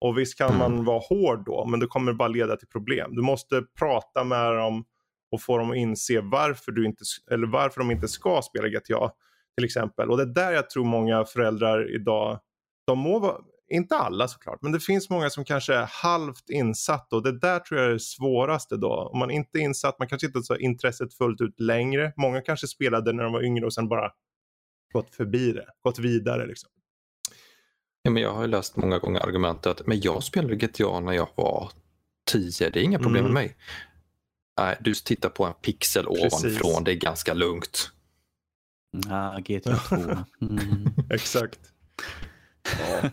[0.00, 0.84] Och visst kan man mm.
[0.84, 3.14] vara hård då, men det kommer bara leda till problem.
[3.14, 4.84] Du måste prata med dem
[5.30, 9.10] och få dem att inse varför, du inte, eller varför de inte ska spela GTA
[9.56, 10.10] till exempel.
[10.10, 12.40] Och det är där jag tror många föräldrar idag,
[12.86, 13.36] de må vara,
[13.68, 17.58] inte alla såklart, men det finns många som kanske är halvt insatta och det där
[17.58, 19.10] tror jag är det svåraste då.
[19.12, 22.12] Om man inte är insatt, man kanske inte har intresset fullt ut längre.
[22.16, 24.12] Många kanske spelade när de var yngre och sen bara
[24.92, 26.70] gått förbi det, gått vidare liksom.
[28.02, 31.28] Ja, men jag har ju läst många gånger argumentet men jag spelade GTA när jag
[31.34, 31.70] var
[32.32, 33.34] 10, det är inga problem mm.
[33.34, 33.56] med mig.
[34.58, 36.32] Nej, du tittar på en pixel Precis.
[36.32, 37.92] ovanifrån, det är ganska lugnt.
[39.08, 39.96] Ja, GTA 2.
[39.96, 40.18] Mm.
[41.10, 41.60] Exakt.
[42.78, 43.10] Ja.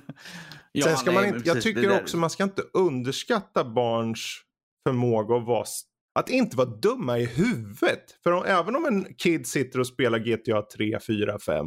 [0.72, 4.42] ja, Sen ska nej, man inte, jag tycker också man ska inte underskatta barns
[4.88, 5.66] förmåga att vara
[6.20, 8.04] att inte vara dumma i huvudet.
[8.24, 11.66] För om, även om en kid sitter och spelar GTA 3, 4, 5.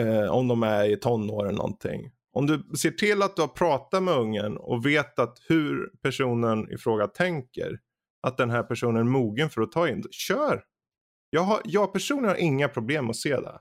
[0.00, 2.10] Eh, om de är i tonåren någonting.
[2.32, 6.72] Om du ser till att du har pratat med ungen och vet att hur personen
[6.72, 7.78] i fråga tänker.
[8.26, 10.04] Att den här personen är mogen för att ta in.
[10.10, 10.62] Kör!
[11.30, 13.58] Jag, har, jag personligen har inga problem att se det.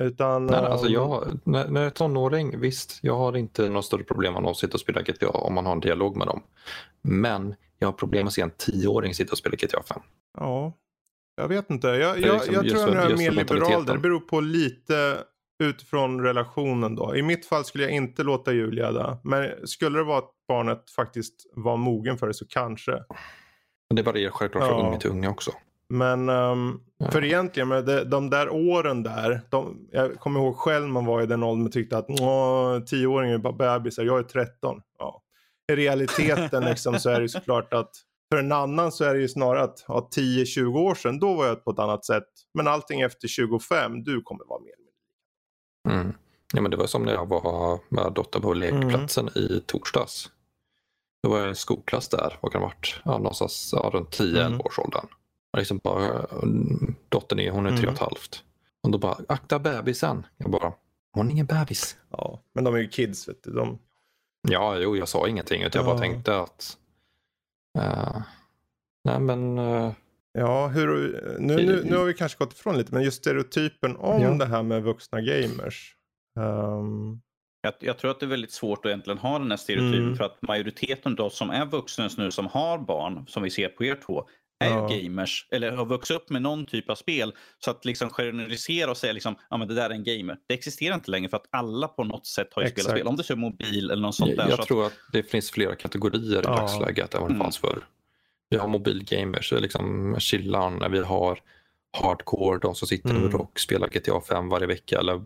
[0.00, 4.04] Utan, nej, alltså jag, när, när jag är tonåring, visst, jag har inte något större
[4.04, 6.42] problem med att sitta och spela GTA om man har en dialog med dem.
[7.02, 10.02] Men jag har problem att se en tioåring sitta och spela GTA 5.
[10.38, 10.72] Ja,
[11.36, 11.88] jag vet inte.
[11.88, 13.86] Jag, jag, liksom, jag tror jag är mer liberal.
[13.86, 15.18] Det beror på lite
[15.62, 17.16] utifrån relationen då.
[17.16, 19.18] I mitt fall skulle jag inte låta Julia det.
[19.24, 23.04] Men skulle det vara att barnet faktiskt var mogen för det så kanske.
[23.88, 24.68] Men det varierar självklart ja.
[24.68, 25.50] från unge till unge också.
[25.88, 27.10] Men um, ja.
[27.10, 29.40] för egentligen, med de, de där åren där.
[29.50, 32.06] De, jag kommer ihåg själv man var i den åldern och tyckte att
[32.86, 34.80] tioåringar är bara bebisar, jag är 13.
[34.98, 35.22] Ja.
[35.72, 37.90] I realiteten liksom, så är det såklart att
[38.32, 41.46] för en annan så är det ju snarare att ja, 10-20 år sedan, då var
[41.46, 42.28] jag på ett annat sätt.
[42.54, 44.74] Men allting efter 25, du kommer vara mer
[45.88, 46.12] Mm.
[46.54, 49.42] Ja, men det var som när jag var med dottern på lekplatsen mm.
[49.42, 50.30] i torsdags.
[51.24, 53.00] Då var i skolklass där, vad kan det ha varit?
[53.04, 54.60] Ja, någonstans ja, runt 10-11 mm.
[54.60, 55.06] års åldern.
[55.52, 56.26] Och liksom bara,
[57.08, 58.08] dottern är, hon är tre och ett mm.
[58.10, 58.44] halvt.
[58.82, 60.26] Och då bara, akta bebisen.
[60.36, 60.72] Jag bara,
[61.12, 61.96] hon är ingen bebis.
[62.10, 63.50] Ja, men de är ju kids vet du.
[63.50, 63.78] De...
[64.48, 66.76] Ja, jo, jag sa ingenting utan jag bara tänkte att
[67.78, 68.22] uh,
[69.04, 69.92] nej men uh,
[70.32, 70.88] Ja, hur,
[71.38, 74.30] nu, nu, nu har vi kanske gått ifrån lite, men just stereotypen om ja.
[74.30, 75.96] det här med vuxna gamers.
[76.36, 77.20] Um...
[77.64, 80.16] Jag, jag, tror att det är väldigt svårt att egentligen ha den här stereotypen mm.
[80.16, 83.84] för att majoriteten av som är vuxna nu som har barn, som vi ser på
[83.84, 84.28] er två,
[84.58, 84.88] är ja.
[84.88, 87.32] gamers eller har vuxit upp med någon typ av spel.
[87.58, 90.36] Så att liksom generalisera och säga liksom, ja men det där är en gamer.
[90.46, 93.06] Det existerar inte längre för att alla på något sätt har ju spelat spel.
[93.06, 94.48] Om det är mobil eller något sånt jag, där.
[94.48, 94.92] Jag tror att...
[94.92, 96.56] att det finns flera kategorier i ja.
[96.56, 97.44] dagsläget än vad det mm.
[97.44, 97.84] fanns förr.
[98.48, 101.38] Vi har mobilgamers, liksom chillan, vi har
[102.02, 103.34] hardcore, de som sitter mm.
[103.34, 105.22] och spelar GTA 5 varje vecka eller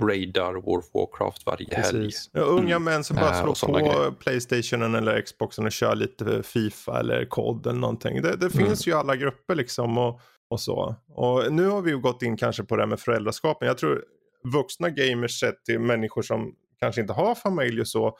[0.00, 1.92] raidar War of Warcraft varje Precis.
[1.92, 2.12] helg.
[2.32, 4.10] Ja, unga män som bara äh, slår på grejer.
[4.10, 8.22] Playstationen eller Xboxen och kör lite Fifa eller COD eller någonting.
[8.22, 8.66] Det, det mm.
[8.66, 10.20] finns ju alla grupper liksom och,
[10.50, 10.94] och så.
[11.08, 13.58] Och nu har vi ju gått in kanske på det här med föräldraskap.
[13.60, 14.04] jag tror
[14.52, 18.18] vuxna gamers sett till människor som kanske inte har familj och så.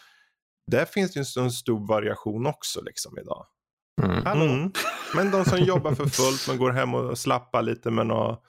[0.70, 3.46] Där finns det ju en stor variation också liksom idag.
[4.02, 4.26] Mm.
[4.26, 4.72] Mm.
[5.14, 8.42] Men de som jobbar för fullt men går hem och slappar lite med något,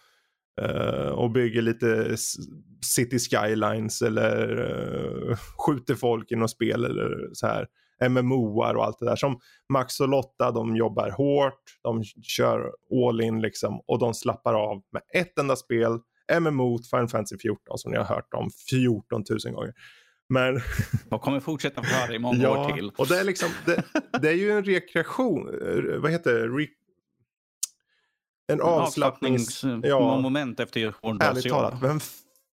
[0.62, 2.18] uh, och bygger lite
[2.86, 7.68] city skylines eller uh, skjuter folk i något spel eller så här.
[8.10, 9.16] MMOar och allt det där.
[9.16, 9.40] Som
[9.74, 12.72] Max och Lotta, de jobbar hårt, de kör
[13.08, 16.00] all in liksom och de slappar av med ett enda spel,
[16.40, 19.74] MMO Final Fantasy 14 som ni har hört om 14 000 gånger.
[20.30, 20.62] Men...
[21.10, 22.92] Jag kommer fortsätta få höra i många ja, år till.
[22.98, 23.84] Och det är, liksom, det,
[24.22, 26.48] det är ju en rekreation, eh, vad heter det?
[26.48, 26.68] Re,
[28.48, 29.64] en avslappnings...
[29.84, 32.00] Ja, moment efter Ärligt talat, vem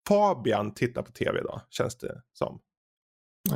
[0.09, 2.61] Fabian tittar på tv idag, känns det som.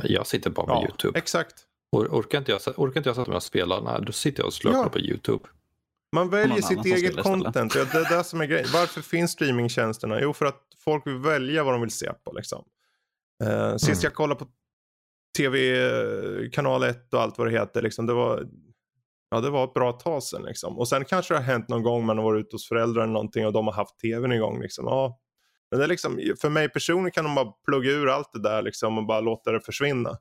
[0.03, 1.19] Jag sitter bara med ja, YouTube.
[1.19, 1.63] Exakt.
[1.91, 4.47] Or orkar, inte jag, orkar inte jag sätta mig och spela, nej, då sitter jag
[4.47, 4.89] och slökar ja.
[4.89, 5.47] på YouTube.
[6.11, 7.75] Man väljer sitt eget content.
[7.75, 8.67] Ja, det är det som är grejen.
[8.73, 10.21] Varför finns streamingtjänsterna?
[10.21, 12.31] Jo, för att folk vill välja vad de vill se på.
[12.31, 12.65] Liksom.
[13.43, 13.99] Uh, sist mm.
[14.03, 14.47] jag kollade på
[15.37, 18.47] tv, kanal 1 och allt vad det heter, liksom, det, var,
[19.29, 20.43] ja, det var ett bra tag sedan.
[20.43, 20.77] Liksom.
[20.77, 23.13] Och sen kanske det har hänt någon gång man har varit ute hos föräldrar eller
[23.13, 24.61] någonting och de har haft tvn igång.
[24.61, 24.85] Liksom.
[24.85, 25.19] Ja,
[25.71, 28.61] men det är liksom, för mig personligen kan de bara plugga ur allt det där
[28.61, 30.17] liksom, och bara låta det försvinna.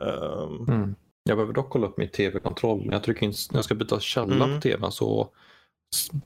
[0.00, 0.68] Um...
[0.68, 0.94] Mm.
[1.28, 2.86] Jag behöver dock kolla upp min tv-kontroll.
[2.86, 4.56] När jag, trycker in, när jag ska byta källa mm.
[4.56, 5.34] på tvn så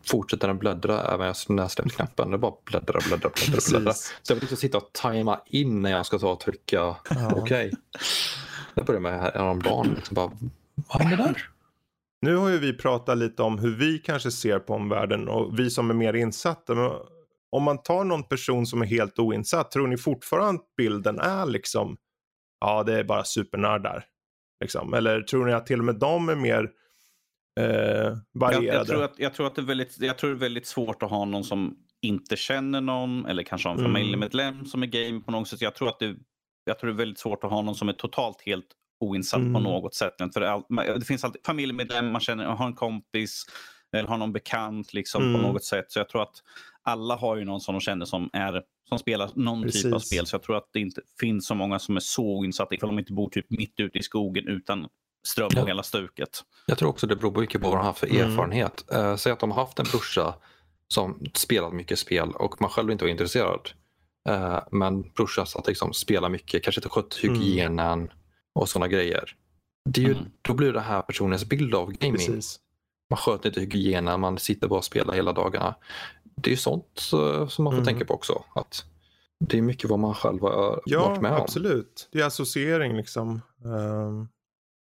[0.07, 2.31] fortsätter den bläddra även när jag släppt knappen.
[2.31, 3.93] Det bara bläddra, bläddra, bläddra, bläddra.
[3.93, 6.97] Så jag vill liksom sitta och tajma in när jag ska ta och trycka ja.
[7.11, 7.41] okej.
[7.41, 7.73] Okay.
[8.75, 9.95] Jag började med häromdagen.
[9.97, 10.31] Liksom bara,
[10.75, 11.49] vad händer där?
[12.21, 15.71] Nu har ju vi pratat lite om hur vi kanske ser på omvärlden och vi
[15.71, 16.75] som är mer insatta.
[16.75, 16.91] Men
[17.51, 21.47] om man tar någon person som är helt oinsatt, tror ni fortfarande att bilden är
[21.47, 21.97] liksom,
[22.61, 24.05] ja det är bara supernördar?
[24.61, 24.95] Liksom.
[24.95, 26.71] Eller tror ni att till och med de är mer
[27.59, 28.67] eh, varierade?
[28.67, 30.67] Jag, jag, tror att, jag, tror att det är väldigt, jag tror det är väldigt
[30.67, 33.93] svårt att ha någon som inte känner någon eller kanske har en mm.
[33.93, 35.61] familjemedlem som är game på något sätt.
[35.61, 36.17] Jag tror att det,
[36.65, 38.67] jag tror det är väldigt svårt att ha någon som är totalt helt
[39.01, 39.55] oinsatt mm.
[39.55, 40.15] på något sätt.
[40.35, 40.63] För det, all,
[40.99, 43.45] det finns alltid familjemedlem, man känner, har en kompis
[43.97, 45.35] eller har någon bekant liksom mm.
[45.35, 45.85] på något sätt.
[45.89, 46.43] Så jag tror att
[46.83, 49.83] alla har ju någon som de känner som, är, som spelar någon Precis.
[49.83, 50.27] typ av spel.
[50.27, 52.99] Så jag tror att det inte finns så många som är så insatta ifall de
[52.99, 54.89] inte bor typ mitt ute i skogen utan
[55.27, 56.45] ström och hela stuket.
[56.67, 58.31] Jag tror också det beror mycket på vad de har för mm.
[58.31, 58.85] erfarenhet.
[58.95, 60.35] Uh, säg att de har haft en brorsa
[60.89, 63.71] som spelat mycket spel och man själv inte var intresserad.
[64.29, 67.41] Uh, men brorsan satt liksom spela mycket, kanske inte skött mm.
[67.41, 68.11] hygienen mm.
[68.55, 69.35] och sådana grejer.
[69.91, 70.25] Det är ju, mm.
[70.43, 72.17] Då blir det här personens bild av gaming.
[72.17, 72.61] Precis.
[73.11, 75.75] Man sköter inte hygienen, man sitter bara och spelar hela dagarna
[76.43, 77.85] det är sånt som man får mm.
[77.85, 78.45] tänka på också.
[78.55, 78.85] Att
[79.41, 81.37] det är mycket vad man själv har ja, varit med om.
[81.37, 82.09] Ja, absolut.
[82.13, 83.41] Det är associering liksom.
[83.65, 84.29] Um...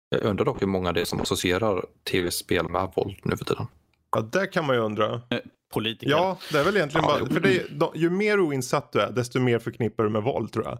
[0.09, 3.67] Jag undrar dock hur många det är som associerar tv-spel med våld nu för tiden.
[4.11, 5.13] Ja, det kan man ju undra.
[5.13, 5.39] Eh,
[5.73, 6.11] politiker.
[6.11, 9.39] Ja, det är väl egentligen ja, bara, för det, ju mer oinsatt du är, desto
[9.39, 10.79] mer förknippar du med våld tror jag.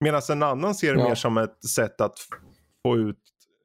[0.00, 1.08] Medan en annan ser det ja.
[1.08, 2.18] mer som ett sätt att
[2.86, 3.18] få ut,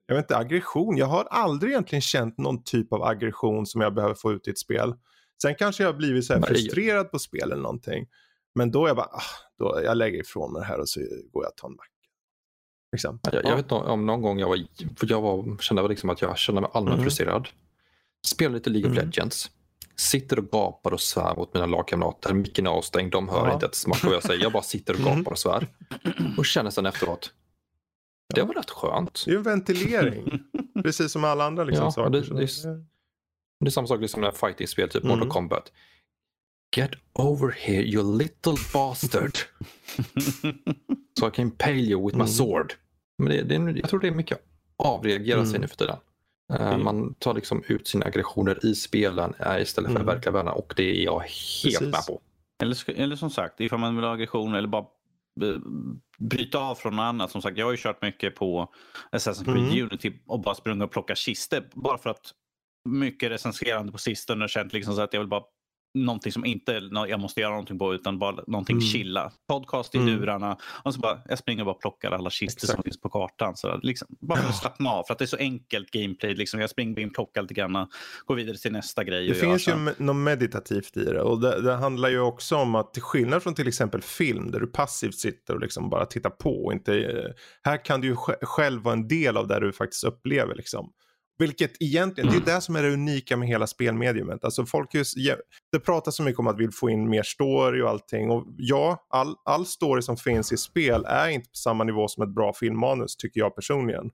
[0.07, 0.97] jag vet inte, aggression.
[0.97, 4.51] Jag har aldrig egentligen känt någon typ av aggression som jag behöver få ut i
[4.51, 4.93] ett spel.
[5.41, 8.07] Sen kanske jag har blivit så här frustrerad på spel eller någonting.
[8.55, 9.21] Men då är jag bara, ah,
[9.59, 11.94] då, jag lägger ifrån mig det här och så går jag och tar en macka.
[12.95, 13.19] Liksom.
[13.31, 14.59] Jag, jag, vet om någon gång jag var,
[15.01, 17.03] jag var, kände liksom att jag kände mig allmänt mm.
[17.03, 17.47] frustrerad.
[18.25, 19.05] Spelade lite League of mm.
[19.05, 19.51] Legends.
[19.95, 22.33] Sitter och gapar och svär mot mina lagkamrater.
[22.33, 23.53] Micken är avstängd, de hör ja.
[23.53, 24.43] inte ett smack vad jag säger.
[24.43, 25.17] Jag bara sitter och mm.
[25.17, 25.67] gapar och svär.
[26.37, 27.33] Och känner sen efteråt,
[28.33, 29.23] det var rätt skönt.
[29.25, 30.39] Det är en ventilering.
[30.83, 32.09] Precis som alla andra liksom, ja, saker.
[32.09, 32.47] Det, det,
[33.59, 35.17] det är samma sak liksom när fighting-spel, typ mm.
[35.17, 35.71] Mortal Kombat.
[36.75, 39.37] Get over here you little bastard.
[41.19, 42.27] so I can pale you with my mm.
[42.27, 42.73] sword.
[43.17, 44.41] Men det, det, jag tror det är mycket
[44.77, 45.45] avreagera mm.
[45.45, 45.97] sig nu för tiden.
[46.59, 50.05] Uh, man tar liksom ut sina aggressioner i spelen uh, istället för mm.
[50.05, 51.29] verkliga vänner och det är jag helt
[51.63, 51.81] Precis.
[51.81, 52.21] med på.
[52.63, 54.85] Eller, eller som sagt, ifall man vill ha aggression eller bara
[56.17, 57.31] bryta av från något annat.
[57.31, 58.73] Som sagt, jag har ju kört mycket på
[59.11, 59.83] Assassin's Creed mm.
[59.85, 62.31] Unity och bara sprungit och plockat kister bara för att
[62.89, 65.43] mycket recenserande på sistone och känt liksom så att jag vill bara
[65.95, 68.87] någonting som inte jag måste göra någonting på utan bara någonting mm.
[68.87, 69.31] chilla.
[69.47, 70.09] Podcast i mm.
[70.09, 73.55] lurarna och så bara jag springer och bara plockar alla kistor som finns på kartan.
[73.55, 76.35] Så liksom, bara för att slappna av för att det är så enkelt gameplay.
[76.35, 77.87] Liksom, jag springer in, plockar lite grann,
[78.25, 79.27] går vidare till nästa grej.
[79.27, 82.93] Det finns ju något meditativt i det och det, det, handlar ju också om att
[82.93, 86.71] till skillnad från till exempel film där du passivt sitter och liksom bara tittar på.
[86.73, 90.55] Inte, här kan du ju själv vara en del av det du faktiskt upplever.
[90.55, 90.91] Liksom.
[91.37, 92.55] Vilket egentligen, det är mm.
[92.55, 94.43] det som är det unika med hela spelmediumet.
[94.43, 95.15] Alltså folk just,
[95.71, 98.29] det pratas så mycket om att vi vill få in mer story och allting.
[98.29, 102.23] Och ja, all, all story som finns i spel är inte på samma nivå som
[102.23, 104.09] ett bra filmmanus tycker jag personligen.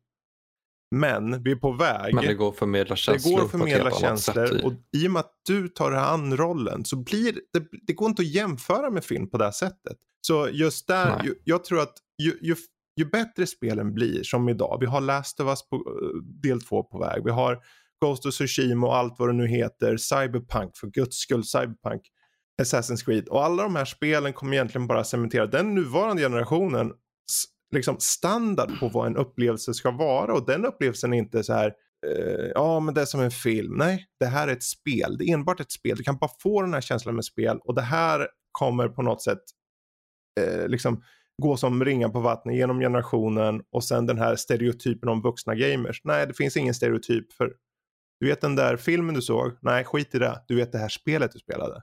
[0.96, 2.16] Men vi är på väg.
[2.16, 3.32] Men det går att förmedla känslor.
[3.32, 4.66] Det går att förmedla känslor.
[4.66, 8.22] Och i och med att du tar an rollen så blir det, det går inte
[8.22, 9.98] att jämföra med film på det här sättet.
[10.28, 11.94] Så just där, ju, jag tror att
[12.24, 12.56] ju, ju
[12.98, 16.84] ju bättre spelen blir, som idag, vi har Last of Us på, eh, del 2
[16.84, 17.60] på väg, vi har
[18.06, 22.02] Ghost of Tsushima och allt vad det nu heter, Cyberpunk, för guds skull, Cyberpunk,
[22.62, 26.92] Assassin's Creed och alla de här spelen kommer egentligen bara cementera den nuvarande generationen
[27.74, 31.74] liksom standard på vad en upplevelse ska vara och den upplevelsen är inte så här
[32.08, 33.76] Uh, ja men det är som en film.
[33.78, 35.18] Nej, det här är ett spel.
[35.18, 35.98] Det är enbart ett spel.
[35.98, 39.24] Du kan bara få den här känslan med spel och det här kommer på något
[39.24, 39.42] sätt
[40.40, 41.04] eh, liksom
[41.42, 46.02] gå som ringar på vattnet genom generationen och sen den här stereotypen om vuxna gamers.
[46.04, 47.54] Nej, det finns ingen stereotyp för
[48.20, 49.58] du vet den där filmen du såg?
[49.62, 50.44] Nej, skit i det.
[50.48, 51.82] Du vet det här spelet du spelade.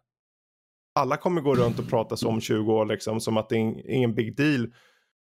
[0.94, 3.90] Alla kommer gå runt och prata så om 20 år liksom som att det är
[3.90, 4.72] ingen big deal.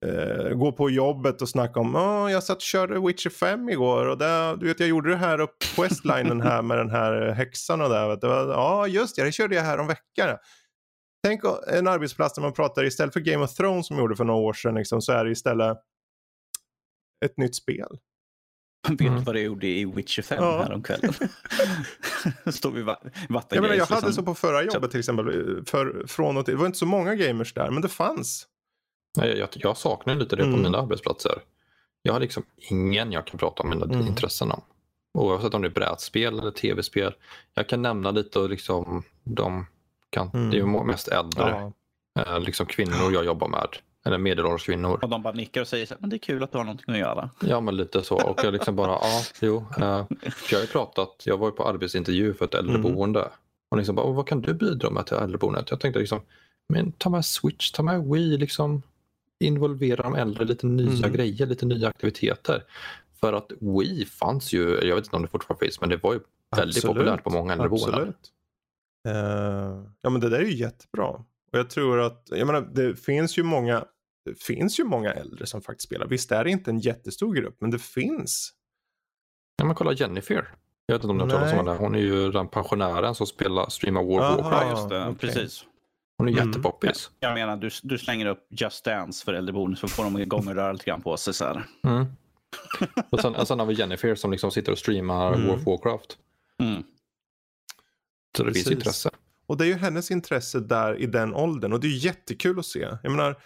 [0.06, 4.06] Uh, gå på jobbet och snacka om oh, jag satt och körde Witcher 5 igår
[4.06, 7.80] och där, du vet jag gjorde det här upp på här med den här häxan
[7.80, 8.18] och där.
[8.22, 10.38] Ja just det, det körde jag här om veckan.
[11.24, 14.40] Tänk en arbetsplats där man pratar istället för Game of Thrones som gjorde för några
[14.40, 15.78] år sedan liksom, så är det istället
[17.24, 17.98] ett nytt spel.
[18.88, 19.24] Vet du mm.
[19.24, 20.62] vad jag gjorde i Witcher 5 ja.
[20.62, 21.14] häromkvällen?
[22.52, 23.44] Står vi vattengrej.
[23.48, 25.26] Jag, menar, jag hade så på förra jobbet till exempel.
[25.66, 26.54] För, från och till.
[26.54, 28.46] Det var inte så många gamers där men det fanns.
[29.18, 30.54] Nej, jag, jag saknar lite det mm.
[30.54, 31.42] på mina arbetsplatser.
[32.02, 34.06] Jag har liksom ingen jag kan prata om mina mm.
[34.06, 34.62] intressen om.
[35.18, 37.14] Oavsett om det är brädspel eller tv-spel.
[37.54, 39.66] Jag kan nämna lite och liksom de
[40.14, 40.50] kan, mm.
[40.50, 41.72] det är ju mest äldre
[42.14, 42.22] ja.
[42.22, 43.68] Eh, liksom kvinnor jag jobbar med.
[44.06, 44.98] Eller medelålders kvinnor.
[45.02, 47.00] Och de bara nickar och säger att det är kul att du har någonting att
[47.00, 47.30] göra.
[47.40, 48.14] Ja men lite så.
[48.14, 49.66] Och jag liksom bara, ja, jo.
[49.78, 50.06] Eh,
[50.50, 53.20] jag har ju pratat, jag var ju på arbetsintervju för ett äldreboende.
[53.20, 53.32] Mm.
[53.70, 55.70] Och liksom bara, vad kan du bidra med till äldreboendet?
[55.70, 56.20] Jag tänkte liksom,
[56.68, 58.82] men ta med Switch, ta med Wii, liksom
[59.40, 61.12] involvera de äldre lite nya mm.
[61.12, 62.62] grejer, lite nya aktiviteter.
[63.20, 66.12] För att Wii fanns ju, jag vet inte om det fortfarande finns, men det var
[66.12, 66.20] ju
[66.56, 66.96] väldigt Absolut.
[66.96, 67.94] populärt på många äldreboenden.
[67.94, 68.30] Absolut.
[69.08, 71.08] Uh, ja men det där är ju jättebra.
[71.52, 73.84] Och jag tror att, jag menar det finns ju många,
[74.24, 76.06] det finns ju många äldre som faktiskt spelar.
[76.06, 78.52] Visst är det inte en jättestor grupp, men det finns.
[79.56, 80.48] Ja men kolla Jennifer.
[80.86, 81.78] Jag vet inte om du har talat om henne.
[81.78, 84.70] Hon är ju den pensionären som spelar streamar War of Warcraft.
[84.70, 85.08] just det.
[85.08, 85.14] Okay.
[85.14, 85.64] Precis.
[86.18, 86.46] Hon är mm.
[86.46, 87.10] jättepoppis.
[87.20, 90.54] Jag menar, du, du slänger upp Just Dance för äldreboende så får de igång och
[90.54, 91.34] röra lite grann på sig.
[91.34, 91.66] Så här.
[91.84, 92.06] Mm.
[93.10, 95.46] och sen, sen har vi Jennifer som liksom sitter och streamar mm.
[95.48, 96.18] War of Warcraft.
[96.62, 96.82] Mm.
[98.36, 98.68] Så det Precis.
[98.68, 99.10] finns intresse.
[99.46, 102.66] Och det är ju hennes intresse där i den åldern och det är jättekul att
[102.66, 102.88] se.
[103.02, 103.36] Jag menar,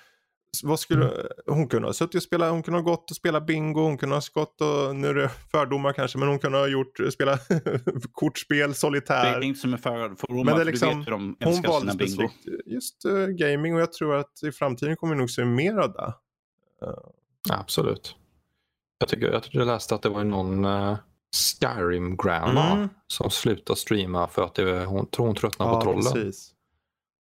[0.63, 1.27] vad skulle, mm.
[1.47, 4.15] hon kunde ha suttit och spelat, hon kunde ha gått och spelat bingo, hon kunde
[4.15, 7.39] ha gått och, nu är det fördomar kanske, men hon kunde ha gjort, spela
[8.13, 9.25] kortspel, solitär.
[9.25, 13.07] Det är inte som är fördomar, men det är liksom, för hon valde specifikt just
[13.07, 16.15] uh, gaming och jag tror att i framtiden kommer vi nog se mer av det.
[16.87, 16.93] Uh.
[17.51, 18.15] Absolut.
[18.99, 20.97] Jag tycker, jag tycker jag läste att det var någon uh,
[21.37, 22.89] Skyrim Grandma mm.
[23.07, 26.13] som slutade streama för att det, hon tror hon tröttnade ja, på trollen.
[26.13, 26.53] Precis.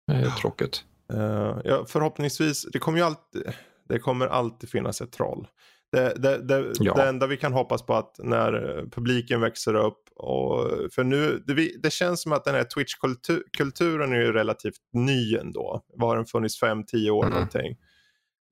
[0.07, 0.84] Det är tråkigt.
[1.14, 3.53] Uh, ja, förhoppningsvis, det kommer ju alltid,
[3.90, 5.48] det kommer alltid finnas ett troll.
[5.91, 6.94] Det, det, det, ja.
[6.94, 11.82] det enda vi kan hoppas på att när publiken växer upp och för nu, det,
[11.84, 15.82] det känns som att den här Twitch-kulturen är ju relativt ny ändå.
[15.94, 17.34] Var den funnits 5-10 år mm.
[17.34, 17.78] någonting.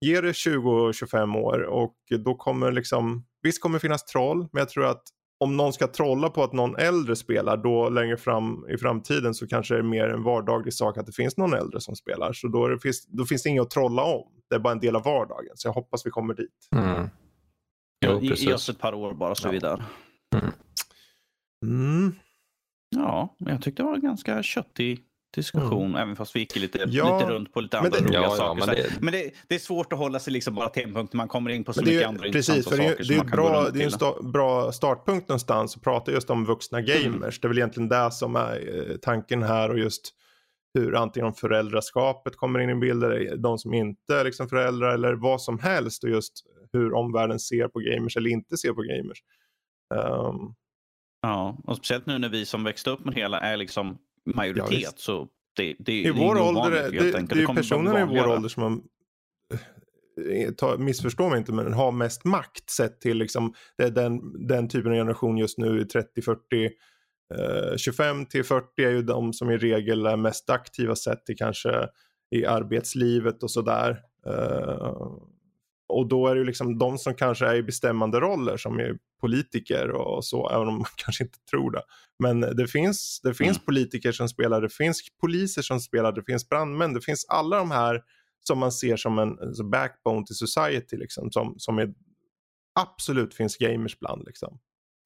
[0.02, 4.70] Ge det 20-25 år och då kommer liksom, visst kommer det finnas troll, men jag
[4.70, 5.04] tror att
[5.40, 9.48] om någon ska trolla på att någon äldre spelar då längre fram i framtiden så
[9.48, 12.34] kanske det är mer en vardaglig sak att det finns någon äldre som spelar.
[12.34, 14.32] Så då, det finns, då finns det inget att trolla om.
[14.50, 15.52] Det är bara en del av vardagen.
[15.56, 16.68] Så jag hoppas vi kommer dit.
[16.76, 17.10] Mm.
[18.06, 19.84] Jo, Ge oss ett par år bara så är vi där.
[20.36, 20.52] Mm.
[21.66, 22.16] Mm.
[22.90, 26.02] Ja, jag tyckte det var en ganska köttig diskussion, mm.
[26.02, 28.62] även fast vi gick lite, ja, lite runt på lite andra det, roliga ja, saker.
[28.62, 30.94] Ja, men, det, men det, det, är svårt att hålla sig liksom bara till en
[30.94, 33.04] punkt man kommer in på så mycket andra precis, intressanta för saker.
[33.04, 36.30] Det, är, det är, bra, det är en sta, bra startpunkt någonstans att prata just
[36.30, 36.88] om vuxna mm.
[36.88, 37.14] gamers.
[37.14, 37.30] Mm.
[37.42, 40.14] Det är väl egentligen det som är eh, tanken här och just
[40.74, 45.42] hur antingen föräldraskapet kommer in i bilden, de som inte är liksom föräldrar eller vad
[45.42, 46.34] som helst och just
[46.74, 49.24] hur omvärlden ser på gamers eller inte ser på gamers.
[49.96, 50.56] Um,
[51.22, 53.98] ja, och speciellt nu när vi som växte upp med hela är liksom
[54.36, 54.82] majoritet.
[54.82, 58.28] Ja, så det, det, I vår ålder, det, det, det, är ju personerna i vår
[58.28, 58.84] ålder som man
[60.32, 64.70] eh, ta, missförstå mig inte, men har mest makt sett till liksom, det den, den
[64.70, 69.52] typen av generation just nu 30, 40, eh, 25 till 40 är ju de som
[69.52, 71.88] i regel är mest aktiva sett till kanske
[72.36, 74.02] i arbetslivet och sådär.
[74.28, 74.94] Eh,
[75.88, 78.98] och då är det ju liksom de som kanske är i bestämmande roller som är
[79.22, 81.82] politiker och så, även om man kanske inte tror det.
[82.20, 83.66] Men det finns, det finns mm.
[83.66, 87.72] politiker som spelar, det finns poliser som spelar, det finns brandmän, det finns alla de
[87.72, 88.04] här
[88.48, 91.94] som man ser som en alltså backbone till society liksom, som, som är,
[92.80, 94.60] absolut finns gamers bland liksom.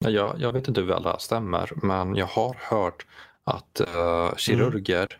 [0.04, 3.06] Jag, jag vet inte hur väl det här stämmer, men jag har hört
[3.44, 5.18] att uh, kirurger mm.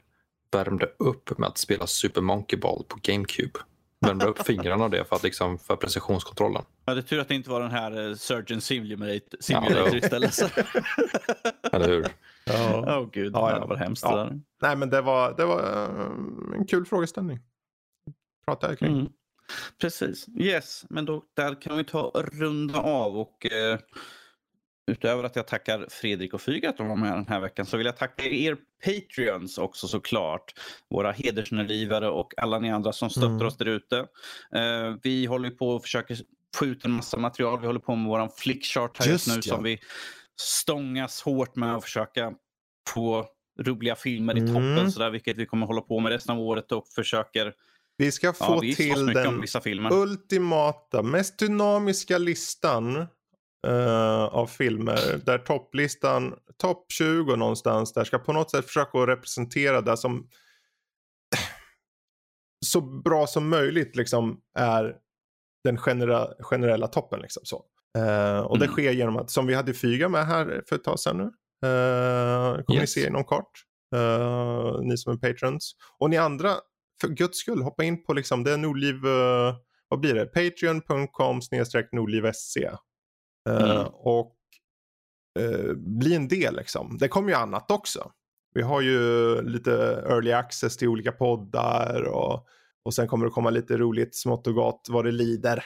[0.52, 3.58] värmde upp med att spela Super Monkey Ball på GameCube
[4.02, 6.62] värma upp fingrarna av det för, att liksom, för precisionskontrollen.
[6.84, 9.96] Ja, det är tur att det inte var den här uh, Surgeon Simulator, simulator ja,
[9.96, 10.38] istället.
[11.72, 12.06] Eller hur?
[12.44, 12.98] Ja.
[12.98, 13.58] Oh, gud, ja, ja.
[13.58, 14.16] det var hemskt ja.
[14.16, 14.40] där.
[14.62, 17.40] Nej, men det var, det var uh, en kul frågeställning.
[18.46, 18.92] Prata kring.
[18.92, 19.12] Mm.
[19.80, 20.26] Precis.
[20.38, 23.78] Yes, men då, där kan vi ta runda av och uh,
[24.86, 27.76] utöver att jag tackar Fredrik och Fyg att de var med den här veckan så
[27.76, 30.54] vill jag tacka er Patreons också såklart.
[30.90, 33.46] Våra hedersnedrivare och alla ni andra som stöttar Mm.
[33.46, 33.98] oss där ute.
[34.54, 36.18] Eh, vi håller på och försöker
[36.56, 37.60] få ut en massa material.
[37.60, 39.54] Vi håller på med våran flickchart här just, Just nu ja.
[39.56, 39.78] som vi
[40.40, 42.32] stångas hårt med att försöka
[42.88, 43.26] få
[43.60, 44.54] roliga filmer i Mm.
[44.54, 47.52] toppen, så där, vilket vi kommer hålla på med resten av året och försöker
[47.96, 49.44] Vi ska få ja, vi till den
[49.92, 53.06] ultimata, mest dynamiska listan
[53.66, 55.20] eh, av filmer.
[55.24, 60.28] Där topplistan, topp 20 någonstans, där ska på något sätt försöka representera det som
[62.66, 64.96] så bra som möjligt liksom är
[65.64, 67.20] den genera, generella toppen.
[67.20, 67.64] Liksom, så.
[67.98, 68.74] Eh, och det Mm.
[68.74, 71.30] sker genom att, som vi hade Fyga med här för ett tag sedan nu.
[71.68, 72.92] Uh, kommer ni Yes.
[72.92, 73.50] se inom kort.
[73.94, 75.76] Eh, ni som är patrons.
[75.98, 76.50] Och ni andra,
[77.00, 78.94] för guds skull, hoppa in på liksom, det är Nordliv,
[79.88, 80.26] vad blir det?
[80.26, 82.58] Patreon.com snedstreck nordliv.sc.
[83.48, 83.86] Eh, Mm.
[83.92, 84.36] Och
[85.40, 86.96] eh, bli en del liksom.
[87.00, 88.10] Det kommer ju annat också.
[88.54, 89.72] Vi har ju lite
[90.08, 92.46] early access till olika poddar och,
[92.84, 95.64] och sen kommer det komma lite roligt smått och gott vad det lider.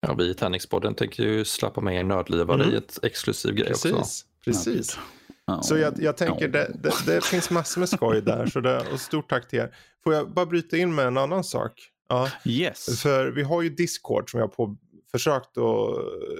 [0.00, 2.74] Ja, vi i Tärningspodden tänker ju släppa med er nördlivare Mm.
[2.74, 3.88] i ett exklusiv grej också.
[3.88, 4.98] Precis, precis.
[5.46, 5.62] Ja.
[5.62, 6.48] Så jag, jag tänker Ja.
[6.48, 8.46] det, det, det finns massor med skoj där.
[8.46, 9.74] Så det, och stort tack till er.
[10.04, 11.72] Får jag bara bryta in med en annan sak?
[12.08, 13.02] Ja, Yes.
[13.02, 14.76] för vi har ju Discord som jag har på,
[15.10, 16.38] försökt och eh,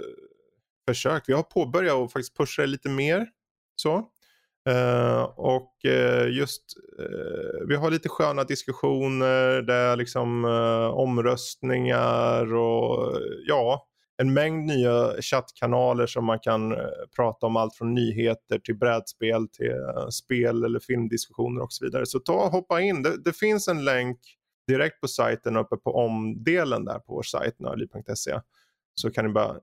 [0.89, 1.29] försökt.
[1.29, 3.27] Vi har påbörjat och faktiskt pusha lite mer.
[3.77, 4.05] Så.
[4.69, 6.63] Uh, och uh, just
[7.01, 9.63] uh, vi har lite sköna diskussioner.
[9.63, 10.45] där liksom
[10.95, 13.87] omröstningar och ja,
[14.23, 16.75] en mängd nya chattkanaler som man kan
[17.17, 19.75] prata om allt från nyheter till brädspel till
[20.11, 22.07] spel eller filmdiskussioner och så vidare.
[22.07, 23.03] Så ta och hoppa in.
[23.03, 24.19] Det, det finns en länk
[24.69, 28.41] direkt på sajten uppe på omdelen där på vår sajt nördliv.se.
[28.99, 29.57] Så kan ni bara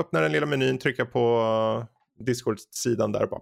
[0.00, 3.40] öppna den lilla menyn, trycka på uh, Discord-sidan där och bara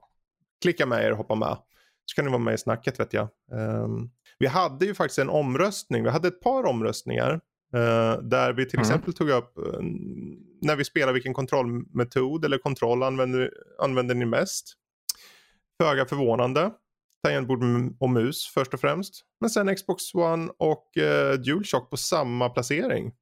[0.63, 1.59] klicka med er och hoppa med.
[2.05, 3.29] Så kan ni vara med i snacket vet jag.
[3.53, 7.41] Ehm, vi hade ju faktiskt en omröstning, vi hade ett par omröstningar
[7.75, 8.89] eh, där vi till Mm.
[8.89, 9.81] exempel tog upp eh,
[10.63, 14.75] när vi spelar vilken kontrollmetod eller kontroll använder, använder ni mest.
[15.83, 16.71] Föga förvånande.
[17.25, 17.65] Tangentbord
[18.01, 19.23] och mus först och främst.
[19.41, 23.13] Men sen Xbox One och eh, DualShock på samma placering.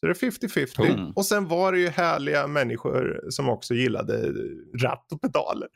[0.00, 0.92] Så det är 50-50.
[0.94, 1.10] Mm.
[1.10, 4.32] Och sen var det ju härliga människor som också gillade
[4.82, 5.68] ratt och pedaler.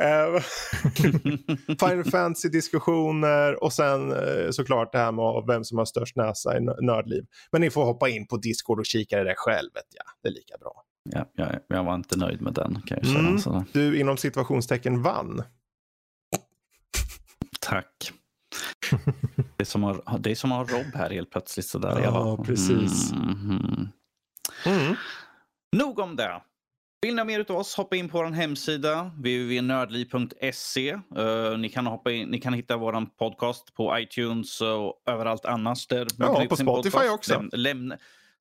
[0.00, 0.42] Eh,
[1.88, 6.60] Final Fantasy-diskussioner och sen eh, såklart det här med vem som har störst näsa i
[6.60, 7.24] nö- nördliv.
[7.52, 9.68] Men ni får hoppa in på Discord och kika det själv.
[9.74, 10.04] Vet jag.
[10.22, 10.82] Det är lika bra.
[11.10, 13.06] Ja, jag, jag var inte nöjd med den kan jag
[13.40, 13.54] säga.
[13.56, 13.64] Mm.
[13.72, 15.42] Du inom situationstecken vann.
[17.60, 18.12] tack.
[19.56, 21.66] Det är, som har, det är som att ha Rob här helt plötsligt.
[21.66, 21.90] Sådär.
[21.90, 23.12] Ja, jag bara, precis.
[23.12, 23.88] mhm.
[24.66, 24.94] Mm.
[25.76, 26.42] Nog om det.
[27.02, 30.92] Vill ni ha mer av oss, hoppa in på vår hemsida www.nördliv.se.
[31.18, 35.86] Uh, ni, kan hoppa in, ni kan hitta vår podcast på iTunes och överallt annars.
[35.86, 37.14] Där man Ja, på Spotify podcast.
[37.14, 37.40] också.
[37.40, 37.96] Läm, lämna,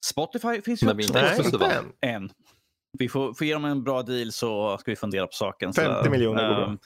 [0.06, 1.14] Spotify finns ju också.
[1.14, 2.16] Nej, inte än.
[2.16, 2.30] Än.
[2.98, 5.74] Vi får, får ge dem en bra deal så ska vi fundera på saken.
[5.74, 6.10] 50 sådär.
[6.10, 6.78] miljoner går bra.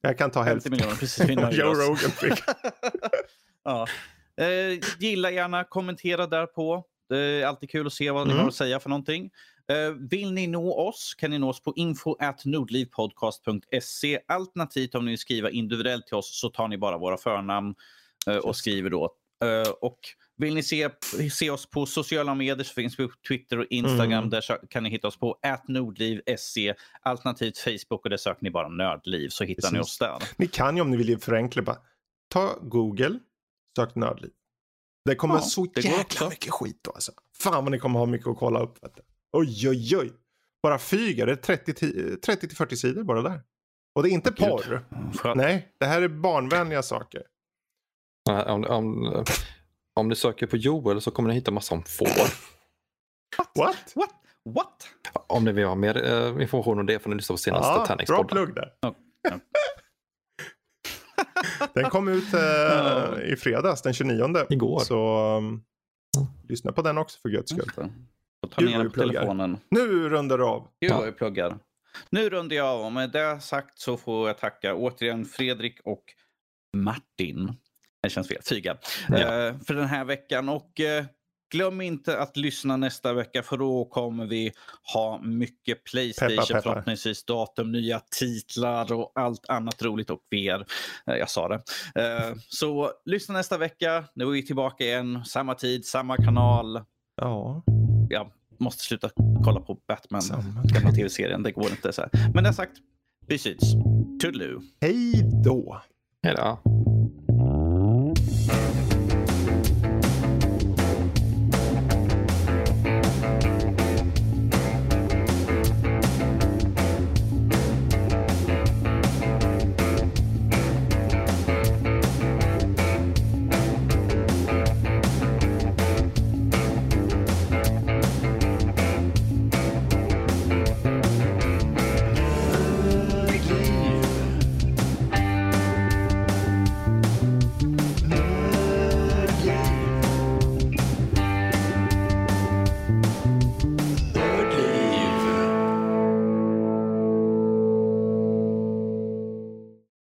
[0.00, 0.72] Jag kan ta 50 hälften.
[0.72, 1.28] miljoner, precis.
[1.58, 1.74] Joe.
[1.74, 2.44] Rogan fick.
[3.64, 3.86] ja.
[4.36, 6.84] eh, gilla gärna, kommentera där på.
[7.08, 8.40] Det är alltid kul att se vad ni Mm.
[8.42, 9.30] har att säga för någonting.
[9.70, 14.20] Eh, vill ni nå oss kan ni nå oss på info nordlivpodcast.se.
[14.28, 17.74] Alternativt om ni vill skriva individuellt till oss så tar ni bara våra förnamn
[18.26, 19.10] eh, och skriver då.
[19.44, 19.98] Eh, och
[20.36, 20.88] vill ni se,
[21.32, 24.12] se oss på sociala medier så finns vi på Twitter och Instagram.
[24.12, 24.30] Mm.
[24.30, 25.38] Där kan ni hitta oss på
[25.68, 26.74] nordliv.se.
[27.02, 29.92] Alternativt Facebook och där söker ni bara Nördliv så hittar ni Precis.
[29.92, 30.18] oss där.
[30.36, 31.76] Ni kan ju om ni vill förenkla bara
[32.28, 33.18] ta Google,
[33.76, 34.30] sök nördliv.
[35.04, 37.12] Det kommer Ja, så det jäkla mycket skit då alltså.
[37.38, 38.84] Fan vad ni kommer ha mycket att kolla upp.
[38.84, 39.02] Vet du.
[39.32, 40.12] Oj oj oj.
[40.62, 43.40] Bara fyga, det är 30 till- 30 till 40 sidor bara där.
[43.94, 44.38] Och det är inte Gud.
[44.38, 45.34] porr.
[45.34, 47.22] Nej, det här är barnvänliga saker.
[48.46, 49.24] Om, om,
[49.94, 52.06] om ni söker på Joel så kommer ni hitta massa om får.
[53.54, 53.92] What?
[53.94, 54.10] What?
[54.44, 54.88] What?
[55.26, 57.76] Om ni vill ha mer eh, information om det får ni lyssna på senaste Ja,
[57.76, 58.26] bra Tärningspodden.
[58.28, 58.72] plugg där.
[58.80, 58.94] Ja.
[61.74, 64.34] Den kom ut eh, i fredags den 29.
[64.50, 64.80] Igår.
[64.80, 65.62] Så um,
[66.48, 67.70] lyssna på den också för guds skull.
[68.50, 69.12] Ta ner på pluggar.
[69.12, 69.58] telefonen.
[69.68, 70.68] Nu rundar du av.
[70.80, 70.96] Gud Ja.
[70.96, 71.58] vad vi pluggar.
[72.10, 76.04] Nu rundar jag av och med det sagt så får jag tacka återigen Fredrik och
[76.76, 77.52] Martin.
[78.02, 78.42] Det känns fel.
[78.48, 78.76] Fyga.
[79.08, 79.16] Ja.
[79.16, 80.48] Eh, för den här veckan.
[80.48, 81.04] Och eh,
[81.52, 84.52] glöm inte att lyssna nästa vecka för då kommer vi
[84.94, 86.36] ha mycket Playstation.
[86.36, 86.60] Peppar, peppar.
[86.60, 90.66] Förhoppningsvis datum, nya titlar och allt annat roligt och VR.
[91.06, 91.60] Eh, jag sa det.
[92.48, 94.04] Så lyssna nästa vecka.
[94.14, 95.24] Nu är vi tillbaka igen.
[95.24, 96.84] Samma tid, samma kanal.
[97.16, 97.62] Ja.
[98.10, 99.10] Ja, måste sluta
[99.44, 100.62] kolla på Batman, Samma.
[100.64, 101.42] gamla tv-serien.
[101.42, 101.92] Det går inte.
[101.92, 102.10] så här.
[102.34, 102.72] Men det sagt,
[103.26, 103.72] vi syns.
[104.22, 104.62] Toodaloo.
[104.80, 105.12] Hej
[105.44, 105.82] då!
[106.22, 106.58] Hej då.